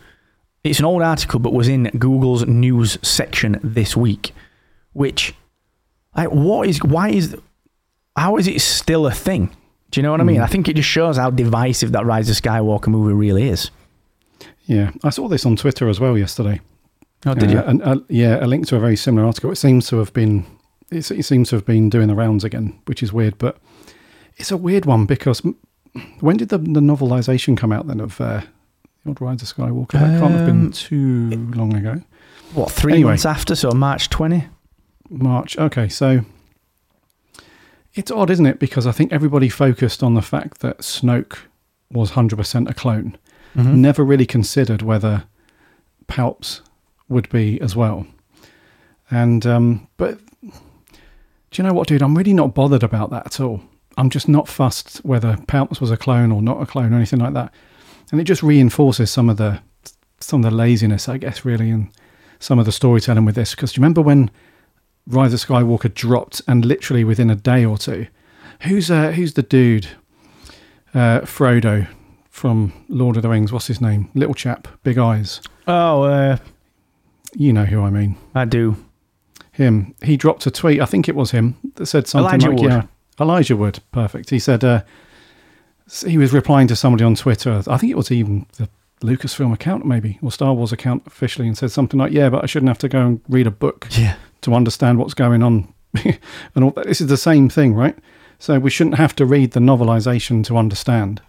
It's 0.63 0.79
an 0.79 0.85
old 0.85 1.01
article, 1.01 1.39
but 1.41 1.51
was 1.51 1.67
in 1.67 1.91
Google's 1.99 2.45
news 2.47 2.97
section 3.01 3.59
this 3.61 3.97
week. 3.97 4.33
Which, 4.93 5.35
like, 6.15 6.29
what 6.29 6.69
is? 6.69 6.81
Why 6.81 7.09
is? 7.09 7.35
How 8.15 8.37
is 8.37 8.47
it 8.47 8.61
still 8.61 9.05
a 9.05 9.11
thing? 9.11 9.53
Do 9.91 9.99
you 9.99 10.03
know 10.03 10.11
what 10.11 10.19
I 10.21 10.23
mean? 10.25 10.41
I 10.41 10.47
think 10.47 10.67
it 10.67 10.75
just 10.75 10.89
shows 10.89 11.17
how 11.17 11.29
divisive 11.29 11.91
that 11.93 12.05
Rise 12.05 12.29
of 12.29 12.35
Skywalker 12.35 12.87
movie 12.87 13.13
really 13.13 13.47
is. 13.47 13.71
Yeah, 14.65 14.91
I 15.03 15.09
saw 15.09 15.27
this 15.27 15.45
on 15.45 15.55
Twitter 15.55 15.87
as 15.89 15.99
well 15.99 16.17
yesterday. 16.17 16.59
Oh, 17.25 17.33
did 17.35 17.49
Uh, 17.49 17.53
you? 17.53 17.59
And 17.59 17.81
uh, 17.83 17.97
yeah, 18.09 18.43
a 18.43 18.47
link 18.47 18.67
to 18.67 18.75
a 18.75 18.79
very 18.79 18.95
similar 18.95 19.25
article. 19.25 19.51
It 19.51 19.55
seems 19.57 19.87
to 19.89 19.97
have 19.99 20.11
been, 20.11 20.45
it 20.91 21.03
seems 21.03 21.49
to 21.49 21.55
have 21.55 21.65
been 21.65 21.89
doing 21.89 22.07
the 22.07 22.15
rounds 22.15 22.43
again, 22.43 22.77
which 22.85 23.01
is 23.03 23.13
weird. 23.13 23.37
But 23.37 23.57
it's 24.37 24.51
a 24.51 24.57
weird 24.57 24.85
one 24.85 25.05
because 25.05 25.41
when 26.19 26.37
did 26.37 26.49
the, 26.49 26.57
the 26.57 26.81
novelization 26.81 27.55
come 27.55 27.71
out 27.71 27.87
then 27.87 27.99
of 28.01 28.19
uh, 28.19 28.41
the 29.03 29.09
Old 29.09 29.21
Rise 29.21 29.41
of 29.43 29.47
Skywalker? 29.55 29.93
That 29.93 30.19
can't 30.19 30.33
have 30.33 30.45
been 30.45 30.65
Um, 30.65 30.71
too 30.71 31.29
long 31.55 31.73
ago. 31.75 32.01
What 32.53 32.71
three 32.71 32.93
anyway. 32.93 33.11
months 33.11 33.25
after? 33.25 33.55
So 33.55 33.71
March 33.71 34.09
twenty. 34.09 34.45
March. 35.09 35.57
Okay, 35.57 35.87
so 35.89 36.21
it's 37.95 38.11
odd, 38.11 38.29
isn't 38.29 38.45
it? 38.45 38.59
Because 38.59 38.85
I 38.85 38.91
think 38.91 39.11
everybody 39.11 39.49
focused 39.49 40.03
on 40.03 40.13
the 40.13 40.21
fact 40.21 40.59
that 40.59 40.79
Snoke 40.79 41.37
was 41.91 42.11
100% 42.11 42.69
a 42.69 42.73
clone. 42.73 43.17
Mm-hmm. 43.55 43.81
Never 43.81 44.03
really 44.03 44.25
considered 44.25 44.81
whether 44.81 45.23
Palps 46.07 46.61
would 47.07 47.29
be 47.29 47.59
as 47.61 47.75
well. 47.75 48.05
And, 49.09 49.45
um, 49.45 49.87
but 49.97 50.19
do 50.41 50.51
you 51.53 51.63
know 51.63 51.73
what, 51.73 51.87
dude? 51.87 52.01
I'm 52.01 52.17
really 52.17 52.33
not 52.33 52.53
bothered 52.53 52.83
about 52.83 53.11
that 53.11 53.25
at 53.25 53.39
all. 53.39 53.61
I'm 53.97 54.09
just 54.09 54.27
not 54.27 54.49
fussed 54.49 54.97
whether 55.05 55.37
Palps 55.47 55.79
was 55.79 55.89
a 55.89 55.97
clone 55.97 56.31
or 56.31 56.41
not 56.41 56.61
a 56.61 56.65
clone 56.65 56.93
or 56.93 56.97
anything 56.97 57.19
like 57.19 57.33
that. 57.33 57.53
And 58.11 58.19
it 58.19 58.25
just 58.25 58.43
reinforces 58.43 59.09
some 59.09 59.29
of 59.29 59.37
the, 59.37 59.61
some 60.19 60.43
of 60.43 60.51
the 60.51 60.55
laziness, 60.55 61.07
I 61.07 61.17
guess, 61.17 61.45
really, 61.45 61.69
and 61.69 61.89
some 62.39 62.59
of 62.59 62.65
the 62.65 62.71
storytelling 62.73 63.23
with 63.23 63.35
this. 63.35 63.55
Because 63.55 63.71
do 63.71 63.79
you 63.79 63.83
remember 63.83 64.01
when 64.01 64.29
Rise 65.07 65.33
of 65.33 65.39
Skywalker 65.39 65.93
dropped, 65.93 66.41
and 66.47 66.65
literally 66.65 67.03
within 67.03 67.29
a 67.29 67.35
day 67.35 67.63
or 67.65 67.77
two, 67.77 68.07
who's 68.61 68.89
uh, 68.89 69.11
who's 69.11 69.33
the 69.33 69.43
dude? 69.43 69.87
Uh, 70.93 71.21
Frodo 71.21 71.87
from 72.29 72.71
Lord 72.87 73.17
of 73.17 73.23
the 73.23 73.29
Rings. 73.29 73.51
What's 73.51 73.67
his 73.67 73.81
name? 73.81 74.09
Little 74.13 74.33
chap, 74.33 74.67
big 74.83 74.97
eyes. 74.97 75.41
Oh, 75.67 76.03
uh, 76.03 76.37
You 77.35 77.51
know 77.53 77.65
who 77.65 77.81
I 77.81 77.89
mean. 77.89 78.15
I 78.33 78.45
do. 78.45 78.77
Him. 79.51 79.93
He 80.01 80.17
dropped 80.17 80.45
a 80.45 80.51
tweet. 80.51 80.81
I 80.81 80.85
think 80.85 81.07
it 81.07 81.15
was 81.15 81.31
him 81.31 81.55
that 81.75 81.85
said 81.85 82.07
something 82.07 82.27
Elijah 82.41 82.49
like, 82.49 82.59
Wood. 82.59 82.71
"Yeah, 82.71 82.83
Elijah 83.19 83.55
Wood, 83.55 83.79
perfect." 83.91 84.29
He 84.29 84.39
said 84.39 84.63
uh, 84.63 84.83
he 86.05 86.17
was 86.17 86.33
replying 86.33 86.67
to 86.67 86.75
somebody 86.75 87.03
on 87.03 87.15
Twitter. 87.15 87.61
I 87.67 87.77
think 87.77 87.91
it 87.91 87.97
was 87.97 88.11
even 88.11 88.45
the 88.57 88.67
Lucasfilm 89.01 89.53
account, 89.53 89.85
maybe, 89.85 90.17
or 90.21 90.31
Star 90.31 90.53
Wars 90.53 90.71
account 90.73 91.03
officially, 91.05 91.47
and 91.47 91.57
said 91.57 91.71
something 91.71 91.97
like, 91.99 92.11
"Yeah, 92.11 92.29
but 92.29 92.43
I 92.43 92.47
shouldn't 92.47 92.69
have 92.69 92.79
to 92.79 92.89
go 92.89 92.99
and 93.05 93.21
read 93.29 93.47
a 93.47 93.51
book." 93.51 93.87
Yeah. 93.91 94.15
To 94.45 94.53
understand 94.53 94.97
what's 94.97 95.13
going 95.13 95.43
on. 95.43 95.73
and 96.55 96.63
all 96.63 96.71
that. 96.71 96.87
This 96.87 97.01
is 97.01 97.07
the 97.07 97.17
same 97.17 97.49
thing, 97.49 97.73
right? 97.73 97.97
So 98.39 98.59
we 98.59 98.69
shouldn't 98.69 98.97
have 98.97 99.15
to 99.17 99.25
read 99.25 99.51
the 99.51 99.59
novelization 99.59 100.43
to 100.45 100.57
understand 100.57 101.21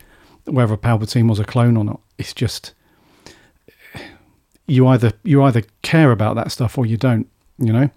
whether 0.44 0.76
Palpatine 0.76 1.28
was 1.28 1.40
a 1.40 1.44
clone 1.44 1.76
or 1.76 1.84
not. 1.84 2.00
It's 2.18 2.34
just 2.34 2.72
you 4.66 4.86
either 4.86 5.12
you 5.22 5.42
either 5.42 5.62
care 5.82 6.10
about 6.10 6.34
that 6.36 6.52
stuff 6.52 6.76
or 6.78 6.86
you 6.86 6.96
don't, 6.96 7.28
you 7.58 7.72
know. 7.72 7.90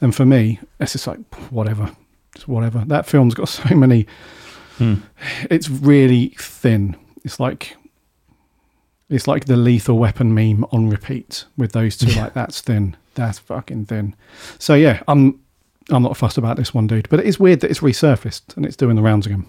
And 0.00 0.14
for 0.14 0.24
me, 0.24 0.58
it's 0.80 0.92
just 0.92 1.06
like 1.06 1.18
whatever, 1.50 1.94
just 2.34 2.48
whatever. 2.48 2.84
That 2.86 3.06
film's 3.06 3.34
got 3.34 3.48
so 3.48 3.74
many. 3.74 4.06
Hmm. 4.78 4.94
It's 5.50 5.68
really 5.68 6.34
thin. 6.38 6.96
It's 7.24 7.38
like 7.38 7.76
it's 9.10 9.28
like 9.28 9.44
the 9.44 9.56
lethal 9.56 9.98
weapon 9.98 10.34
meme 10.34 10.64
on 10.72 10.88
repeat 10.88 11.44
with 11.56 11.72
those 11.72 11.96
two. 11.96 12.12
Yeah. 12.12 12.24
Like 12.24 12.34
that's 12.34 12.60
thin. 12.60 12.96
That's 13.14 13.38
fucking 13.38 13.86
thin. 13.86 14.14
So 14.58 14.74
yeah, 14.74 15.02
I'm 15.08 15.40
I'm 15.90 16.02
not 16.02 16.16
fussed 16.16 16.38
about 16.38 16.56
this 16.56 16.72
one, 16.72 16.86
dude. 16.86 17.08
But 17.08 17.20
it 17.20 17.26
is 17.26 17.38
weird 17.38 17.60
that 17.60 17.70
it's 17.70 17.80
resurfaced 17.80 18.56
and 18.56 18.64
it's 18.64 18.76
doing 18.76 18.96
the 18.96 19.02
rounds 19.02 19.26
again. 19.26 19.46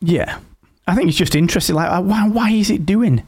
Yeah. 0.00 0.38
I 0.86 0.94
think 0.94 1.08
it's 1.08 1.18
just 1.18 1.34
interesting. 1.34 1.76
Like, 1.76 1.90
uh, 1.90 2.00
why, 2.00 2.28
why 2.28 2.50
is 2.50 2.70
it 2.70 2.86
doing 2.86 3.22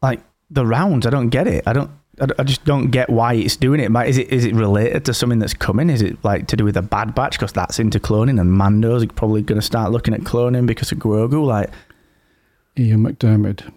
like 0.00 0.20
the 0.50 0.64
rounds? 0.64 1.06
I 1.06 1.10
don't 1.10 1.28
get 1.30 1.46
it. 1.46 1.64
I 1.66 1.72
don't. 1.72 1.90
I 2.20 2.26
I 2.38 2.44
just 2.44 2.64
don't 2.64 2.90
get 2.92 3.10
why 3.10 3.34
it's 3.34 3.56
doing 3.56 3.80
it. 3.80 3.90
Like, 3.90 4.08
Is 4.08 4.18
it 4.18 4.32
is 4.32 4.44
it 4.44 4.54
related 4.54 5.04
to 5.06 5.14
something 5.14 5.40
that's 5.40 5.54
coming? 5.54 5.90
Is 5.90 6.00
it 6.02 6.22
like 6.24 6.46
to 6.46 6.56
do 6.56 6.64
with 6.64 6.76
a 6.76 6.82
Bad 6.82 7.14
Batch 7.16 7.32
because 7.32 7.52
that's 7.52 7.80
into 7.80 7.98
cloning 7.98 8.40
and 8.40 8.52
Mando's 8.56 9.04
probably 9.06 9.42
going 9.42 9.60
to 9.60 9.66
start 9.66 9.90
looking 9.90 10.14
at 10.14 10.20
cloning 10.20 10.66
because 10.66 10.92
of 10.92 10.98
Grogu? 10.98 11.44
Like, 11.44 11.70
Ian 12.78 13.00
McDiarmid, 13.00 13.72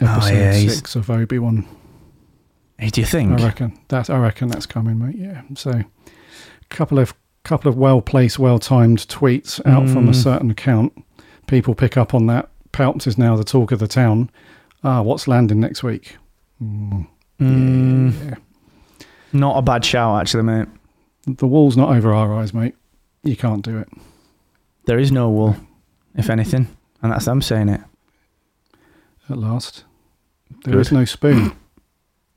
episode 0.00 0.32
Oh, 0.32 0.34
yeah, 0.34 0.52
six 0.52 0.96
of 0.96 1.10
Obi 1.10 1.38
Wan. 1.38 1.66
Do 2.78 3.00
you 3.00 3.06
think? 3.06 3.40
I 3.40 3.44
reckon 3.44 3.78
that's 3.88 4.08
I 4.10 4.18
reckon 4.18 4.48
that's 4.48 4.66
coming, 4.66 4.98
mate. 4.98 5.16
Yeah. 5.16 5.42
So, 5.56 5.82
couple 6.68 6.98
of 6.98 7.14
couple 7.44 7.68
of 7.68 7.76
well 7.76 8.00
placed, 8.00 8.38
well 8.38 8.58
timed 8.58 8.98
tweets 9.08 9.64
out 9.66 9.88
from 9.88 10.08
a 10.08 10.12
Mm. 10.12 10.22
certain 10.22 10.50
account. 10.50 10.92
People 11.46 11.74
pick 11.74 11.96
up 11.96 12.14
on 12.14 12.26
that. 12.26 12.50
Palps 12.72 13.06
is 13.06 13.16
now 13.18 13.36
the 13.36 13.44
talk 13.44 13.72
of 13.72 13.78
the 13.78 13.88
town. 13.88 14.30
Ah, 14.84 15.02
what's 15.02 15.26
landing 15.26 15.58
next 15.60 15.82
week? 15.82 16.16
Mm, 16.62 17.06
Mm, 17.40 18.12
yeah. 18.28 18.34
not 19.32 19.56
a 19.58 19.62
bad 19.62 19.84
shout, 19.84 20.20
actually, 20.20 20.42
mate. 20.44 20.68
The 21.26 21.46
wall's 21.46 21.76
not 21.76 21.94
over 21.96 22.12
our 22.12 22.34
eyes, 22.34 22.52
mate. 22.54 22.74
You 23.22 23.36
can't 23.36 23.62
do 23.64 23.78
it. 23.78 23.88
There 24.84 24.98
is 24.98 25.10
no 25.10 25.28
wall, 25.30 25.56
if 26.14 26.30
anything, 26.30 26.68
and 27.02 27.12
that's 27.12 27.24
them 27.24 27.42
saying 27.42 27.68
it. 27.70 27.80
At 29.28 29.38
last, 29.38 29.84
there 30.64 30.78
is 30.78 30.88
Good. 30.90 30.94
no 30.96 31.04
spoon. 31.04 31.52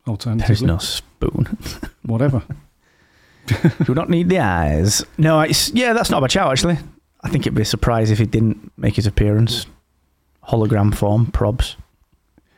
There 0.05 0.11
Alternatively, 0.13 0.53
is 0.53 0.61
no 0.63 0.77
spoon. 0.77 1.57
whatever. 2.03 2.43
Do 3.85 3.93
not 3.93 4.09
need 4.09 4.29
the 4.29 4.39
eyes. 4.39 5.03
No, 5.17 5.41
it's 5.41 5.69
yeah, 5.71 5.93
that's 5.93 6.09
not 6.09 6.19
a 6.19 6.21
bad 6.21 6.31
shout 6.31 6.51
actually. 6.51 6.77
I 7.23 7.29
think 7.29 7.43
it'd 7.45 7.55
be 7.55 7.61
a 7.61 7.65
surprise 7.65 8.09
if 8.11 8.17
he 8.19 8.25
didn't 8.25 8.71
make 8.77 8.95
his 8.95 9.05
appearance. 9.07 9.65
Hologram 10.49 10.93
form, 10.95 11.27
probs. 11.27 11.75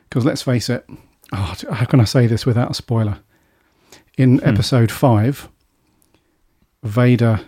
Because 0.07 0.24
let's 0.26 0.41
face 0.41 0.70
it, 0.70 0.86
oh, 1.34 1.55
how 1.72 1.86
can 1.86 1.99
I 1.99 2.05
say 2.05 2.28
this 2.28 2.45
without 2.45 2.72
a 2.72 2.74
spoiler? 2.74 3.20
In 4.17 4.38
Hmm. 4.39 4.47
episode 4.49 4.91
five, 4.91 5.49
Vader 6.84 7.41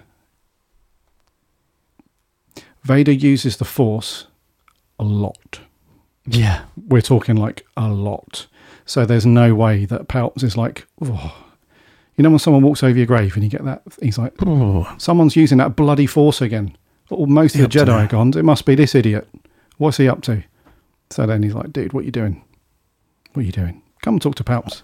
Vader 2.83 3.11
uses 3.11 3.57
the 3.57 3.65
Force 3.65 4.27
a 4.99 5.03
lot. 5.03 5.59
Yeah. 6.27 6.65
We're 6.87 7.01
talking 7.01 7.35
like 7.35 7.65
a 7.77 7.87
lot. 7.89 8.47
So 8.85 9.05
there's 9.05 9.25
no 9.25 9.55
way 9.55 9.85
that 9.85 10.07
Palps 10.07 10.43
is 10.43 10.55
like, 10.55 10.85
oh. 11.01 11.45
you 12.15 12.23
know, 12.23 12.29
when 12.29 12.39
someone 12.39 12.63
walks 12.63 12.83
over 12.83 12.95
your 12.97 13.07
grave 13.07 13.35
and 13.35 13.43
you 13.43 13.49
get 13.49 13.65
that, 13.65 13.81
he's 14.01 14.17
like, 14.17 14.33
someone's 14.99 15.35
using 15.35 15.57
that 15.57 15.75
bloody 15.75 16.05
Force 16.05 16.41
again. 16.41 16.77
Well, 17.09 17.25
most 17.25 17.55
of 17.55 17.61
He 17.61 17.67
the 17.67 17.69
Jedi 17.69 18.05
are 18.05 18.07
gone. 18.07 18.37
It 18.37 18.45
must 18.45 18.65
be 18.65 18.75
this 18.75 18.95
idiot. 18.95 19.27
What's 19.77 19.97
he 19.97 20.07
up 20.07 20.21
to? 20.23 20.43
So 21.09 21.25
then 21.25 21.43
he's 21.43 21.53
like, 21.53 21.71
dude, 21.73 21.93
what 21.93 22.05
you 22.05 22.11
doing? 22.11 22.43
What 23.33 23.41
are 23.41 23.45
you 23.45 23.51
doing? 23.51 23.81
Come 24.01 24.15
and 24.15 24.21
talk 24.21 24.35
to 24.35 24.43
Palps. 24.43 24.83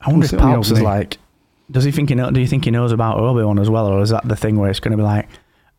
I 0.00 0.10
wonder 0.10 0.26
if 0.26 0.32
Palps 0.32 0.72
is 0.72 0.80
like, 0.80 1.18
does 1.70 1.84
he 1.84 1.90
think 1.90 2.10
he 2.10 2.14
know, 2.14 2.30
do 2.30 2.40
you 2.40 2.46
think 2.46 2.64
he 2.64 2.70
knows 2.70 2.92
about 2.92 3.18
Obi 3.18 3.42
Wan 3.42 3.58
as 3.58 3.70
well, 3.70 3.86
or 3.86 4.02
is 4.02 4.10
that 4.10 4.28
the 4.28 4.36
thing 4.36 4.56
where 4.56 4.70
it's 4.70 4.80
going 4.80 4.92
to 4.92 4.96
be 4.96 5.02
like, 5.02 5.28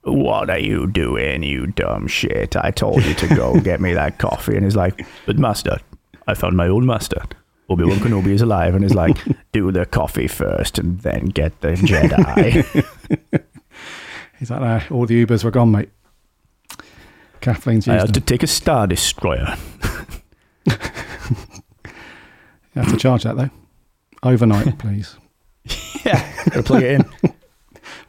what 0.01 0.49
are 0.49 0.59
you 0.59 0.87
doing, 0.87 1.43
you 1.43 1.67
dumb 1.67 2.07
shit? 2.07 2.55
I 2.55 2.71
told 2.71 3.03
you 3.03 3.13
to 3.13 3.35
go 3.35 3.59
get 3.61 3.79
me 3.79 3.93
that 3.93 4.19
coffee, 4.19 4.55
and 4.55 4.65
he's 4.65 4.75
like, 4.75 5.05
but 5.25 5.37
master, 5.37 5.77
I 6.27 6.33
found 6.33 6.57
my 6.57 6.67
old 6.67 6.83
master. 6.83 7.21
Obi 7.69 7.83
Wan 7.83 7.97
Kenobi 7.99 8.27
is 8.27 8.41
alive, 8.41 8.75
and 8.75 8.83
he's 8.83 8.93
like, 8.93 9.17
do 9.51 9.71
the 9.71 9.85
coffee 9.85 10.27
first, 10.27 10.79
and 10.79 10.99
then 11.01 11.25
get 11.25 11.59
the 11.61 11.69
Jedi. 11.73 12.63
He's 14.39 14.49
like, 14.51 14.61
nah, 14.61 14.81
all 14.95 15.05
the 15.05 15.25
Ubers 15.25 15.43
were 15.43 15.51
gone, 15.51 15.71
mate. 15.71 15.89
Kathleen's 17.41 17.87
I 17.87 17.93
used 17.95 18.05
had 18.07 18.13
to 18.15 18.21
take 18.21 18.43
a 18.43 18.47
Star 18.47 18.87
Destroyer. 18.87 19.55
You 22.75 22.83
have 22.83 22.91
to 22.91 22.97
charge 22.97 23.23
that, 23.23 23.35
though. 23.37 23.49
Overnight, 24.21 24.77
please. 24.79 25.17
yeah, 26.05 26.31
gotta 26.45 26.61
plug 26.61 26.83
it 26.83 26.91
in. 26.91 27.33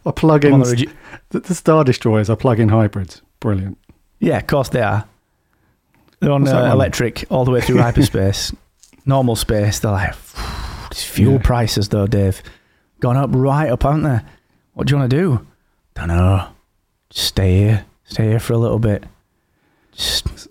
Or 0.04 0.12
plug 0.12 0.44
in 0.44 0.59
the 0.61 0.66
regi- 0.70 0.90
The, 1.30 1.40
the 1.40 1.54
Star 1.54 1.84
Destroyers 1.84 2.28
are 2.28 2.36
plug 2.36 2.61
in 2.61 2.68
hybrids. 2.68 3.22
Brilliant. 3.40 3.78
Yeah, 4.20 4.36
of 4.38 4.46
course 4.46 4.68
they 4.68 4.82
are. 4.82 5.06
They're 6.20 6.32
on 6.32 6.46
uh, 6.46 6.70
electric 6.70 7.24
all 7.30 7.46
the 7.46 7.50
way 7.50 7.62
through 7.62 7.78
hyperspace. 7.78 8.52
Normal 9.09 9.34
space, 9.36 9.80
they're 9.80 9.90
like, 9.90 10.14
these 10.90 11.02
fuel 11.04 11.32
Yeah. 11.34 11.42
prices 11.42 11.88
though, 11.88 12.06
Dave, 12.06 12.42
gone 13.00 13.16
up 13.16 13.30
right 13.32 13.70
up, 13.70 13.82
haven't 13.82 14.02
they? 14.04 14.20
What 14.74 14.86
do 14.86 14.92
you 14.94 14.98
want 14.98 15.11
to 15.11 15.16
do? 15.16 15.46
Don't 15.94 16.09
know. 16.09 16.48
Just 17.11 17.26
stay 17.28 17.56
here. 17.59 17.86
Stay 18.04 18.28
here 18.28 18.38
for 18.40 18.52
a 18.52 18.59
little 18.59 18.78
bit. 18.78 19.04
Just 19.92 20.48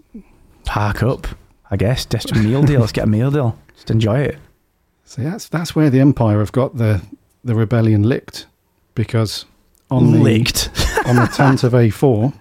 park 0.66 1.02
up, 1.04 1.28
I 1.72 1.78
guess. 1.78 2.06
Just 2.06 2.32
a 2.32 2.36
meal 2.36 2.64
deal. 2.64 2.82
Let's 2.82 2.92
get 2.92 3.06
a 3.06 3.08
meal 3.08 3.32
deal. 3.32 3.58
Just 3.76 3.90
enjoy 3.92 4.20
it. 4.20 4.38
See, 5.06 5.24
that's 5.24 5.48
that's 5.48 5.74
where 5.76 5.90
the 5.90 6.00
Empire 6.02 6.40
have 6.40 6.52
got 6.52 6.76
the 6.78 7.02
the 7.44 7.56
rebellion 7.56 8.04
licked, 8.04 8.46
because 8.96 9.46
on 9.90 10.12
the 10.12 10.18
Licked. 10.20 10.70
on 11.06 11.16
the 11.16 11.22
Tantive 11.22 11.72
A4 11.72 12.34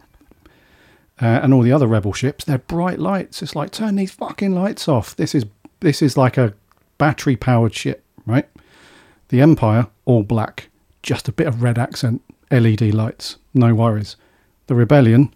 uh, 1.23 1.25
and 1.25 1.55
all 1.55 1.63
the 1.63 1.71
other 1.73 1.87
rebel 1.87 2.13
ships, 2.13 2.45
they're 2.45 2.59
bright 2.59 2.99
lights. 2.99 3.41
It's 3.43 3.55
like 3.55 3.71
turn 3.71 3.95
these 3.95 4.11
fucking 4.11 4.53
lights 4.55 4.89
off. 4.89 5.15
This 5.15 5.33
is 5.35 5.45
this 5.81 6.03
is 6.03 6.17
like 6.17 6.37
a 6.37 6.55
battery 6.99 7.37
powered 7.37 7.75
ship, 7.75 8.05
right? 8.27 8.49
The 9.29 9.41
Empire 9.41 9.89
all 10.05 10.23
black, 10.23 10.69
just 11.03 11.29
a 11.29 11.33
bit 11.33 11.47
of 11.47 11.63
red 11.63 11.79
accent, 11.79 12.23
LED 12.51 12.95
lights, 12.95 13.37
no 13.55 13.75
worries. 13.75 14.17
The 14.67 14.75
Rebellion, 14.75 15.35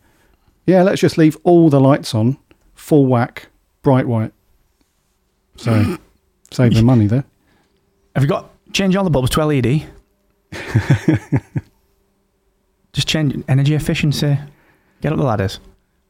yeah, 0.67 0.83
let's 0.83 1.01
just 1.01 1.19
leave 1.19 1.37
all 1.45 1.71
the 1.71 1.81
lights 1.81 2.15
on, 2.15 2.39
full 2.75 3.07
whack, 3.07 3.49
bright 3.83 4.07
white. 4.07 4.33
So 5.57 5.97
save 6.51 6.75
the 6.75 6.83
money 6.83 7.07
there. 7.07 7.25
Have 8.15 8.25
you 8.25 8.29
got 8.29 8.51
change 8.73 8.97
all 8.97 9.05
the 9.05 9.11
bulbs 9.11 9.31
to 9.31 9.45
LED? 9.45 9.87
Just 12.93 13.07
change 13.07 13.45
energy 13.49 13.75
efficiency. 13.75 14.37
Get 15.01 15.13
up 15.13 15.19
the 15.19 15.25
ladders. 15.25 15.61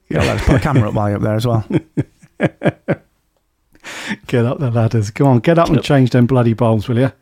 Get 0.09 0.19
up 0.19 0.25
the 0.25 0.29
ladders. 0.29 0.47
Put 0.47 0.57
a 0.57 0.61
camera 0.61 0.89
up 0.89 0.95
while 0.95 1.09
you're 1.09 1.19
up 1.19 1.23
there 1.23 1.35
as 1.35 1.47
well. 1.47 1.67
Get 4.27 4.45
up 4.45 4.59
the 4.59 4.71
ladders. 4.71 5.11
Go 5.11 5.27
on, 5.27 5.41
get 5.41 5.59
up 5.59 5.69
and 5.69 5.83
change 5.83 6.11
them 6.11 6.27
bloody 6.27 6.55
bulbs, 6.55 6.89
will 6.89 6.99
you? 6.99 7.13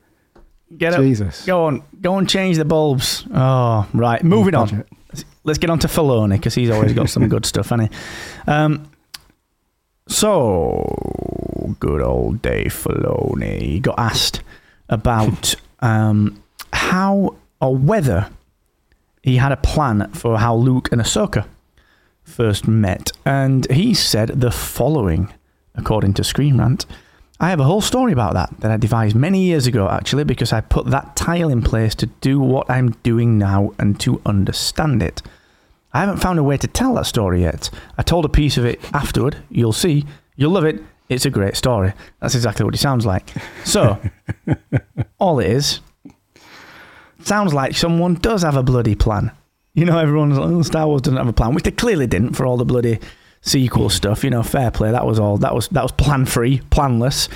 Get 0.76 0.94
up. 0.94 1.00
Jesus. 1.00 1.46
Go 1.46 1.64
on. 1.64 1.82
Go 2.00 2.18
and 2.18 2.28
change 2.28 2.56
the 2.58 2.64
bulbs. 2.64 3.24
Oh, 3.32 3.88
right. 3.94 4.22
Moving 4.22 4.54
on. 4.54 4.68
Budget. 4.68 4.88
Let's 5.44 5.58
get 5.58 5.70
on 5.70 5.78
to 5.78 5.88
Filoni 5.88 6.32
because 6.32 6.54
he's 6.54 6.70
always 6.70 6.92
got 6.92 7.08
some 7.08 7.28
good 7.30 7.46
stuff, 7.46 7.70
hasn't 7.70 7.92
he? 7.92 7.98
Um, 8.50 8.90
so, 10.06 11.74
good 11.80 12.02
old 12.02 12.42
Dave 12.42 12.72
Filoni 12.72 13.60
he 13.60 13.80
got 13.80 13.98
asked 13.98 14.42
about 14.88 15.54
um, 15.80 16.42
how 16.72 17.36
or 17.60 17.76
whether 17.76 18.30
he 19.22 19.36
had 19.36 19.52
a 19.52 19.56
plan 19.56 20.10
for 20.12 20.38
how 20.38 20.54
Luke 20.54 20.90
and 20.92 21.00
Ahsoka 21.00 21.46
first 22.22 22.68
met. 22.68 23.12
And 23.24 23.70
he 23.70 23.94
said 23.94 24.40
the 24.40 24.50
following, 24.50 25.32
according 25.78 26.14
to 26.14 26.24
Screen 26.24 26.58
Rant. 26.58 26.84
I 27.40 27.50
have 27.50 27.60
a 27.60 27.64
whole 27.64 27.80
story 27.80 28.12
about 28.12 28.34
that 28.34 28.50
that 28.60 28.70
I 28.70 28.76
devised 28.76 29.14
many 29.14 29.44
years 29.44 29.66
ago, 29.66 29.88
actually, 29.88 30.24
because 30.24 30.52
I 30.52 30.60
put 30.60 30.86
that 30.86 31.14
tile 31.14 31.48
in 31.48 31.62
place 31.62 31.94
to 31.96 32.06
do 32.06 32.40
what 32.40 32.68
I'm 32.68 32.90
doing 33.04 33.38
now 33.38 33.72
and 33.78 33.98
to 34.00 34.20
understand 34.26 35.02
it. 35.02 35.22
I 35.94 36.00
haven't 36.00 36.18
found 36.18 36.38
a 36.38 36.42
way 36.42 36.56
to 36.56 36.66
tell 36.66 36.94
that 36.94 37.06
story 37.06 37.42
yet. 37.42 37.70
I 37.96 38.02
told 38.02 38.24
a 38.24 38.28
piece 38.28 38.58
of 38.58 38.64
it 38.64 38.80
afterward. 38.92 39.36
You'll 39.50 39.72
see. 39.72 40.04
You'll 40.36 40.50
love 40.50 40.64
it. 40.64 40.82
It's 41.08 41.24
a 41.24 41.30
great 41.30 41.56
story. 41.56 41.94
That's 42.20 42.34
exactly 42.34 42.64
what 42.64 42.74
it 42.74 42.78
sounds 42.78 43.06
like. 43.06 43.30
So, 43.64 43.98
all 45.18 45.38
it 45.38 45.50
is, 45.50 45.80
sounds 47.20 47.54
like 47.54 47.76
someone 47.76 48.14
does 48.14 48.42
have 48.42 48.56
a 48.56 48.62
bloody 48.62 48.96
plan. 48.96 49.30
You 49.74 49.84
know, 49.84 49.98
everyone's 49.98 50.36
like, 50.36 50.50
oh, 50.50 50.62
Star 50.62 50.86
Wars 50.88 51.02
doesn't 51.02 51.16
have 51.16 51.28
a 51.28 51.32
plan, 51.32 51.54
which 51.54 51.64
they 51.64 51.70
clearly 51.70 52.08
didn't 52.08 52.34
for 52.34 52.44
all 52.44 52.56
the 52.56 52.64
bloody 52.64 52.98
sequel 53.40 53.90
stuff. 53.90 54.24
You 54.24 54.30
know, 54.30 54.42
fair 54.42 54.70
play. 54.70 54.90
That 54.90 55.06
was 55.06 55.18
all. 55.18 55.38
That 55.38 55.54
was 55.54 55.68
that 55.68 55.82
was 55.82 55.92
plan 55.92 56.26
free, 56.26 56.60
planless. 56.70 57.28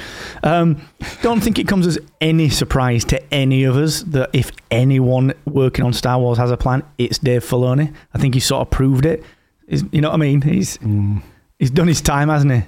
Um, 0.43 0.81
don't 1.23 1.41
think 1.41 1.59
it 1.59 1.69
comes 1.69 1.87
as 1.87 1.99
any 2.21 2.49
surprise 2.49 3.05
to 3.07 3.35
any 3.35 3.65
of 3.65 3.77
us 3.77 4.03
that 4.05 4.31
if 4.33 4.51
anyone 4.71 5.35
working 5.45 5.85
on 5.85 5.93
Star 5.93 6.19
Wars 6.19 6.39
has 6.39 6.51
a 6.51 6.57
plan, 6.57 6.83
it's 6.99 7.19
Dave 7.19 7.45
Filoni. 7.45 7.95
I 8.15 8.19
think 8.19 8.35
he 8.35 8.41
sort 8.41 8.63
of 8.63 8.71
proved 8.71 9.07
it. 9.07 9.23
He's, 9.69 9.85
you 9.93 10.01
know 10.01 10.11
what 10.11 10.17
I 10.17 10.19
mean? 10.19 10.43
He's 10.43 10.79
he's 11.59 11.71
done 11.71 11.89
his 11.89 12.01
time, 12.01 12.29
hasn't 12.29 12.53
he? 12.53 12.63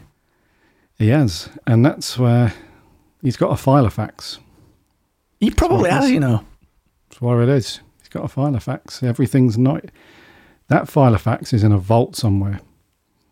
He 0.99 1.09
has, 1.09 1.49
and 1.66 1.85
that's 1.85 2.18
where 2.18 2.55
he's 3.20 3.37
got 3.37 3.51
a 3.51 3.57
file 3.57 3.87
of 3.87 3.93
facts. 3.93 4.39
He 5.41 5.51
probably 5.51 5.91
has, 5.91 6.11
you 6.11 6.20
know. 6.20 6.45
That's 7.09 7.20
where 7.20 7.43
it 7.43 7.49
is. 7.49 7.80
He's 7.99 8.09
got 8.09 8.24
a 8.24 8.28
file 8.28 8.55
of 8.55 8.62
facts. 8.62 9.03
Everything's 9.03 9.59
not. 9.59 9.85
That 10.68 10.89
file 10.89 11.14
of 11.14 11.20
facts 11.20 11.53
is 11.53 11.62
in 11.64 11.72
a 11.72 11.78
vault 11.78 12.16
somewhere 12.16 12.61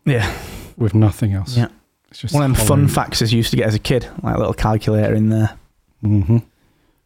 Yeah, 0.04 0.32
with 0.76 0.94
nothing 0.94 1.32
else. 1.32 1.56
yeah. 1.56 1.68
It's 2.10 2.20
just 2.20 2.34
One 2.34 2.50
of 2.50 2.56
them 2.56 2.66
fun 2.66 2.88
facts 2.88 3.22
I 3.22 3.26
used 3.26 3.50
to 3.52 3.56
get 3.56 3.66
as 3.66 3.74
a 3.74 3.78
kid, 3.78 4.06
like 4.22 4.34
a 4.34 4.38
little 4.38 4.52
calculator 4.52 5.14
in 5.14 5.30
there. 5.30 5.56
Mm-hmm. 6.04 6.38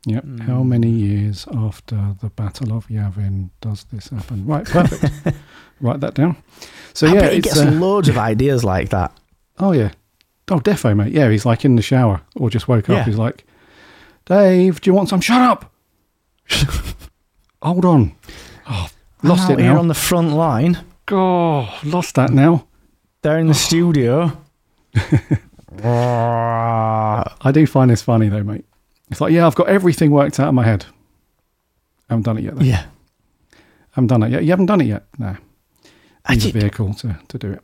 Yep. 0.07 0.23
Hmm. 0.25 0.39
How 0.39 0.63
many 0.63 0.89
years 0.91 1.47
after 1.53 2.15
the 2.21 2.31
Battle 2.31 2.73
of 2.73 2.87
Yavin 2.89 3.51
does 3.61 3.85
this 3.93 4.09
happen? 4.09 4.47
Right. 4.47 4.65
Perfect. 4.65 5.37
Write 5.81 6.01
that 6.01 6.15
down. 6.15 6.37
So 6.93 7.07
I 7.07 7.13
yeah, 7.15 7.21
bet 7.21 7.33
he 7.35 7.41
gets 7.41 7.59
uh, 7.59 7.71
loads 7.71 8.09
of 8.09 8.17
ideas 8.19 8.65
like 8.65 8.89
that. 8.91 9.13
oh 9.59 9.73
yeah, 9.73 9.91
oh 10.51 10.59
defo 10.59 10.97
mate. 10.97 11.13
Yeah, 11.13 11.31
he's 11.31 11.45
like 11.47 11.65
in 11.65 11.77
the 11.77 11.83
shower 11.83 12.23
or 12.35 12.51
just 12.51 12.67
woke 12.67 12.89
Yeah. 12.89 12.97
up. 12.97 13.07
He's 13.07 13.19
like, 13.19 13.45
Dave, 14.25 14.81
do 14.81 14.91
you 14.91 14.95
want 14.95 15.09
some? 15.09 15.21
Shut 15.21 15.41
up. 15.43 15.73
Hold 17.63 17.85
on. 17.85 18.15
Oh, 18.69 18.89
lost 19.23 19.45
I'm 19.45 19.51
it 19.51 19.53
out 19.55 19.61
here 19.61 19.73
now. 19.75 19.79
on 19.79 19.89
the 19.89 19.95
front 19.95 20.31
line. 20.33 20.79
Oh, 21.11 21.79
lost 21.85 22.15
that 22.17 22.31
now. 22.31 22.67
They're 23.27 23.41
in 23.41 23.49
the 23.49 23.55
studio. 23.55 24.39
I 25.83 27.51
do 27.53 27.67
find 27.67 27.91
this 27.91 28.01
funny 28.01 28.29
though, 28.29 28.45
mate. 28.45 28.65
It's 29.11 29.21
like, 29.21 29.33
yeah, 29.33 29.49
I've 29.49 29.57
got 29.57 29.69
everything 29.69 30.13
worked 30.13 30.39
out 30.39 30.51
in 30.51 30.55
my 30.55 30.63
head. 30.63 30.87
I 32.09 32.13
haven't 32.13 32.23
done 32.23 32.39
it 32.39 32.45
yet. 32.45 32.55
Though. 32.55 32.63
yeah. 32.63 32.87
I 33.53 33.57
haven't 33.95 34.07
done 34.07 34.23
it 34.23 34.31
yet. 34.31 34.45
You 34.45 34.51
haven't 34.51 34.67
done 34.67 34.81
it 34.81 34.85
yet. 34.85 35.07
No. 35.19 35.37
I 36.25 36.35
Needs 36.35 36.47
a 36.47 36.53
vehicle 36.53 36.95
to, 36.95 37.19
to 37.27 37.37
do 37.37 37.51
it. 37.51 37.63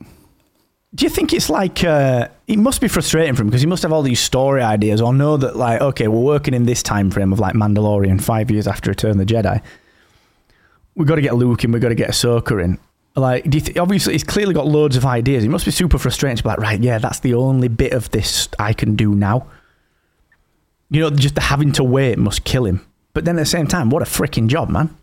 Do 0.97 1.05
you 1.05 1.09
think 1.09 1.33
it's 1.33 1.49
like 1.49 1.85
uh, 1.85 2.27
it 2.49 2.59
must 2.59 2.81
be 2.81 2.89
frustrating 2.89 3.37
for 3.37 3.43
him 3.43 3.47
because 3.47 3.61
he 3.61 3.69
must 3.69 3.85
have 3.85 3.93
all 3.93 4.03
these 4.03 4.19
story 4.19 4.63
ideas 4.63 5.01
or 5.01 5.15
know 5.15 5.37
that 5.37 5.55
like 5.55 5.81
okay 5.81 6.09
we're 6.09 6.19
working 6.19 6.55
in 6.55 6.67
this 6.67 6.83
time 6.83 7.09
frame 7.09 7.33
of 7.33 7.39
like 7.39 7.55
Mandalorian 7.55 8.21
five 8.21 8.51
years 8.51 8.67
after 8.67 8.91
Return 8.91 9.13
of 9.13 9.19
the 9.19 9.27
Jedi. 9.27 9.63
We've 10.97 11.07
got 11.07 11.15
to 11.15 11.23
get 11.23 11.37
Luke 11.37 11.63
in. 11.63 11.71
We've 11.71 11.81
got 11.81 11.91
to 11.91 11.95
get 11.95 12.11
Ahsoka 12.11 12.61
in. 12.65 12.81
Like, 13.15 13.45
do 13.49 13.59
you 13.59 13.63
th- 13.63 13.77
obviously 13.77 14.15
he's 14.15 14.25
clearly 14.25 14.55
got 14.55 14.67
loads 14.67 14.97
of 14.97 15.05
ideas. 15.05 15.45
It 15.45 15.51
must 15.51 15.65
be 15.67 15.71
super 15.71 15.99
frustrating 15.99 16.37
to 16.39 16.43
be 16.43 16.49
like, 16.49 16.59
right, 16.59 16.81
yeah, 16.81 16.99
that's 16.99 17.21
the 17.21 17.35
only 17.35 17.69
bit 17.69 17.93
of 17.93 18.11
this 18.11 18.49
I 18.59 18.73
can 18.73 18.97
do 18.97 19.15
now. 19.15 19.47
You 20.91 21.01
know, 21.03 21.11
just 21.11 21.35
the 21.35 21.41
having 21.43 21.73
to 21.73 21.85
wait 21.85 22.19
must 22.19 22.45
kill 22.45 22.65
him. 22.67 22.85
But 23.15 23.25
then 23.25 23.37
at 23.37 23.41
the 23.43 23.47
same 23.47 23.67
time, 23.67 23.91
what 23.91 24.03
a 24.03 24.07
freaking 24.07 24.47
job, 24.47 24.69
man. 24.71 24.95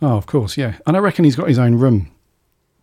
Oh, 0.00 0.16
of 0.16 0.26
course, 0.26 0.56
yeah. 0.56 0.74
And 0.86 0.96
I 0.96 1.00
reckon 1.00 1.24
he's 1.24 1.34
got 1.36 1.48
his 1.48 1.58
own 1.58 1.74
room 1.74 2.10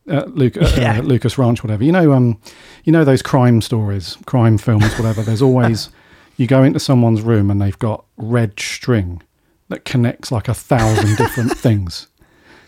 at 0.08 0.36
Luke, 0.36 0.58
uh, 0.58 0.70
Yeah. 0.78 1.00
uh, 1.00 1.02
Lucas 1.04 1.38
Ranch, 1.38 1.64
whatever. 1.64 1.84
You 1.84 1.92
know, 1.94 2.12
um, 2.14 2.38
you 2.84 2.92
know 2.92 3.04
those 3.06 3.22
crime 3.22 3.62
stories, 3.62 4.18
crime 4.26 4.58
films, 4.58 4.94
whatever. 4.98 5.22
There's 5.22 5.42
always 5.50 5.90
you 6.38 6.48
go 6.48 6.64
into 6.64 6.80
someone's 6.80 7.22
room 7.22 7.50
and 7.50 7.62
they've 7.62 7.80
got 7.80 8.04
red 8.18 8.60
string 8.60 9.22
that 9.70 9.86
connects 9.86 10.32
like 10.34 10.50
a 10.50 10.54
thousand 10.54 11.16
different 11.16 11.52
things. 11.58 12.08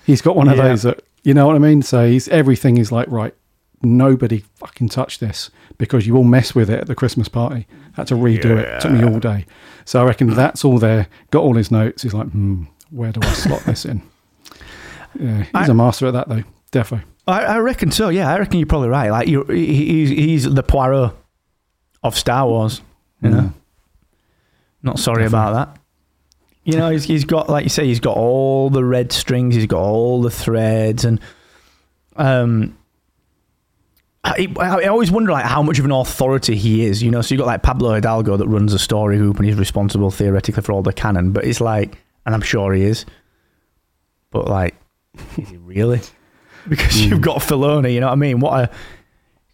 He's 0.05 0.21
got 0.21 0.37
one 0.37 0.47
of 0.47 0.55
Yeah. 0.57 0.69
those 0.69 0.83
that 0.83 1.01
you 1.27 1.33
know 1.33 1.45
what 1.45 1.55
I 1.55 1.59
mean. 1.59 1.81
So 1.81 2.07
he's 2.07 2.27
everything 2.29 2.77
is 2.77 2.91
like 2.91 3.07
right. 3.09 3.33
Nobody 3.81 4.43
fucking 4.55 4.89
touch 4.89 5.19
this 5.19 5.51
because 5.77 6.07
you 6.07 6.15
all 6.17 6.23
mess 6.23 6.55
with 6.55 6.69
it 6.69 6.79
at 6.79 6.87
the 6.87 6.95
Christmas 6.95 7.27
party. 7.27 7.67
Had 7.93 8.07
to 8.07 8.15
redo 8.15 8.57
it. 8.57 8.81
Took 8.81 8.91
me 8.91 9.03
all 9.03 9.19
day. 9.19 9.45
So 9.85 10.01
I 10.01 10.05
reckon 10.05 10.27
that's 10.33 10.63
all 10.65 10.79
there. 10.79 11.07
Got 11.31 11.41
all 11.43 11.55
his 11.55 11.69
notes. 11.69 12.01
He's 12.03 12.13
like, 12.13 12.27
hmm, 12.29 12.63
where 12.89 13.11
do 13.11 13.19
I 13.21 13.33
slot 13.33 13.63
this 13.65 13.85
in? 13.85 14.01
Yeah, 15.19 15.43
he's 15.43 15.49
I- 15.53 15.65
a 15.67 15.73
master 15.73 16.05
at 16.07 16.13
that 16.13 16.29
though. 16.29 16.43
Defo. 16.71 17.01
I, 17.27 17.43
I 17.43 17.57
reckon 17.59 17.91
so. 17.91 18.09
Yeah, 18.09 18.29
I 18.31 18.37
reckon 18.39 18.59
you're 18.59 18.67
probably 18.67 18.89
right. 18.89 19.09
Like 19.09 19.27
you, 19.27 19.43
he, 19.45 19.73
he's 19.85 20.09
he's 20.09 20.43
the 20.53 20.61
Poirot 20.63 21.13
of 22.03 22.15
Star 22.15 22.45
Wars. 22.47 22.81
You 23.21 23.29
know, 23.29 23.53
Not 24.83 24.99
sorry 24.99 25.25
about 25.25 25.53
that. 25.53 25.76
You 26.67 26.77
know, 26.77 26.89
he's, 26.89 27.05
he's 27.05 27.23
got, 27.23 27.49
like 27.49 27.63
you 27.63 27.69
say, 27.69 27.85
he's 27.85 28.01
got 28.01 28.17
all 28.17 28.69
the 28.69 28.83
red 28.83 29.13
strings, 29.13 29.55
he's 29.55 29.67
got 29.67 29.81
all 29.81 30.21
the 30.21 30.29
threads, 30.29 31.05
and 31.05 31.21
um, 32.17 32.77
I, 34.21 34.53
I 34.59 34.87
always 34.87 35.09
wonder 35.09 35.31
like 35.31 35.45
how 35.45 35.63
much 35.63 35.79
of 35.79 35.85
an 35.85 35.91
authority 35.91 36.57
he 36.57 36.83
is. 36.83 37.01
You 37.01 37.09
know, 37.09 37.21
so 37.21 37.33
you 37.33 37.39
got 37.39 37.47
like 37.47 37.63
Pablo 37.63 37.93
Hidalgo 37.93 38.35
that 38.35 38.47
runs 38.47 38.73
a 38.73 38.79
story 38.79 39.17
group 39.17 39.37
and 39.37 39.45
he's 39.45 39.55
responsible 39.55 40.11
theoretically 40.11 40.61
for 40.61 40.73
all 40.73 40.81
the 40.81 40.91
canon, 40.91 41.31
but 41.31 41.45
it's 41.45 41.61
like, 41.61 41.97
and 42.25 42.35
I'm 42.35 42.41
sure 42.41 42.73
he 42.73 42.83
is, 42.83 43.05
but 44.31 44.49
like, 44.49 44.75
is 45.37 45.49
he 45.49 45.57
really? 45.57 46.01
Because 46.67 47.05
you've 47.05 47.21
got 47.21 47.37
Filoni, 47.37 47.93
you 47.93 48.01
know 48.01 48.07
what 48.07 48.11
I 48.11 48.15
mean? 48.17 48.41
What 48.41 48.59
a, 48.59 48.69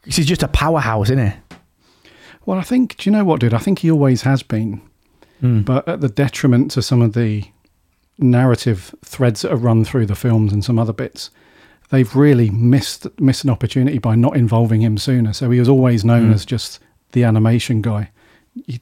he's 0.04 0.26
just 0.26 0.42
a 0.42 0.48
powerhouse, 0.48 1.12
isn't 1.12 1.30
he? 1.30 1.38
Well, 2.48 2.58
I 2.58 2.64
think, 2.64 2.98
do 2.98 3.08
you 3.08 3.16
know 3.16 3.24
what, 3.24 3.40
dude? 3.40 3.54
I 3.54 3.60
think 3.60 3.78
he 3.78 3.92
always 3.92 4.24
has 4.24 4.42
been, 4.42 4.82
Hmm. 5.44 5.60
but 5.60 5.86
at 5.90 6.00
the 6.00 6.08
detriment 6.08 6.72
to 6.72 6.82
some 6.82 7.02
of 7.02 7.12
the 7.12 7.44
narrative 8.18 8.96
threads 9.04 9.42
that 9.42 9.52
are 9.52 9.58
run 9.58 9.84
through 9.84 10.06
the 10.06 10.16
films 10.16 10.54
and 10.54 10.64
some 10.64 10.80
other 10.80 10.94
bits. 10.94 11.32
They've 11.90 12.16
really 12.16 12.50
missed 12.50 13.08
missed 13.20 13.44
an 13.44 13.50
opportunity 13.50 13.98
by 13.98 14.16
not 14.16 14.38
involving 14.38 14.82
him 14.82 14.98
sooner. 14.98 15.34
So 15.34 15.52
he 15.52 15.60
was 15.60 15.68
always 15.68 16.06
known 16.06 16.28
hmm. 16.28 16.34
as 16.34 16.46
just 16.46 16.80
the 17.12 17.26
animation 17.26 17.82
guy, 17.82 18.10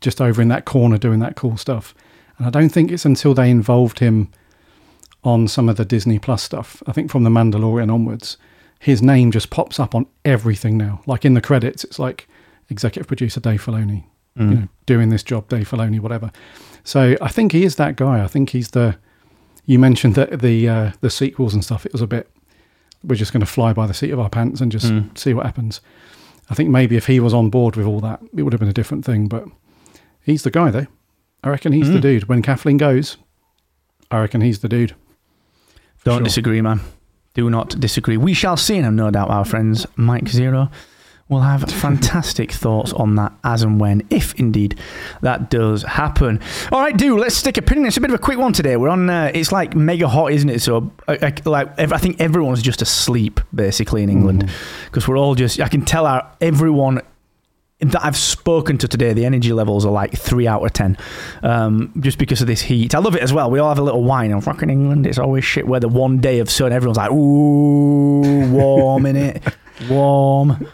just 0.02 0.22
over 0.22 0.40
in 0.40 0.50
that 0.50 0.66
corner 0.66 1.00
doing 1.00 1.20
that 1.22 1.36
cool 1.36 1.58
stuff. 1.58 1.96
And 2.38 2.46
I 2.46 2.52
don't 2.52 2.70
think 2.70 2.92
it's 2.92 3.06
until 3.06 3.34
they 3.34 3.50
involved 3.50 3.98
him 3.98 4.32
on 5.24 5.48
some 5.48 5.68
of 5.68 5.78
the 5.78 5.86
Disney 5.86 6.20
Plus 6.20 6.44
stuff. 6.44 6.84
I 6.86 6.92
think 6.92 7.10
from 7.10 7.24
The 7.24 7.32
Mandalorian 7.32 7.92
onwards, 7.92 8.38
his 8.78 9.02
name 9.02 9.32
just 9.32 9.50
pops 9.50 9.80
up 9.80 9.96
on 9.96 10.06
everything 10.26 10.78
now. 10.78 11.02
Like 11.08 11.26
in 11.26 11.34
the 11.34 11.42
credits, 11.42 11.84
it's 11.84 11.98
like 11.98 12.28
executive 12.70 13.08
producer 13.08 13.40
Dave 13.40 13.66
Filoni, 13.66 14.04
you 14.36 14.44
mm. 14.44 14.60
know, 14.62 14.68
doing 14.86 15.10
this 15.10 15.24
job, 15.24 15.48
Dave 15.50 15.70
Filoni, 15.70 16.00
whatever. 16.00 16.32
So 16.84 17.16
I 17.22 17.28
think 17.28 17.52
he 17.52 17.64
is 17.64 17.76
that 17.76 17.96
guy. 17.96 18.24
I 18.24 18.28
think 18.28 18.52
he's 18.52 18.72
the. 18.72 18.98
You 19.66 19.78
mentioned 19.78 20.16
that 20.16 20.42
the 20.42 20.68
uh, 20.68 20.92
the 21.02 21.10
sequels 21.10 21.54
and 21.54 21.64
stuff. 21.64 21.86
It 21.86 21.92
was 21.92 22.02
a 22.02 22.08
bit. 22.08 22.30
We're 23.04 23.16
just 23.16 23.34
going 23.34 23.42
to 23.42 23.48
fly 23.48 23.74
by 23.74 23.88
the 23.88 23.94
seat 23.94 24.12
of 24.12 24.20
our 24.20 24.30
pants 24.30 24.62
and 24.62 24.72
just 24.72 24.88
mm. 24.88 25.16
see 25.18 25.34
what 25.34 25.46
happens. 25.46 25.82
I 26.50 26.54
think 26.54 26.70
maybe 26.70 26.98
if 26.98 27.08
he 27.08 27.20
was 27.20 27.34
on 27.34 27.50
board 27.50 27.76
with 27.76 27.86
all 27.86 28.00
that, 28.02 28.22
it 28.36 28.44
would 28.44 28.54
have 28.54 28.60
been 28.60 28.70
a 28.70 28.74
different 28.74 29.06
thing. 29.06 29.28
But 29.28 29.46
he's 30.22 30.44
the 30.44 30.52
guy, 30.52 30.70
though. 30.70 30.88
I 31.44 31.50
reckon 31.50 31.72
he's 31.72 31.90
the 31.90 31.98
mm. 31.98 32.02
dude. 32.02 32.30
When 32.30 32.42
Kathleen 32.42 32.78
goes, 32.78 33.18
I 34.12 34.20
reckon 34.20 34.42
he's 34.42 34.60
the 34.60 34.70
dude. 34.70 34.96
Don't 36.04 36.18
Sure. 36.18 36.24
disagree, 36.24 36.62
man. 36.62 36.82
Do 37.34 37.50
not 37.50 37.80
disagree. 37.80 38.18
We 38.18 38.34
shall 38.34 38.58
see, 38.58 38.78
and 38.78 38.96
no 38.96 39.10
doubt 39.10 39.30
our 39.30 39.46
friends 39.46 39.88
Mike 39.96 40.26
Zeroh 40.26 40.70
will 41.32 41.40
have 41.42 41.64
fantastic 41.64 42.52
thoughts 42.64 42.92
on 42.94 43.16
that 43.16 43.32
as 43.44 43.64
and 43.64 43.80
when, 43.80 44.06
if 44.10 44.38
indeed 44.40 44.78
that 45.22 45.50
does 45.50 45.82
happen. 45.84 46.40
All 46.72 46.82
right, 46.82 46.96
do 46.96 47.18
let's 47.18 47.36
stick 47.36 47.58
a 47.58 47.62
pin 47.62 47.80
in. 47.80 47.86
it. 47.86 47.88
It's 47.88 47.98
a 47.98 48.02
bit 48.02 48.12
of 48.12 48.16
a 48.16 48.22
quick 48.22 48.38
one 48.38 48.54
today. 48.54 48.76
We're 48.76 48.90
on. 48.90 49.10
Uh, 49.10 49.32
it's 49.34 49.52
like 49.52 49.74
mega 49.76 50.08
hot, 50.08 50.34
isn't 50.34 50.50
it? 50.50 50.62
So, 50.62 50.92
uh, 51.08 51.18
uh, 51.22 51.32
like, 51.46 51.80
I 51.80 51.98
think 51.98 52.20
everyone's 52.20 52.62
just 52.62 52.82
asleep 52.82 53.40
basically 53.56 54.04
in 54.04 54.10
England 54.10 54.52
because 54.86 55.08
we're 55.08 55.18
all 55.18 55.34
just. 55.34 55.60
I 55.60 55.70
can 55.70 55.84
tell 55.84 56.06
our 56.06 56.30
everyone 56.42 57.02
that 57.80 58.06
I've 58.06 58.18
spoken 58.18 58.78
to 58.80 58.88
today, 58.88 59.14
the 59.14 59.26
energy 59.26 59.54
levels 59.54 59.86
are 59.86 59.92
like 59.92 60.12
three 60.12 60.48
out 60.48 60.64
of 60.64 60.74
ten, 60.74 60.98
um, 61.44 61.94
just 62.02 62.18
because 62.18 62.42
of 62.42 62.48
this 62.48 62.62
heat. 62.62 62.94
I 62.94 63.00
love 63.00 63.16
it 63.16 63.22
as 63.22 63.32
well. 63.32 63.50
We 63.50 63.60
all 63.60 63.70
have 63.70 63.80
a 63.80 63.84
little 63.84 64.04
wine. 64.04 64.32
And 64.32 64.44
fucking 64.44 64.70
England, 64.70 65.08
it's 65.08 65.18
always 65.18 65.46
shit 65.46 65.66
weather. 65.66 65.88
One 65.88 66.18
day 66.20 66.40
of 66.40 66.50
sun, 66.50 66.74
everyone's 66.74 66.98
like, 66.98 67.12
ooh, 67.12 68.52
warm 68.52 69.06
in 69.06 69.16
it, 69.16 69.42
warm. 69.90 70.68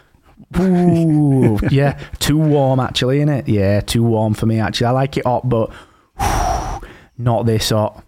Ooh, 0.58 1.58
yeah, 1.70 1.98
too 2.18 2.38
warm 2.38 2.80
actually, 2.80 3.20
in 3.20 3.28
it. 3.28 3.48
Yeah, 3.48 3.80
too 3.80 4.02
warm 4.02 4.34
for 4.34 4.46
me 4.46 4.60
actually. 4.60 4.86
I 4.86 4.90
like 4.92 5.16
it 5.16 5.26
hot, 5.26 5.48
but 5.48 5.70
not 7.18 7.46
this 7.46 7.70
hot. 7.70 8.04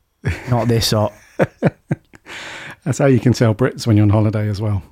Not 0.50 0.68
this 0.68 0.90
hot. 0.90 1.12
That's 2.84 2.98
how 2.98 3.06
you 3.06 3.20
can 3.20 3.32
tell 3.32 3.54
Brits 3.54 3.86
when 3.86 3.96
you're 3.96 4.04
on 4.04 4.10
holiday 4.10 4.48
as 4.48 4.60
well. 4.60 4.82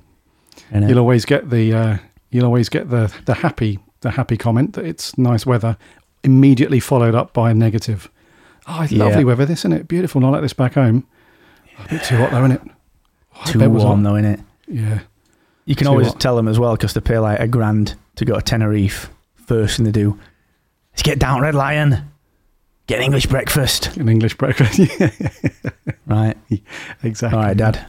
You'll 0.71 0.99
always 0.99 1.25
get 1.25 1.49
the 1.49 1.73
uh, 1.73 1.97
you'll 2.29 2.45
always 2.45 2.69
get 2.69 2.89
the 2.89 3.13
the 3.25 3.33
happy 3.35 3.79
the 4.01 4.11
happy 4.11 4.37
comment 4.37 4.73
that 4.73 4.85
it's 4.85 5.17
nice 5.17 5.45
weather, 5.45 5.77
immediately 6.23 6.79
followed 6.79 7.15
up 7.15 7.33
by 7.33 7.49
a 7.51 7.53
negative. 7.53 8.09
Oh, 8.67 8.81
it's 8.83 8.91
Yeah. 8.91 9.05
lovely 9.05 9.25
weather, 9.25 9.45
this 9.45 9.61
isn't 9.61 9.73
it? 9.73 9.87
Beautiful, 9.87 10.21
not 10.21 10.31
like 10.31 10.41
this 10.41 10.53
back 10.53 10.75
home. 10.75 11.05
Oh, 11.79 11.85
a 11.85 11.89
bit 11.89 12.03
too 12.03 12.17
hot 12.17 12.29
though, 12.31 12.45
isn't 12.45 12.51
it? 12.51 12.61
Oh, 13.35 13.45
too 13.51 13.61
it 13.61 13.67
warm 13.67 14.03
though, 14.03 14.13
innit? 14.13 14.43
Yeah, 14.67 14.99
You 15.69 15.75
can 15.75 15.85
always 15.85 16.07
hot. 16.07 16.19
tell 16.19 16.35
them 16.35 16.47
as 16.47 16.57
well 16.57 16.75
because 16.75 16.95
they 16.95 16.99
pay 16.99 17.19
like 17.19 17.39
a 17.39 17.47
grand 17.47 17.95
to 18.15 18.25
go 18.25 18.35
to 18.35 18.41
Tenerife. 18.41 19.11
First 19.35 19.77
thing 19.77 19.85
they 19.85 19.91
do 19.91 20.19
is 20.95 21.03
get 21.03 21.19
down 21.19 21.41
Red 21.41 21.53
Lion, 21.53 22.09
get 22.87 22.97
an 22.97 23.05
English 23.05 23.27
breakfast. 23.27 23.95
an 23.97 24.09
English 24.09 24.33
breakfast. 24.35 24.79
yeah, 24.79 25.11
Right. 26.07 26.35
exactly. 27.03 27.37
All 27.37 27.45
right, 27.45 27.55
Dad. 27.55 27.85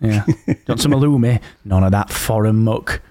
Yeah. 0.00 0.24
Want 0.68 0.80
some 0.80 0.92
halloumi? 0.92 1.42
None 1.66 1.84
of 1.84 1.92
that 1.92 2.08
foreign 2.08 2.64
muck. 2.64 3.02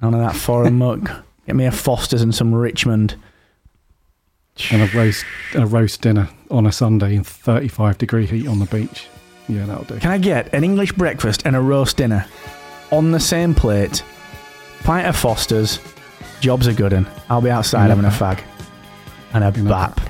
None 0.00 0.14
of 0.14 0.20
that 0.20 0.36
foreign 0.36 0.78
muck. 0.78 1.24
Get 1.46 1.56
me 1.56 1.64
a 1.66 1.72
Foster's 1.72 2.22
and 2.22 2.32
some 2.32 2.54
Richmond. 2.54 3.16
And 4.70 4.80
a 4.82 4.96
roast 4.96 5.24
a 5.56 5.66
roast 5.66 6.02
dinner 6.02 6.28
on 6.52 6.66
a 6.66 6.70
Sunday 6.72 7.16
in 7.16 7.24
35 7.24 7.98
degree 7.98 8.26
heat 8.26 8.46
on 8.46 8.60
the 8.60 8.66
beach. 8.66 9.08
Yeah, 9.48 9.66
that'll 9.66 9.82
do. 9.82 9.98
Can 9.98 10.12
I 10.12 10.18
get 10.18 10.54
an 10.54 10.62
English 10.62 10.92
breakfast 10.92 11.42
and 11.44 11.56
a 11.56 11.60
roast 11.60 11.96
dinner 11.96 12.26
on 12.90 13.12
the 13.12 13.20
same 13.20 13.54
plate? 13.54 14.02
Pint 14.82 15.06
of 15.06 15.16
Foster's. 15.16 15.80
Jobs 16.40 16.68
are 16.68 16.74
good 16.74 16.92
and 16.92 17.06
I'll 17.30 17.40
be 17.40 17.50
outside 17.50 17.88
having 17.88 18.04
a 18.04 18.08
mm-hmm. 18.08 18.24
fag. 18.24 18.44
And 19.32 19.44
a 19.44 19.46
And 19.46 19.66
a 19.66 19.70
bap. 19.70 20.00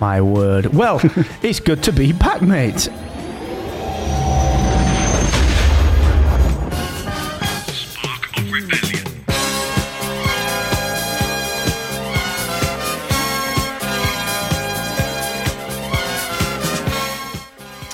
My 0.00 0.20
word. 0.20 0.66
Well, 0.66 1.00
it's 1.42 1.60
good 1.60 1.82
to 1.84 1.92
be 1.92 2.12
back, 2.12 2.42
mate. 2.42 2.88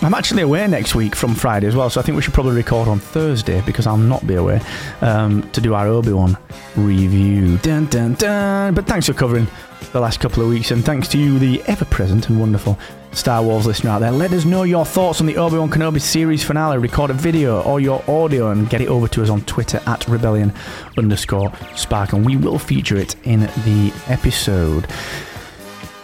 I'm 0.02 0.14
actually 0.14 0.42
away 0.42 0.66
next 0.66 0.94
week 0.94 1.14
from 1.14 1.34
Friday 1.34 1.66
as 1.66 1.76
well, 1.76 1.90
so 1.90 2.00
I 2.00 2.02
think 2.02 2.16
we 2.16 2.22
should 2.22 2.32
probably 2.32 2.54
record 2.56 2.88
on 2.88 2.98
Thursday 2.98 3.60
because 3.66 3.86
I'll 3.86 3.98
not 3.98 4.26
be 4.26 4.34
away 4.34 4.62
um, 5.02 5.48
to 5.50 5.60
do 5.60 5.74
our 5.74 5.86
Obi 5.86 6.12
Wan 6.12 6.38
review. 6.74 7.58
Dun, 7.58 7.84
dun, 7.86 8.14
dun. 8.14 8.72
But 8.72 8.86
thanks 8.86 9.06
for 9.06 9.12
covering 9.12 9.46
the 9.92 10.00
last 10.00 10.18
couple 10.18 10.42
of 10.42 10.48
weeks, 10.48 10.70
and 10.70 10.82
thanks 10.82 11.06
to 11.08 11.18
you, 11.18 11.38
the 11.38 11.62
ever 11.66 11.84
present 11.84 12.30
and 12.30 12.40
wonderful 12.40 12.78
Star 13.12 13.42
Wars 13.42 13.66
listener 13.66 13.90
out 13.90 13.98
there. 13.98 14.10
Let 14.10 14.32
us 14.32 14.46
know 14.46 14.62
your 14.62 14.86
thoughts 14.86 15.20
on 15.20 15.26
the 15.26 15.36
Obi 15.36 15.58
Wan 15.58 15.68
Kenobi 15.68 16.00
series 16.00 16.42
finale. 16.42 16.78
Record 16.78 17.10
a 17.10 17.14
video 17.14 17.60
or 17.62 17.78
your 17.78 18.02
audio 18.08 18.52
and 18.52 18.70
get 18.70 18.80
it 18.80 18.88
over 18.88 19.06
to 19.08 19.22
us 19.22 19.28
on 19.28 19.42
Twitter 19.42 19.82
at 19.86 20.08
rebellion 20.08 20.50
underscore 20.96 21.52
spark, 21.76 22.14
and 22.14 22.24
we 22.24 22.38
will 22.38 22.58
feature 22.58 22.96
it 22.96 23.16
in 23.26 23.40
the 23.40 23.92
episode. 24.08 24.86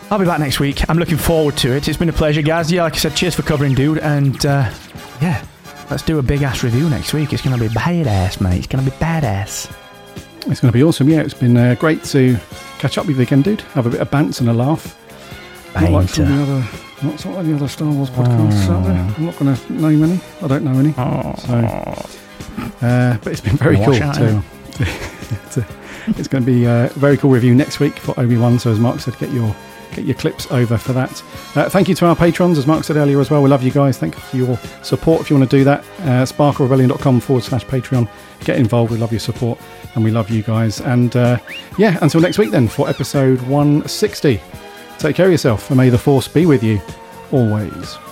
I'll 0.08 0.20
be 0.20 0.24
back 0.24 0.38
next 0.38 0.60
week. 0.60 0.88
I'm 0.88 0.98
looking 0.98 1.16
forward 1.16 1.56
to 1.58 1.72
it. 1.74 1.88
It's 1.88 1.98
been 1.98 2.08
a 2.08 2.12
pleasure, 2.12 2.40
guys. 2.40 2.70
Yeah, 2.70 2.84
like 2.84 2.94
I 2.94 2.98
said, 2.98 3.16
cheers 3.16 3.34
for 3.34 3.42
covering, 3.42 3.74
dude. 3.74 3.98
And 3.98 4.36
uh, 4.46 4.70
yeah, 5.20 5.44
let's 5.90 6.04
do 6.04 6.20
a 6.20 6.22
big 6.22 6.42
ass 6.42 6.62
review 6.62 6.88
next 6.88 7.12
week. 7.12 7.32
It's 7.32 7.42
going 7.42 7.58
to 7.58 7.60
be 7.60 7.74
badass, 7.74 8.40
mate. 8.40 8.58
It's 8.58 8.66
going 8.68 8.84
to 8.84 8.90
be 8.90 8.96
badass. 8.98 9.68
It's 10.48 10.60
going 10.60 10.70
to 10.70 10.72
be 10.72 10.84
awesome. 10.84 11.08
Yeah, 11.08 11.22
it's 11.22 11.34
been 11.34 11.56
uh, 11.56 11.74
great 11.74 12.04
to 12.04 12.36
catch 12.78 12.98
up 12.98 13.06
with 13.06 13.16
you 13.16 13.22
again, 13.22 13.42
dude. 13.42 13.62
Have 13.62 13.86
a 13.86 13.90
bit 13.90 14.00
of 14.00 14.08
bants 14.08 14.38
and 14.38 14.48
a 14.48 14.52
laugh. 14.52 14.96
Not 15.74 15.90
like 15.90 16.08
some 16.08 16.26
the 16.26 16.42
other, 16.42 16.68
not 17.02 17.18
some 17.18 17.34
of 17.34 17.44
the 17.44 17.54
other 17.54 17.68
Star 17.68 17.90
Wars 17.90 18.08
podcasts 18.10 18.70
out 18.70 18.84
there. 18.84 19.14
I'm 19.16 19.26
not 19.26 19.36
going 19.38 19.56
to 19.56 19.72
name 19.72 20.04
any. 20.04 20.20
I 20.40 20.46
don't 20.46 20.62
know 20.62 20.78
any. 20.78 20.92
So, 20.92 21.54
uh, 22.80 23.18
but 23.18 23.32
it's 23.32 23.40
been 23.40 23.56
very 23.56 23.76
cool 23.76 24.00
out, 24.02 24.14
to. 24.14 24.42
to- 25.50 25.66
it's 26.08 26.28
going 26.28 26.44
to 26.44 26.46
be 26.46 26.64
a 26.64 26.88
very 26.94 27.16
cool 27.16 27.32
review 27.32 27.52
next 27.56 27.80
week 27.80 27.96
for 27.98 28.18
Obi 28.20 28.36
Wan. 28.36 28.60
So 28.60 28.70
as 28.70 28.78
Mark 28.78 29.00
said, 29.00 29.18
get 29.18 29.32
your 29.32 29.54
get 29.94 30.04
your 30.04 30.14
clips 30.14 30.50
over 30.50 30.76
for 30.76 30.92
that. 30.92 31.22
Uh, 31.54 31.68
thank 31.68 31.88
you 31.88 31.94
to 31.96 32.06
our 32.06 32.16
patrons, 32.16 32.58
as 32.58 32.66
Mark 32.66 32.84
said 32.84 32.96
earlier 32.96 33.20
as 33.20 33.30
well. 33.30 33.42
We 33.42 33.48
love 33.48 33.62
you 33.62 33.70
guys. 33.70 33.98
Thank 33.98 34.14
you 34.14 34.20
for 34.20 34.36
your 34.36 34.56
support. 34.82 35.20
If 35.22 35.30
you 35.30 35.36
want 35.36 35.50
to 35.50 35.56
do 35.56 35.64
that, 35.64 35.80
uh, 36.00 36.24
sparklerebellion.com 36.24 37.20
forward 37.20 37.44
slash 37.44 37.64
Patreon. 37.64 38.08
Get 38.40 38.58
involved. 38.58 38.92
We 38.92 38.98
love 38.98 39.12
your 39.12 39.20
support 39.20 39.58
and 39.94 40.04
we 40.04 40.10
love 40.10 40.30
you 40.30 40.42
guys. 40.42 40.80
And 40.80 41.16
uh, 41.16 41.38
yeah, 41.78 41.98
until 42.02 42.20
next 42.20 42.38
week 42.38 42.50
then 42.50 42.68
for 42.68 42.88
episode 42.88 43.40
160. 43.42 44.40
Take 44.98 45.16
care 45.16 45.26
of 45.26 45.32
yourself 45.32 45.70
and 45.70 45.76
may 45.76 45.88
the 45.88 45.98
force 45.98 46.28
be 46.28 46.46
with 46.46 46.62
you 46.62 46.80
always. 47.32 48.05